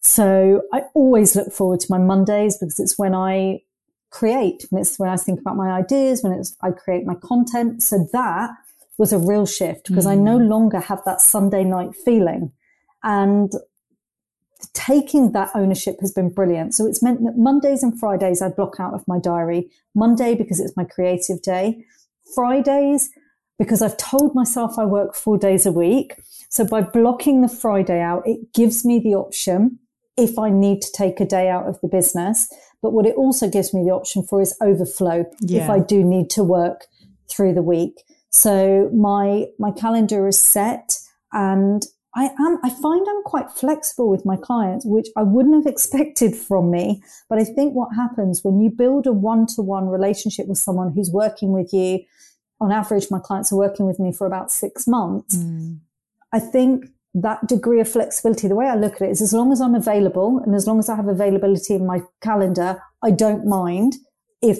So 0.00 0.62
I 0.72 0.82
always 0.94 1.36
look 1.36 1.52
forward 1.52 1.80
to 1.80 1.86
my 1.90 1.98
Mondays 1.98 2.56
because 2.58 2.80
it's 2.80 2.98
when 2.98 3.14
I 3.14 3.62
create, 4.10 4.66
and 4.70 4.80
it's 4.80 4.98
when 4.98 5.10
I 5.10 5.16
think 5.16 5.40
about 5.40 5.56
my 5.56 5.70
ideas, 5.70 6.22
when 6.22 6.32
it's 6.32 6.56
I 6.62 6.70
create 6.70 7.04
my 7.04 7.14
content. 7.14 7.82
So 7.82 8.08
that 8.12 8.50
was 8.98 9.12
a 9.12 9.18
real 9.18 9.46
shift 9.46 9.88
because 9.88 10.06
mm. 10.06 10.10
I 10.10 10.14
no 10.14 10.38
mm. 10.38 10.48
longer 10.48 10.80
have 10.80 11.02
that 11.04 11.20
Sunday 11.20 11.64
night 11.64 11.94
feeling. 11.94 12.52
And 13.02 13.52
taking 14.74 15.32
that 15.32 15.50
ownership 15.54 16.00
has 16.00 16.12
been 16.12 16.30
brilliant. 16.30 16.74
So 16.74 16.86
it's 16.86 17.02
meant 17.02 17.22
that 17.24 17.36
Mondays 17.36 17.82
and 17.82 17.98
Fridays 17.98 18.42
I 18.42 18.48
block 18.48 18.76
out 18.78 18.94
of 18.94 19.06
my 19.06 19.18
diary. 19.18 19.70
Monday 19.94 20.34
because 20.34 20.60
it's 20.60 20.76
my 20.76 20.84
creative 20.84 21.42
day. 21.42 21.84
Fridays 22.34 23.10
because 23.58 23.82
I've 23.82 23.96
told 23.96 24.34
myself 24.34 24.78
I 24.78 24.86
work 24.86 25.14
four 25.14 25.36
days 25.36 25.66
a 25.66 25.72
week. 25.72 26.14
So 26.48 26.64
by 26.64 26.80
blocking 26.80 27.42
the 27.42 27.48
Friday 27.48 28.00
out, 28.00 28.26
it 28.26 28.52
gives 28.54 28.84
me 28.84 28.98
the 28.98 29.14
option 29.14 29.78
if 30.20 30.38
I 30.38 30.50
need 30.50 30.82
to 30.82 30.92
take 30.92 31.18
a 31.20 31.24
day 31.24 31.48
out 31.48 31.66
of 31.66 31.80
the 31.80 31.88
business. 31.88 32.48
But 32.82 32.92
what 32.92 33.06
it 33.06 33.16
also 33.16 33.48
gives 33.48 33.74
me 33.74 33.82
the 33.82 33.90
option 33.90 34.22
for 34.22 34.40
is 34.40 34.56
overflow 34.60 35.24
yeah. 35.40 35.64
if 35.64 35.70
I 35.70 35.80
do 35.80 36.04
need 36.04 36.30
to 36.30 36.44
work 36.44 36.86
through 37.30 37.54
the 37.54 37.62
week. 37.62 38.02
So 38.30 38.90
my, 38.94 39.46
my 39.58 39.70
calendar 39.72 40.28
is 40.28 40.38
set 40.38 40.98
and 41.32 41.84
I 42.14 42.24
am, 42.24 42.58
I 42.64 42.70
find 42.70 43.06
I'm 43.08 43.22
quite 43.22 43.50
flexible 43.50 44.08
with 44.08 44.24
my 44.24 44.36
clients, 44.36 44.84
which 44.84 45.08
I 45.16 45.22
wouldn't 45.22 45.54
have 45.54 45.66
expected 45.72 46.34
from 46.34 46.70
me. 46.70 47.02
But 47.28 47.38
I 47.38 47.44
think 47.44 47.74
what 47.74 47.94
happens 47.94 48.42
when 48.42 48.60
you 48.60 48.70
build 48.70 49.06
a 49.06 49.12
one 49.12 49.46
to 49.54 49.62
one 49.62 49.88
relationship 49.88 50.46
with 50.46 50.58
someone 50.58 50.92
who's 50.92 51.10
working 51.10 51.52
with 51.52 51.72
you, 51.72 52.00
on 52.60 52.72
average, 52.72 53.10
my 53.10 53.18
clients 53.18 53.52
are 53.52 53.56
working 53.56 53.86
with 53.86 53.98
me 53.98 54.12
for 54.12 54.26
about 54.26 54.50
six 54.50 54.86
months. 54.86 55.36
Mm. 55.36 55.78
I 56.32 56.40
think 56.40 56.86
that 57.14 57.46
degree 57.46 57.80
of 57.80 57.88
flexibility, 57.88 58.48
the 58.48 58.54
way 58.54 58.66
I 58.66 58.76
look 58.76 58.96
at 58.96 59.02
it 59.02 59.10
is 59.10 59.22
as 59.22 59.32
long 59.32 59.52
as 59.52 59.60
I'm 59.60 59.74
available 59.74 60.40
and 60.44 60.54
as 60.54 60.66
long 60.66 60.78
as 60.78 60.88
I 60.88 60.96
have 60.96 61.08
availability 61.08 61.74
in 61.74 61.86
my 61.86 62.02
calendar, 62.22 62.80
I 63.02 63.10
don't 63.10 63.46
mind 63.46 63.94
if, 64.40 64.58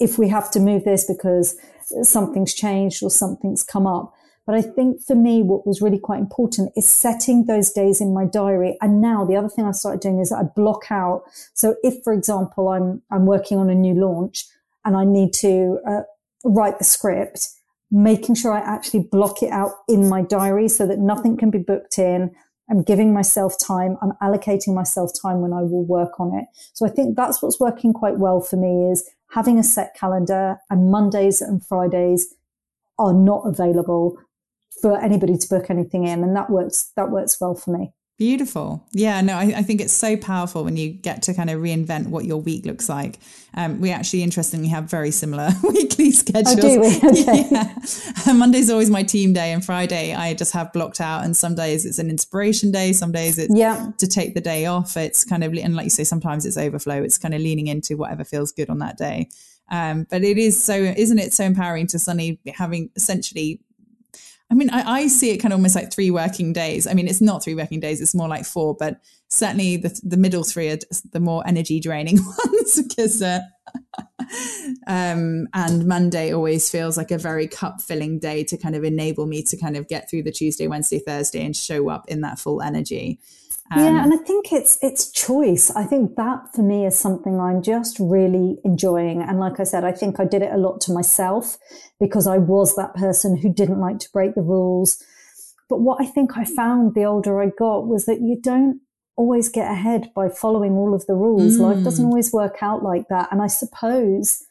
if 0.00 0.18
we 0.18 0.28
have 0.28 0.50
to 0.52 0.60
move 0.60 0.84
this 0.84 1.04
because 1.04 1.56
something's 2.02 2.54
changed 2.54 3.02
or 3.02 3.10
something's 3.10 3.62
come 3.62 3.86
up. 3.86 4.12
But 4.44 4.56
I 4.56 4.62
think 4.62 5.00
for 5.06 5.14
me, 5.14 5.42
what 5.42 5.66
was 5.66 5.80
really 5.80 6.00
quite 6.00 6.18
important 6.18 6.72
is 6.76 6.92
setting 6.92 7.44
those 7.44 7.70
days 7.70 8.00
in 8.00 8.12
my 8.12 8.24
diary. 8.24 8.76
And 8.80 9.00
now 9.00 9.24
the 9.24 9.36
other 9.36 9.48
thing 9.48 9.64
I 9.64 9.70
started 9.70 10.00
doing 10.00 10.18
is 10.18 10.32
I 10.32 10.42
block 10.42 10.90
out. 10.90 11.22
So 11.54 11.76
if, 11.84 12.02
for 12.02 12.12
example, 12.12 12.68
I'm, 12.68 13.02
I'm 13.12 13.26
working 13.26 13.58
on 13.58 13.70
a 13.70 13.74
new 13.74 13.94
launch 13.94 14.44
and 14.84 14.96
I 14.96 15.04
need 15.04 15.32
to 15.34 15.78
uh, 15.86 16.00
write 16.44 16.78
the 16.78 16.84
script, 16.84 17.50
making 17.92 18.34
sure 18.34 18.52
I 18.52 18.60
actually 18.60 19.06
block 19.12 19.42
it 19.42 19.50
out 19.50 19.72
in 19.86 20.08
my 20.08 20.22
diary 20.22 20.68
so 20.68 20.86
that 20.86 20.98
nothing 20.98 21.36
can 21.36 21.50
be 21.50 21.58
booked 21.58 21.98
in. 21.98 22.34
I'm 22.70 22.82
giving 22.82 23.12
myself 23.12 23.58
time. 23.58 23.98
I'm 24.00 24.12
allocating 24.22 24.74
myself 24.74 25.10
time 25.20 25.42
when 25.42 25.52
I 25.52 25.60
will 25.60 25.84
work 25.84 26.18
on 26.18 26.34
it. 26.34 26.46
So 26.72 26.86
I 26.86 26.88
think 26.88 27.16
that's 27.16 27.42
what's 27.42 27.60
working 27.60 27.92
quite 27.92 28.18
well 28.18 28.40
for 28.40 28.56
me 28.56 28.90
is 28.90 29.08
having 29.30 29.58
a 29.58 29.62
set 29.62 29.94
calendar 29.94 30.56
and 30.70 30.90
Mondays 30.90 31.42
and 31.42 31.64
Fridays 31.64 32.34
are 32.98 33.12
not 33.12 33.42
available 33.44 34.18
for 34.80 34.98
anybody 34.98 35.36
to 35.36 35.48
book 35.48 35.68
anything 35.68 36.06
in. 36.06 36.22
And 36.22 36.34
that 36.34 36.48
works, 36.48 36.92
that 36.96 37.10
works 37.10 37.38
well 37.40 37.54
for 37.54 37.76
me. 37.76 37.92
Beautiful. 38.22 38.86
Yeah, 38.92 39.20
no, 39.20 39.34
I, 39.34 39.52
I, 39.56 39.62
think 39.64 39.80
it's 39.80 39.92
so 39.92 40.16
powerful 40.16 40.62
when 40.62 40.76
you 40.76 40.90
get 40.90 41.22
to 41.22 41.34
kind 41.34 41.50
of 41.50 41.58
reinvent 41.58 42.06
what 42.06 42.24
your 42.24 42.40
week 42.40 42.64
looks 42.64 42.88
like. 42.88 43.18
Um, 43.54 43.80
we 43.80 43.90
actually, 43.90 44.22
interestingly, 44.22 44.68
have 44.68 44.88
very 44.88 45.10
similar 45.10 45.50
weekly 45.64 46.12
schedules. 46.12 46.56
Oh, 46.56 46.60
do 46.60 46.80
we? 46.80 46.96
Okay. 47.20 47.48
Yeah. 47.50 48.32
Monday's 48.32 48.70
always 48.70 48.90
my 48.90 49.02
team 49.02 49.32
day, 49.32 49.50
and 49.50 49.64
Friday 49.64 50.14
I 50.14 50.34
just 50.34 50.52
have 50.52 50.72
blocked 50.72 51.00
out. 51.00 51.24
And 51.24 51.36
some 51.36 51.56
days 51.56 51.84
it's 51.84 51.98
an 51.98 52.10
inspiration 52.10 52.70
day, 52.70 52.92
some 52.92 53.10
days 53.10 53.38
it's 53.38 53.52
yeah. 53.52 53.90
to 53.98 54.06
take 54.06 54.34
the 54.34 54.40
day 54.40 54.66
off. 54.66 54.96
It's 54.96 55.24
kind 55.24 55.42
of, 55.42 55.52
and 55.54 55.74
like 55.74 55.82
you 55.82 55.90
say, 55.90 56.04
sometimes 56.04 56.46
it's 56.46 56.56
overflow. 56.56 57.02
It's 57.02 57.18
kind 57.18 57.34
of 57.34 57.40
leaning 57.40 57.66
into 57.66 57.96
whatever 57.96 58.22
feels 58.22 58.52
good 58.52 58.70
on 58.70 58.78
that 58.78 58.98
day. 58.98 59.30
Um, 59.68 60.06
but 60.08 60.22
it 60.22 60.38
is 60.38 60.62
so, 60.62 60.74
isn't 60.74 61.18
it 61.18 61.32
so 61.32 61.42
empowering 61.42 61.88
to 61.88 61.98
suddenly 61.98 62.38
having 62.54 62.90
essentially 62.94 63.58
I 64.52 64.54
mean, 64.54 64.68
I, 64.68 64.82
I, 64.82 65.06
see 65.06 65.30
it 65.30 65.38
kind 65.38 65.54
of 65.54 65.58
almost 65.58 65.74
like 65.74 65.90
three 65.90 66.10
working 66.10 66.52
days. 66.52 66.86
I 66.86 66.92
mean, 66.92 67.08
it's 67.08 67.22
not 67.22 67.42
three 67.42 67.54
working 67.54 67.80
days; 67.80 68.02
it's 68.02 68.14
more 68.14 68.28
like 68.28 68.44
four. 68.44 68.76
But 68.78 69.00
certainly, 69.28 69.78
the 69.78 69.98
the 70.02 70.18
middle 70.18 70.44
three 70.44 70.68
are 70.68 70.78
the 71.10 71.20
more 71.20 71.42
energy 71.46 71.80
draining 71.80 72.18
ones 72.44 72.82
because. 72.82 73.22
Uh, 73.22 73.40
um, 74.86 75.48
and 75.54 75.86
Monday 75.86 76.34
always 76.34 76.68
feels 76.68 76.98
like 76.98 77.10
a 77.10 77.16
very 77.16 77.48
cup 77.48 77.80
filling 77.80 78.18
day 78.18 78.44
to 78.44 78.58
kind 78.58 78.76
of 78.76 78.84
enable 78.84 79.24
me 79.24 79.42
to 79.44 79.56
kind 79.56 79.76
of 79.76 79.88
get 79.88 80.10
through 80.10 80.24
the 80.24 80.32
Tuesday, 80.32 80.68
Wednesday, 80.68 80.98
Thursday, 80.98 81.44
and 81.44 81.56
show 81.56 81.88
up 81.88 82.04
in 82.08 82.20
that 82.20 82.38
full 82.38 82.60
energy. 82.60 83.20
Um, 83.74 83.84
yeah, 83.84 84.04
and 84.04 84.12
I 84.12 84.18
think 84.18 84.52
it's 84.52 84.78
it's 84.82 85.10
choice. 85.10 85.70
I 85.70 85.84
think 85.84 86.16
that 86.16 86.54
for 86.54 86.62
me 86.62 86.84
is 86.86 86.98
something 86.98 87.40
I'm 87.40 87.62
just 87.62 87.98
really 87.98 88.58
enjoying. 88.64 89.22
And 89.22 89.38
like 89.38 89.60
I 89.60 89.64
said, 89.64 89.84
I 89.84 89.92
think 89.92 90.20
I 90.20 90.24
did 90.24 90.42
it 90.42 90.52
a 90.52 90.58
lot 90.58 90.80
to 90.82 90.92
myself 90.92 91.56
because 91.98 92.26
I 92.26 92.38
was 92.38 92.76
that 92.76 92.94
person 92.94 93.36
who 93.36 93.52
didn't 93.52 93.80
like 93.80 93.98
to 94.00 94.10
break 94.12 94.34
the 94.34 94.42
rules. 94.42 95.02
But 95.68 95.80
what 95.80 96.02
I 96.02 96.06
think 96.06 96.36
I 96.36 96.44
found 96.44 96.94
the 96.94 97.04
older 97.04 97.40
I 97.40 97.46
got 97.46 97.86
was 97.86 98.04
that 98.06 98.20
you 98.20 98.38
don't 98.40 98.80
always 99.16 99.48
get 99.48 99.70
ahead 99.70 100.10
by 100.14 100.28
following 100.28 100.72
all 100.72 100.94
of 100.94 101.06
the 101.06 101.14
rules. 101.14 101.56
Mm. 101.56 101.60
Life 101.60 101.84
doesn't 101.84 102.04
always 102.04 102.32
work 102.32 102.58
out 102.62 102.82
like 102.82 103.08
that. 103.08 103.28
And 103.30 103.40
I 103.40 103.46
suppose 103.46 104.44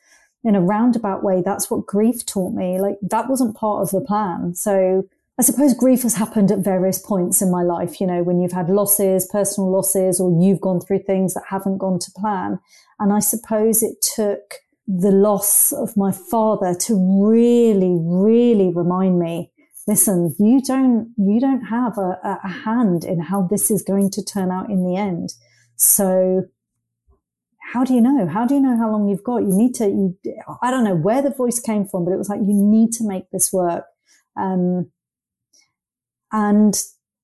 in 0.43 0.55
a 0.55 0.61
roundabout 0.61 1.24
way, 1.24 1.41
that's 1.43 1.69
what 1.69 1.86
grief 1.86 2.26
taught 2.26 2.53
me. 2.53 2.80
Like 2.80 2.97
that 3.01 3.30
wasn't 3.30 3.55
part 3.55 3.84
of 3.84 3.91
the 3.91 4.01
plan. 4.01 4.55
So 4.55 5.07
I 5.41 5.43
suppose 5.43 5.73
grief 5.73 6.03
has 6.03 6.13
happened 6.13 6.51
at 6.51 6.59
various 6.59 6.99
points 6.99 7.41
in 7.41 7.49
my 7.49 7.63
life, 7.63 7.99
you 7.99 8.05
know, 8.05 8.21
when 8.21 8.39
you've 8.39 8.51
had 8.51 8.69
losses, 8.69 9.27
personal 9.31 9.71
losses, 9.71 10.19
or 10.19 10.29
you've 10.39 10.61
gone 10.61 10.79
through 10.79 10.99
things 10.99 11.33
that 11.33 11.45
haven't 11.49 11.79
gone 11.79 11.97
to 11.97 12.11
plan. 12.15 12.59
And 12.99 13.11
I 13.11 13.21
suppose 13.21 13.81
it 13.81 14.03
took 14.03 14.53
the 14.87 15.09
loss 15.09 15.71
of 15.71 15.97
my 15.97 16.11
father 16.11 16.75
to 16.81 17.25
really, 17.27 17.97
really 17.99 18.71
remind 18.71 19.17
me, 19.17 19.51
listen, 19.87 20.35
you 20.37 20.61
don't, 20.61 21.11
you 21.17 21.39
don't 21.39 21.61
have 21.61 21.97
a, 21.97 22.19
a 22.43 22.47
hand 22.47 23.03
in 23.03 23.19
how 23.19 23.47
this 23.49 23.71
is 23.71 23.81
going 23.81 24.11
to 24.11 24.23
turn 24.23 24.51
out 24.51 24.69
in 24.69 24.85
the 24.85 24.95
end. 24.95 25.33
So 25.75 26.43
how 27.73 27.83
do 27.83 27.95
you 27.95 28.01
know? 28.01 28.27
How 28.27 28.45
do 28.45 28.53
you 28.53 28.61
know 28.61 28.77
how 28.77 28.91
long 28.91 29.07
you've 29.07 29.23
got? 29.23 29.37
You 29.37 29.57
need 29.57 29.73
to, 29.73 29.87
you, 29.87 30.17
I 30.61 30.69
don't 30.69 30.83
know 30.83 30.93
where 30.93 31.23
the 31.23 31.31
voice 31.31 31.59
came 31.59 31.87
from, 31.87 32.05
but 32.05 32.11
it 32.11 32.19
was 32.19 32.29
like, 32.29 32.41
you 32.41 32.53
need 32.53 32.91
to 32.93 33.07
make 33.07 33.31
this 33.31 33.51
work. 33.51 33.85
Um, 34.39 34.91
and 36.32 36.75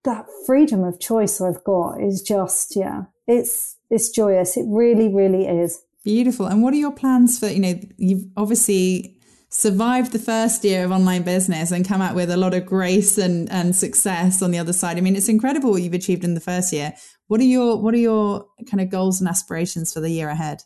that 0.04 0.26
freedom 0.46 0.84
of 0.84 1.00
choice 1.00 1.42
I've 1.42 1.64
got 1.64 2.02
is 2.02 2.22
just, 2.22 2.76
yeah, 2.76 3.04
it's, 3.28 3.76
it's 3.90 4.10
joyous. 4.10 4.58
It 4.58 4.66
really, 4.68 5.14
really 5.14 5.46
is. 5.46 5.82
Beautiful. 6.04 6.46
And 6.46 6.64
what 6.64 6.74
are 6.74 6.78
your 6.78 6.94
plans 6.94 7.40
for, 7.40 7.48
you 7.48 7.60
know, 7.60 7.80
you've 7.98 8.26
obviously 8.38 9.18
survived 9.50 10.12
the 10.12 10.20
first 10.20 10.64
year 10.64 10.84
of 10.86 10.92
online 10.92 11.24
business 11.24 11.72
and 11.72 11.88
come 11.88 12.02
out 12.02 12.16
with 12.16 12.30
a 12.30 12.38
lot 12.38 12.54
of 12.54 12.66
grace 12.66 13.18
and, 13.18 13.52
and 13.52 13.76
success 13.76 14.42
on 14.42 14.52
the 14.52 14.58
other 14.58 14.74
side. 14.74 14.98
I 14.98 15.02
mean, 15.02 15.16
it's 15.16 15.30
incredible 15.30 15.72
what 15.72 15.82
you've 15.82 15.94
achieved 15.94 16.24
in 16.24 16.34
the 16.34 16.40
first 16.40 16.74
year. 16.74 16.94
What 17.28 17.40
are 17.42 17.46
your 17.46 17.82
what 17.82 17.94
are 17.94 17.98
your 17.98 18.46
kind 18.70 18.82
of 18.82 18.90
goals 18.90 19.20
and 19.20 19.30
aspirations 19.30 19.94
for 19.94 20.00
the 20.00 20.10
year 20.10 20.30
ahead? 20.30 20.64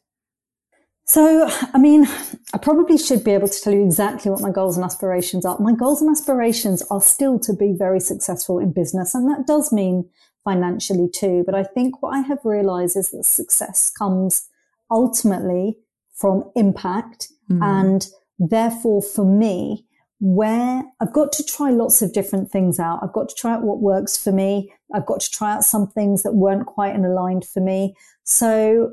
So, 1.12 1.45
I 1.74 1.78
mean, 1.78 2.07
I 2.53 2.57
probably 2.57 2.97
should 2.97 3.26
be 3.26 3.32
able 3.32 3.49
to 3.49 3.62
tell 3.62 3.74
you 3.74 3.84
exactly 3.84 4.32
what 4.32 4.39
my 4.39 4.49
goals 4.49 4.78
and 4.78 4.86
aspirations 4.86 5.45
are. 5.45 5.59
My 5.59 5.74
goals 5.74 6.01
and 6.01 6.09
aspirations 6.09 6.82
are 6.89 7.01
still 7.01 7.38
to 7.39 7.53
be 7.53 7.76
very 7.78 7.99
successful 7.99 8.59
in 8.59 8.72
business, 8.72 9.14
and 9.14 9.30
that 9.30 9.45
does 9.45 9.74
mean 9.74 10.09
financially 10.45 11.09
too. 11.14 11.43
But 11.45 11.53
I 11.53 11.64
think 11.64 12.01
what 12.01 12.12
I 12.16 12.22
have 12.22 12.38
realized 12.45 12.95
is 12.95 13.12
that 13.12 13.26
success 13.26 13.91
comes 13.91 14.47
ultimately 14.89 15.80
from 16.14 16.49
impact. 16.55 17.28
Mm. 17.51 17.62
And 17.62 18.07
therefore, 18.39 19.01
for 19.01 19.26
me, 19.26 19.86
where 20.22 20.82
I've 21.01 21.12
got 21.12 21.34
to 21.34 21.43
try 21.43 21.72
lots 21.72 22.01
of 22.01 22.14
different 22.14 22.51
things 22.51 22.80
out. 22.80 23.01
I've 23.03 23.12
got 23.12 23.28
to 23.28 23.36
try 23.36 23.51
out 23.55 23.64
what 23.64 23.82
works 23.82 24.16
for 24.16 24.32
me. 24.32 24.72
I've 24.93 25.05
got 25.05 25.20
to 25.20 25.30
try 25.30 25.51
out 25.51 25.66
some 25.66 25.88
things 25.88 26.24
that 26.24 26.36
weren't 26.36 26.68
quite 26.68 26.95
aligned 26.95 27.43
for 27.43 27.59
me. 27.59 27.95
So 28.24 28.91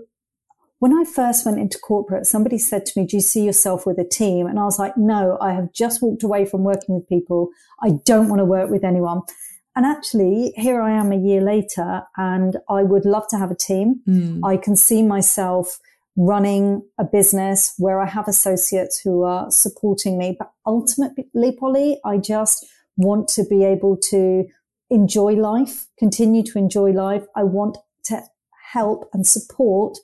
when 0.79 0.97
I 0.97 1.05
first 1.05 1.45
went 1.45 1.59
into 1.59 1.79
corporate, 1.79 2.27
somebody 2.27 2.59
said 2.59 2.87
to 2.87 3.01
me, 3.01 3.07
do 3.07 3.17
you 3.17 3.21
see 3.21 3.45
yourself 3.45 3.85
with 3.85 3.99
a 3.99 4.05
team? 4.05 4.47
And 4.47 4.59
I 4.59 4.65
was 4.65 4.79
like, 4.79 4.97
no, 4.97 5.37
I 5.41 5.53
have 5.53 5.73
just 5.73 6.01
walked 6.03 6.23
away 6.23 6.45
from 6.45 6.63
working 6.63 6.95
with 6.95 7.09
people. 7.09 7.51
I 7.83 7.93
don't 8.05 8.29
want 8.29 8.41
to 8.41 8.45
work 8.45 8.71
with 8.71 8.85
anyone. 8.85 9.23
And 9.75 9.87
actually, 9.87 10.53
here 10.57 10.81
I 10.81 10.93
am 10.93 11.13
a 11.13 11.17
year 11.17 11.41
later, 11.41 12.03
and 12.17 12.57
I 12.69 12.83
would 12.83 13.05
love 13.05 13.29
to 13.29 13.39
have 13.39 13.51
a 13.51 13.57
team. 13.57 14.01
Mm. 14.09 14.41
I 14.45 14.57
can 14.57 14.77
see 14.77 15.03
myself 15.03 15.79
running 16.17 16.83
a 16.99 17.05
business 17.05 17.75
where 17.79 18.01
I 18.01 18.07
have 18.07 18.27
associates 18.27 19.01
who 19.01 19.23
are 19.23 19.51
supporting 19.51 20.19
me. 20.19 20.37
But 20.37 20.51
ultimately, 20.67 21.53
Polly, 21.53 22.01
I 22.05 22.19
just 22.19 22.67
want 22.97 23.29
to 23.29 23.45
be 23.45 23.65
able 23.65 23.97
to 24.11 24.47
enjoy 24.91 25.35
life, 25.35 25.87
continue 25.97 26.43
to 26.43 26.59
enjoy 26.59 26.91
life. 26.91 27.25
I 27.37 27.45
want 27.45 27.79
to 28.05 28.23
help 28.73 29.09
and 29.13 29.27
support 29.27 29.99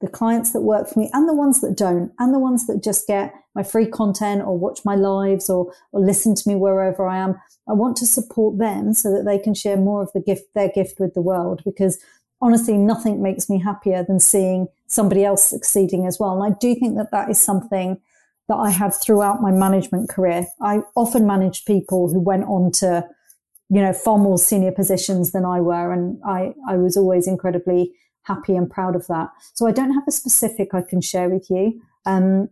the 0.00 0.08
clients 0.08 0.52
that 0.52 0.60
work 0.60 0.88
for 0.88 1.00
me 1.00 1.10
and 1.12 1.28
the 1.28 1.34
ones 1.34 1.60
that 1.60 1.76
don't 1.76 2.12
and 2.18 2.32
the 2.32 2.38
ones 2.38 2.66
that 2.66 2.82
just 2.82 3.06
get 3.06 3.34
my 3.54 3.62
free 3.62 3.86
content 3.86 4.42
or 4.42 4.56
watch 4.56 4.80
my 4.84 4.94
lives 4.94 5.50
or, 5.50 5.72
or 5.92 6.00
listen 6.00 6.34
to 6.34 6.48
me 6.48 6.54
wherever 6.54 7.08
I 7.08 7.18
am. 7.18 7.34
I 7.68 7.72
want 7.72 7.96
to 7.98 8.06
support 8.06 8.58
them 8.58 8.94
so 8.94 9.10
that 9.12 9.24
they 9.24 9.38
can 9.38 9.54
share 9.54 9.76
more 9.76 10.02
of 10.02 10.12
the 10.14 10.20
gift, 10.20 10.54
their 10.54 10.68
gift 10.68 11.00
with 11.00 11.14
the 11.14 11.20
world 11.20 11.62
because 11.64 11.98
honestly, 12.40 12.76
nothing 12.76 13.22
makes 13.22 13.50
me 13.50 13.60
happier 13.60 14.04
than 14.04 14.20
seeing 14.20 14.68
somebody 14.86 15.24
else 15.24 15.44
succeeding 15.44 16.06
as 16.06 16.18
well. 16.18 16.40
And 16.40 16.54
I 16.54 16.56
do 16.58 16.74
think 16.74 16.96
that 16.96 17.10
that 17.10 17.28
is 17.28 17.40
something 17.40 18.00
that 18.48 18.54
I 18.54 18.70
have 18.70 19.00
throughout 19.00 19.42
my 19.42 19.50
management 19.50 20.08
career. 20.08 20.46
I 20.60 20.80
often 20.96 21.26
managed 21.26 21.66
people 21.66 22.08
who 22.08 22.20
went 22.20 22.44
on 22.44 22.70
to, 22.72 23.06
you 23.68 23.82
know, 23.82 23.92
far 23.92 24.18
more 24.18 24.38
senior 24.38 24.72
positions 24.72 25.32
than 25.32 25.44
I 25.44 25.60
were. 25.60 25.92
And 25.92 26.20
I, 26.24 26.54
I 26.68 26.76
was 26.76 26.96
always 26.96 27.26
incredibly 27.26 27.92
happy 28.22 28.54
and 28.56 28.70
proud 28.70 28.94
of 28.94 29.06
that. 29.06 29.30
So 29.54 29.66
I 29.66 29.72
don't 29.72 29.92
have 29.92 30.04
a 30.06 30.12
specific 30.12 30.74
I 30.74 30.82
can 30.82 31.00
share 31.00 31.28
with 31.28 31.48
you. 31.50 31.80
Um, 32.06 32.48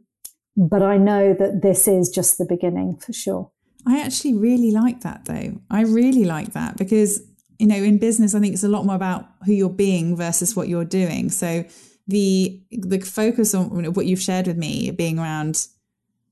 but 0.57 0.83
I 0.83 0.97
know 0.97 1.35
that 1.35 1.63
this 1.63 1.87
is 1.87 2.09
just 2.09 2.39
the 2.39 2.47
beginning 2.47 2.97
for 2.97 3.13
sure. 3.13 3.51
I 3.87 4.01
actually 4.01 4.35
really 4.35 4.73
like 4.73 5.03
that 5.03 5.27
though. 5.27 5.61
I 5.71 5.83
really 5.83 6.25
like 6.25 6.55
that 6.55 6.77
because, 6.77 7.23
you 7.59 7.67
know, 7.67 7.77
in 7.77 7.99
business, 7.99 8.35
I 8.35 8.41
think 8.41 8.55
it's 8.55 8.65
a 8.65 8.69
lot 8.69 8.85
more 8.85 8.97
about 8.97 9.27
who 9.45 9.53
you're 9.53 9.69
being 9.69 10.17
versus 10.17 10.57
what 10.57 10.69
you're 10.69 10.85
doing. 10.85 11.31
So 11.31 11.65
the 12.09 12.61
the 12.71 13.01
focus 13.01 13.55
on 13.55 13.93
what 13.93 14.07
you've 14.07 14.21
shared 14.21 14.47
with 14.47 14.57
me 14.57 14.91
being 14.91 15.19
around 15.19 15.67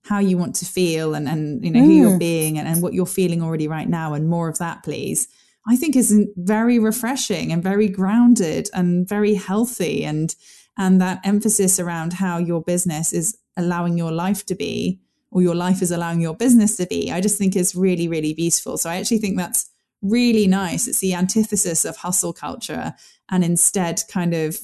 how 0.04 0.18
you 0.18 0.36
want 0.36 0.54
to 0.56 0.66
feel 0.66 1.14
and, 1.14 1.28
and 1.28 1.64
you 1.64 1.70
know, 1.70 1.80
mm. 1.80 1.84
who 1.84 1.92
you're 1.92 2.10
mm. 2.10 2.18
being 2.18 2.58
and, 2.58 2.68
and 2.68 2.82
what 2.82 2.92
you're 2.92 3.06
feeling 3.06 3.42
already 3.42 3.66
right 3.66 3.88
now 3.88 4.12
and 4.14 4.28
more 4.28 4.48
of 4.48 4.58
that, 4.58 4.82
please. 4.82 5.28
I 5.66 5.76
think 5.76 5.96
is 5.96 6.14
very 6.36 6.78
refreshing 6.78 7.52
and 7.52 7.62
very 7.62 7.88
grounded 7.88 8.68
and 8.74 9.08
very 9.08 9.34
healthy 9.34 10.04
and 10.04 10.34
and 10.76 11.00
that 11.00 11.20
emphasis 11.24 11.78
around 11.78 12.14
how 12.14 12.38
your 12.38 12.60
business 12.60 13.12
is 13.12 13.38
allowing 13.56 13.96
your 13.96 14.10
life 14.10 14.44
to 14.46 14.54
be 14.54 15.00
or 15.30 15.40
your 15.42 15.54
life 15.54 15.82
is 15.82 15.92
allowing 15.92 16.20
your 16.20 16.34
business 16.34 16.76
to 16.76 16.86
be 16.86 17.10
i 17.12 17.20
just 17.20 17.38
think 17.38 17.56
is 17.56 17.74
really 17.74 18.08
really 18.08 18.34
beautiful. 18.34 18.76
So 18.76 18.90
i 18.90 18.96
actually 18.96 19.18
think 19.18 19.36
that's 19.36 19.70
really 20.02 20.46
nice. 20.46 20.86
It's 20.86 20.98
the 20.98 21.14
antithesis 21.14 21.86
of 21.86 21.96
hustle 21.96 22.34
culture 22.34 22.94
and 23.30 23.42
instead 23.42 24.02
kind 24.12 24.34
of 24.34 24.58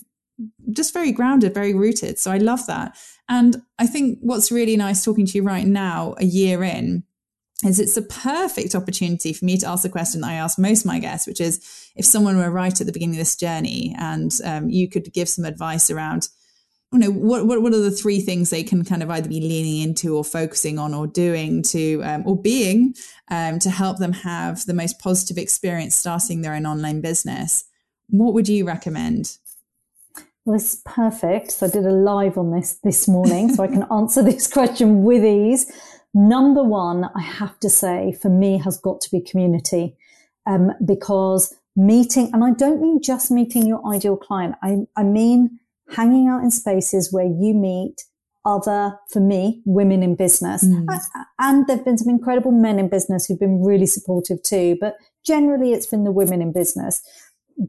just 0.70 0.92
very 0.92 1.12
grounded 1.12 1.54
very 1.54 1.74
rooted. 1.74 2.18
So 2.18 2.30
i 2.30 2.38
love 2.38 2.66
that. 2.66 2.96
And 3.28 3.62
i 3.78 3.86
think 3.86 4.18
what's 4.20 4.52
really 4.52 4.76
nice 4.76 5.04
talking 5.04 5.26
to 5.26 5.38
you 5.38 5.42
right 5.42 5.66
now 5.66 6.14
a 6.18 6.24
year 6.24 6.62
in 6.62 7.04
is 7.64 7.78
it's 7.78 7.96
a 7.96 8.02
perfect 8.02 8.74
opportunity 8.74 9.32
for 9.32 9.44
me 9.44 9.56
to 9.58 9.66
ask 9.66 9.82
the 9.82 9.88
question 9.88 10.24
I 10.24 10.34
ask 10.34 10.58
most 10.58 10.80
of 10.80 10.86
my 10.86 10.98
guests, 10.98 11.26
which 11.26 11.40
is 11.40 11.60
if 11.96 12.04
someone 12.04 12.38
were 12.38 12.50
right 12.50 12.80
at 12.80 12.86
the 12.86 12.92
beginning 12.92 13.16
of 13.16 13.20
this 13.20 13.36
journey 13.36 13.94
and 13.98 14.32
um, 14.44 14.70
you 14.70 14.88
could 14.88 15.12
give 15.12 15.28
some 15.28 15.44
advice 15.44 15.90
around, 15.90 16.28
you 16.92 16.98
know, 16.98 17.10
what, 17.10 17.46
what, 17.46 17.62
what 17.62 17.74
are 17.74 17.80
the 17.80 17.90
three 17.90 18.20
things 18.20 18.50
they 18.50 18.62
can 18.62 18.84
kind 18.84 19.02
of 19.02 19.10
either 19.10 19.28
be 19.28 19.40
leaning 19.40 19.82
into 19.82 20.16
or 20.16 20.24
focusing 20.24 20.78
on 20.78 20.94
or 20.94 21.06
doing 21.06 21.62
to, 21.64 22.02
um, 22.02 22.22
or 22.26 22.40
being 22.40 22.94
um, 23.30 23.58
to 23.58 23.70
help 23.70 23.98
them 23.98 24.12
have 24.12 24.64
the 24.66 24.74
most 24.74 24.98
positive 24.98 25.36
experience 25.36 25.94
starting 25.94 26.40
their 26.40 26.54
own 26.54 26.66
online 26.66 27.00
business, 27.00 27.64
what 28.08 28.34
would 28.34 28.48
you 28.48 28.66
recommend? 28.66 29.36
Well, 30.44 30.56
is 30.56 30.80
perfect. 30.84 31.52
So 31.52 31.66
I 31.66 31.70
did 31.70 31.84
a 31.84 31.92
live 31.92 32.38
on 32.38 32.50
this 32.50 32.78
this 32.82 33.06
morning, 33.06 33.54
so 33.54 33.62
I 33.62 33.68
can 33.68 33.86
answer 33.92 34.22
this 34.22 34.46
question 34.46 35.02
with 35.02 35.24
ease. 35.24 35.70
Number 36.12 36.62
one, 36.62 37.04
I 37.14 37.22
have 37.22 37.58
to 37.60 37.70
say 37.70 38.16
for 38.20 38.28
me 38.28 38.58
has 38.58 38.78
got 38.78 39.00
to 39.02 39.10
be 39.10 39.20
community. 39.20 39.96
Um, 40.46 40.72
because 40.84 41.54
meeting, 41.76 42.30
and 42.32 42.42
I 42.42 42.52
don't 42.52 42.80
mean 42.80 43.00
just 43.02 43.30
meeting 43.30 43.66
your 43.66 43.86
ideal 43.86 44.16
client. 44.16 44.56
I, 44.62 44.78
I 44.96 45.02
mean 45.02 45.60
hanging 45.90 46.28
out 46.28 46.42
in 46.42 46.50
spaces 46.50 47.12
where 47.12 47.26
you 47.26 47.54
meet 47.54 48.04
other, 48.44 48.98
for 49.10 49.20
me, 49.20 49.62
women 49.66 50.02
in 50.02 50.14
business. 50.14 50.64
Mm. 50.64 50.86
And 51.38 51.66
there've 51.66 51.84
been 51.84 51.98
some 51.98 52.08
incredible 52.08 52.52
men 52.52 52.78
in 52.78 52.88
business 52.88 53.26
who've 53.26 53.38
been 53.38 53.62
really 53.62 53.86
supportive 53.86 54.42
too, 54.42 54.76
but 54.80 54.96
generally 55.26 55.72
it's 55.72 55.86
been 55.86 56.04
the 56.04 56.12
women 56.12 56.40
in 56.40 56.52
business 56.52 57.02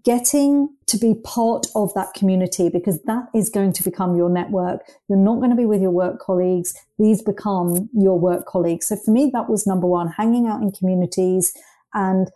getting 0.03 0.69
to 0.87 0.97
be 0.97 1.15
part 1.23 1.67
of 1.75 1.93
that 1.93 2.13
community 2.13 2.69
because 2.69 3.01
that 3.03 3.25
is 3.35 3.49
going 3.49 3.73
to 3.73 3.83
become 3.83 4.15
your 4.15 4.29
network. 4.29 4.81
You're 5.09 5.17
not 5.17 5.37
going 5.37 5.49
to 5.49 5.55
be 5.55 5.65
with 5.65 5.81
your 5.81 5.91
work 5.91 6.19
colleagues. 6.19 6.73
These 6.97 7.21
become 7.21 7.89
your 7.93 8.17
work 8.17 8.45
colleagues. 8.45 8.87
So 8.87 8.95
for 8.95 9.11
me, 9.11 9.29
that 9.33 9.49
was 9.49 9.67
number 9.67 9.87
one, 9.87 10.09
hanging 10.09 10.47
out 10.47 10.61
in 10.61 10.71
communities 10.71 11.53
and 11.93 12.31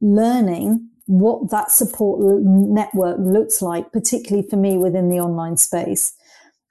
learning 0.00 0.88
what 1.06 1.50
that 1.50 1.70
support 1.70 2.20
network 2.42 3.18
looks 3.20 3.62
like, 3.62 3.92
particularly 3.92 4.46
for 4.48 4.56
me 4.56 4.76
within 4.76 5.08
the 5.08 5.20
online 5.20 5.56
space. 5.56 6.12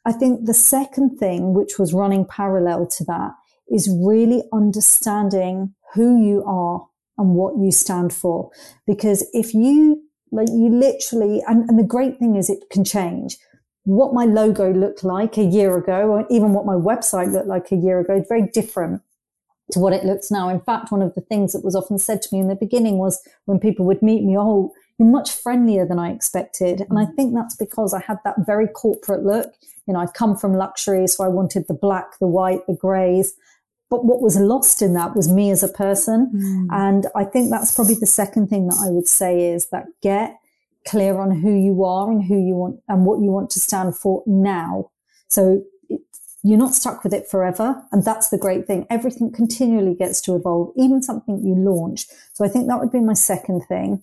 I 0.05 0.11
think 0.11 0.45
the 0.45 0.53
second 0.53 1.17
thing, 1.17 1.53
which 1.53 1.79
was 1.79 1.93
running 1.93 2.25
parallel 2.25 2.87
to 2.97 3.03
that, 3.05 3.31
is 3.69 3.89
really 4.01 4.43
understanding 4.53 5.73
who 5.93 6.23
you 6.23 6.43
are 6.45 6.87
and 7.17 7.35
what 7.35 7.57
you 7.57 7.71
stand 7.71 8.13
for. 8.13 8.51
Because 8.85 9.27
if 9.33 9.53
you, 9.53 10.03
like, 10.31 10.49
you 10.49 10.69
literally, 10.69 11.41
and, 11.47 11.69
and 11.69 11.79
the 11.79 11.83
great 11.83 12.19
thing 12.19 12.35
is 12.35 12.49
it 12.49 12.69
can 12.71 12.83
change. 12.83 13.37
What 13.83 14.13
my 14.13 14.25
logo 14.25 14.73
looked 14.73 15.03
like 15.03 15.37
a 15.37 15.43
year 15.43 15.77
ago, 15.77 16.09
or 16.09 16.27
even 16.29 16.53
what 16.53 16.65
my 16.65 16.75
website 16.75 17.31
looked 17.31 17.47
like 17.47 17.71
a 17.71 17.75
year 17.75 17.99
ago, 17.99 18.17
is 18.17 18.25
very 18.27 18.47
different 18.47 19.01
to 19.71 19.79
what 19.79 19.93
it 19.93 20.05
looks 20.05 20.31
now. 20.31 20.49
In 20.49 20.61
fact, 20.61 20.91
one 20.91 21.01
of 21.01 21.13
the 21.15 21.21
things 21.21 21.53
that 21.53 21.63
was 21.63 21.75
often 21.75 21.97
said 21.97 22.21
to 22.21 22.29
me 22.33 22.39
in 22.39 22.47
the 22.47 22.55
beginning 22.55 22.97
was 22.97 23.21
when 23.45 23.59
people 23.59 23.85
would 23.85 24.01
meet 24.01 24.23
me, 24.23 24.37
oh, 24.37 24.73
you're 24.97 25.07
much 25.07 25.31
friendlier 25.31 25.85
than 25.85 25.99
I 25.99 26.11
expected. 26.11 26.81
And 26.89 26.97
I 26.97 27.05
mm. 27.05 27.15
think 27.15 27.33
that's 27.33 27.55
because 27.55 27.93
I 27.93 28.01
had 28.01 28.17
that 28.23 28.35
very 28.45 28.67
corporate 28.67 29.23
look. 29.23 29.53
You 29.87 29.93
know, 29.93 29.99
I've 29.99 30.13
come 30.13 30.35
from 30.35 30.53
luxury, 30.53 31.07
so 31.07 31.23
I 31.23 31.27
wanted 31.27 31.67
the 31.67 31.73
black, 31.73 32.19
the 32.19 32.27
white, 32.27 32.65
the 32.67 32.75
grays. 32.75 33.33
But 33.89 34.05
what 34.05 34.21
was 34.21 34.37
lost 34.37 34.81
in 34.81 34.93
that 34.93 35.15
was 35.15 35.31
me 35.31 35.49
as 35.49 35.63
a 35.63 35.67
person. 35.67 36.31
Mm. 36.35 36.67
And 36.71 37.07
I 37.15 37.23
think 37.23 37.49
that's 37.49 37.73
probably 37.73 37.95
the 37.95 38.05
second 38.05 38.47
thing 38.47 38.67
that 38.67 38.83
I 38.85 38.89
would 38.89 39.07
say 39.07 39.51
is 39.51 39.69
that 39.69 39.85
get 40.01 40.35
clear 40.85 41.19
on 41.19 41.39
who 41.41 41.53
you 41.53 41.83
are 41.83 42.11
and 42.11 42.23
who 42.23 42.35
you 42.35 42.55
want 42.55 42.79
and 42.87 43.05
what 43.05 43.21
you 43.21 43.31
want 43.31 43.49
to 43.51 43.59
stand 43.59 43.97
for 43.97 44.23
now. 44.25 44.91
So 45.27 45.63
you're 46.43 46.57
not 46.57 46.73
stuck 46.73 47.03
with 47.03 47.13
it 47.13 47.29
forever. 47.29 47.81
And 47.91 48.03
that's 48.03 48.29
the 48.29 48.37
great 48.37 48.67
thing. 48.67 48.85
Everything 48.89 49.31
continually 49.31 49.95
gets 49.95 50.21
to 50.21 50.35
evolve, 50.35 50.73
even 50.77 51.01
something 51.01 51.41
you 51.43 51.55
launch. 51.55 52.05
So 52.33 52.45
I 52.45 52.47
think 52.47 52.67
that 52.67 52.79
would 52.79 52.91
be 52.91 53.01
my 53.01 53.13
second 53.13 53.63
thing. 53.67 54.01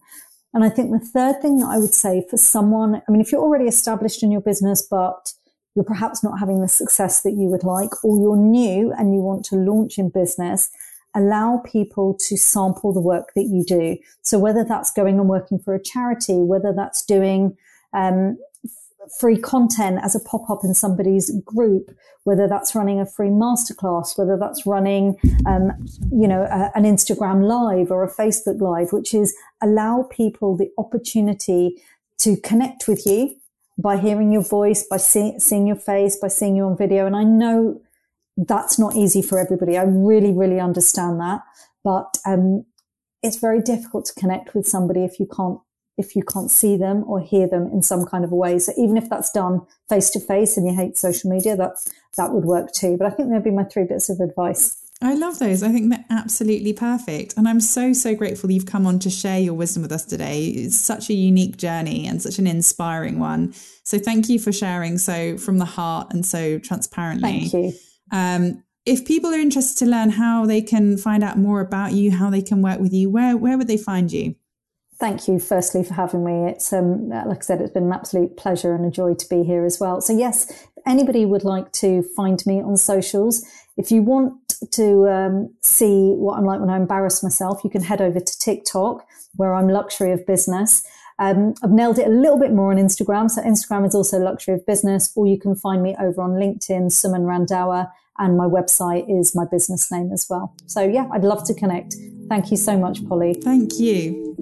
And 0.52 0.62
I 0.62 0.68
think 0.68 0.90
the 0.90 0.98
third 0.98 1.42
thing 1.42 1.58
that 1.58 1.68
I 1.68 1.78
would 1.78 1.94
say 1.94 2.24
for 2.30 2.36
someone, 2.36 2.96
I 2.96 3.10
mean, 3.10 3.20
if 3.20 3.32
you're 3.32 3.40
already 3.40 3.66
established 3.66 4.22
in 4.22 4.30
your 4.30 4.40
business, 4.40 4.86
but 4.88 5.32
you're 5.74 5.84
perhaps 5.84 6.22
not 6.22 6.38
having 6.38 6.60
the 6.60 6.68
success 6.68 7.22
that 7.22 7.32
you 7.32 7.48
would 7.48 7.64
like, 7.64 8.04
or 8.04 8.18
you're 8.18 8.36
new 8.36 8.92
and 8.92 9.14
you 9.14 9.20
want 9.20 9.44
to 9.46 9.56
launch 9.56 9.98
in 9.98 10.08
business, 10.08 10.70
allow 11.14 11.62
people 11.64 12.14
to 12.28 12.36
sample 12.36 12.92
the 12.92 13.00
work 13.00 13.32
that 13.34 13.44
you 13.44 13.64
do. 13.64 13.96
So 14.22 14.38
whether 14.38 14.64
that's 14.64 14.90
going 14.92 15.18
and 15.18 15.28
working 15.28 15.58
for 15.58 15.74
a 15.74 15.82
charity, 15.82 16.34
whether 16.34 16.72
that's 16.72 17.04
doing 17.04 17.56
um, 17.92 18.38
free 19.18 19.36
content 19.36 20.00
as 20.02 20.14
a 20.14 20.20
pop 20.20 20.48
up 20.50 20.60
in 20.64 20.74
somebody's 20.74 21.30
group, 21.42 21.90
whether 22.24 22.48
that's 22.48 22.74
running 22.74 23.00
a 23.00 23.06
free 23.06 23.28
masterclass, 23.28 24.16
whether 24.16 24.36
that's 24.38 24.66
running, 24.66 25.16
um, 25.46 25.72
you 26.10 26.26
know, 26.26 26.42
a, 26.42 26.70
an 26.74 26.84
Instagram 26.84 27.46
live 27.46 27.90
or 27.90 28.02
a 28.02 28.10
Facebook 28.10 28.60
live, 28.60 28.92
which 28.92 29.12
is 29.14 29.34
allow 29.62 30.08
people 30.10 30.56
the 30.56 30.70
opportunity 30.78 31.76
to 32.18 32.36
connect 32.38 32.88
with 32.88 33.06
you 33.06 33.36
by 33.76 33.96
hearing 33.96 34.32
your 34.32 34.42
voice, 34.42 34.84
by 34.88 34.96
see, 34.96 35.38
seeing 35.38 35.66
your 35.66 35.76
face, 35.76 36.16
by 36.16 36.28
seeing 36.28 36.56
you 36.56 36.64
on 36.64 36.76
video. 36.76 37.06
And 37.06 37.16
I 37.16 37.24
know 37.24 37.80
that's 38.36 38.78
not 38.78 38.96
easy 38.96 39.22
for 39.22 39.38
everybody. 39.38 39.76
I 39.76 39.84
really, 39.84 40.32
really 40.32 40.60
understand 40.60 41.20
that. 41.20 41.40
But, 41.82 42.18
um, 42.24 42.64
it's 43.24 43.38
very 43.38 43.62
difficult 43.62 44.04
to 44.04 44.20
connect 44.20 44.54
with 44.54 44.66
somebody 44.68 45.02
if 45.02 45.18
you 45.18 45.26
can't 45.26 45.58
if 45.96 46.16
you 46.16 46.24
can't 46.24 46.50
see 46.50 46.76
them 46.76 47.04
or 47.06 47.20
hear 47.20 47.48
them 47.48 47.70
in 47.72 47.80
some 47.80 48.04
kind 48.04 48.24
of 48.24 48.32
a 48.32 48.34
way. 48.34 48.58
So 48.58 48.72
even 48.76 48.96
if 48.96 49.08
that's 49.08 49.30
done 49.30 49.62
face 49.88 50.10
to 50.10 50.20
face 50.20 50.56
and 50.56 50.66
you 50.66 50.74
hate 50.74 50.98
social 50.98 51.30
media, 51.30 51.56
that 51.56 51.76
that 52.16 52.32
would 52.32 52.44
work 52.44 52.72
too. 52.72 52.96
But 52.96 53.06
I 53.06 53.10
think 53.10 53.28
there'd 53.28 53.44
be 53.44 53.52
my 53.52 53.62
three 53.62 53.84
bits 53.84 54.10
of 54.10 54.18
advice. 54.18 54.76
I 55.02 55.14
love 55.14 55.38
those. 55.38 55.62
I 55.62 55.70
think 55.70 55.90
they're 55.90 56.04
absolutely 56.08 56.72
perfect. 56.72 57.34
And 57.36 57.48
I'm 57.48 57.60
so, 57.60 57.92
so 57.92 58.14
grateful 58.14 58.50
you've 58.50 58.66
come 58.66 58.86
on 58.86 58.98
to 59.00 59.10
share 59.10 59.38
your 59.38 59.54
wisdom 59.54 59.82
with 59.82 59.92
us 59.92 60.04
today. 60.04 60.46
It's 60.46 60.78
such 60.78 61.10
a 61.10 61.14
unique 61.14 61.56
journey 61.56 62.06
and 62.06 62.22
such 62.22 62.38
an 62.38 62.46
inspiring 62.46 63.18
one. 63.18 63.54
So 63.82 63.98
thank 63.98 64.28
you 64.28 64.38
for 64.38 64.52
sharing 64.52 64.98
so 64.98 65.36
from 65.36 65.58
the 65.58 65.64
heart 65.64 66.12
and 66.12 66.24
so 66.24 66.58
transparently. 66.58 67.48
Thank 67.48 67.52
you. 67.52 67.72
Um, 68.12 68.64
if 68.86 69.04
people 69.04 69.30
are 69.30 69.38
interested 69.38 69.84
to 69.84 69.90
learn 69.90 70.10
how 70.10 70.46
they 70.46 70.62
can 70.62 70.96
find 70.96 71.24
out 71.24 71.38
more 71.38 71.60
about 71.60 71.92
you, 71.92 72.10
how 72.10 72.30
they 72.30 72.42
can 72.42 72.62
work 72.62 72.80
with 72.80 72.92
you, 72.92 73.10
where 73.10 73.36
where 73.36 73.58
would 73.58 73.68
they 73.68 73.78
find 73.78 74.12
you? 74.12 74.36
thank 74.96 75.28
you 75.28 75.38
firstly 75.38 75.84
for 75.84 75.94
having 75.94 76.24
me. 76.24 76.50
It's 76.50 76.72
um, 76.72 77.08
like 77.08 77.38
I 77.38 77.40
said, 77.40 77.60
it's 77.60 77.72
been 77.72 77.84
an 77.84 77.92
absolute 77.92 78.36
pleasure 78.36 78.74
and 78.74 78.86
a 78.86 78.90
joy 78.90 79.14
to 79.14 79.28
be 79.28 79.42
here 79.42 79.64
as 79.64 79.78
well. 79.80 80.00
So 80.00 80.16
yes, 80.16 80.50
anybody 80.86 81.26
would 81.26 81.44
like 81.44 81.72
to 81.72 82.02
find 82.16 82.44
me 82.46 82.62
on 82.62 82.76
socials, 82.76 83.44
if 83.76 83.90
you 83.90 84.02
want 84.02 84.43
to 84.72 85.08
um, 85.08 85.54
see 85.60 86.12
what 86.12 86.38
I'm 86.38 86.44
like 86.44 86.60
when 86.60 86.70
I 86.70 86.76
embarrass 86.76 87.22
myself, 87.22 87.62
you 87.64 87.70
can 87.70 87.82
head 87.82 88.00
over 88.00 88.20
to 88.20 88.38
TikTok 88.38 89.06
where 89.36 89.54
I'm 89.54 89.68
luxury 89.68 90.12
of 90.12 90.24
business. 90.26 90.86
Um, 91.18 91.54
I've 91.62 91.70
nailed 91.70 91.98
it 91.98 92.06
a 92.06 92.10
little 92.10 92.38
bit 92.38 92.52
more 92.52 92.72
on 92.72 92.76
Instagram. 92.76 93.30
So 93.30 93.42
Instagram 93.42 93.86
is 93.86 93.94
also 93.94 94.18
luxury 94.18 94.54
of 94.54 94.66
business, 94.66 95.12
or 95.14 95.26
you 95.26 95.38
can 95.38 95.54
find 95.54 95.82
me 95.82 95.94
over 96.00 96.22
on 96.22 96.32
LinkedIn, 96.32 96.86
Suman 96.86 97.24
Randhawa, 97.24 97.90
and 98.18 98.36
my 98.36 98.46
website 98.46 99.04
is 99.08 99.34
my 99.34 99.44
business 99.50 99.90
name 99.90 100.10
as 100.12 100.26
well. 100.28 100.54
So 100.66 100.82
yeah, 100.82 101.08
I'd 101.12 101.24
love 101.24 101.44
to 101.44 101.54
connect. 101.54 101.94
Thank 102.28 102.50
you 102.50 102.56
so 102.56 102.78
much, 102.78 103.06
Polly. 103.08 103.34
Thank. 103.34 103.78
You 103.78 104.33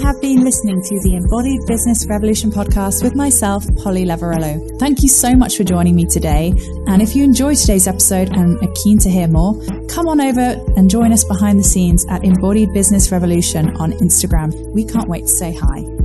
have 0.00 0.20
been 0.20 0.42
listening 0.42 0.80
to 0.82 1.00
the 1.02 1.16
Embodied 1.16 1.60
Business 1.66 2.06
Revolution 2.08 2.50
podcast 2.50 3.02
with 3.02 3.14
myself, 3.14 3.64
Polly 3.76 4.04
Lavarello. 4.04 4.78
Thank 4.78 5.02
you 5.02 5.08
so 5.08 5.34
much 5.34 5.56
for 5.56 5.64
joining 5.64 5.94
me 5.94 6.06
today. 6.06 6.54
And 6.86 7.02
if 7.02 7.14
you 7.14 7.22
enjoyed 7.22 7.58
today's 7.58 7.86
episode 7.86 8.34
and 8.34 8.56
are 8.62 8.72
keen 8.82 8.98
to 9.00 9.10
hear 9.10 9.28
more, 9.28 9.54
come 9.88 10.08
on 10.08 10.20
over 10.20 10.56
and 10.76 10.88
join 10.88 11.12
us 11.12 11.24
behind 11.24 11.58
the 11.58 11.64
scenes 11.64 12.06
at 12.08 12.24
Embodied 12.24 12.72
Business 12.72 13.12
Revolution 13.12 13.76
on 13.76 13.92
Instagram. 13.92 14.54
We 14.72 14.84
can't 14.84 15.08
wait 15.08 15.22
to 15.22 15.28
say 15.28 15.52
hi. 15.52 15.99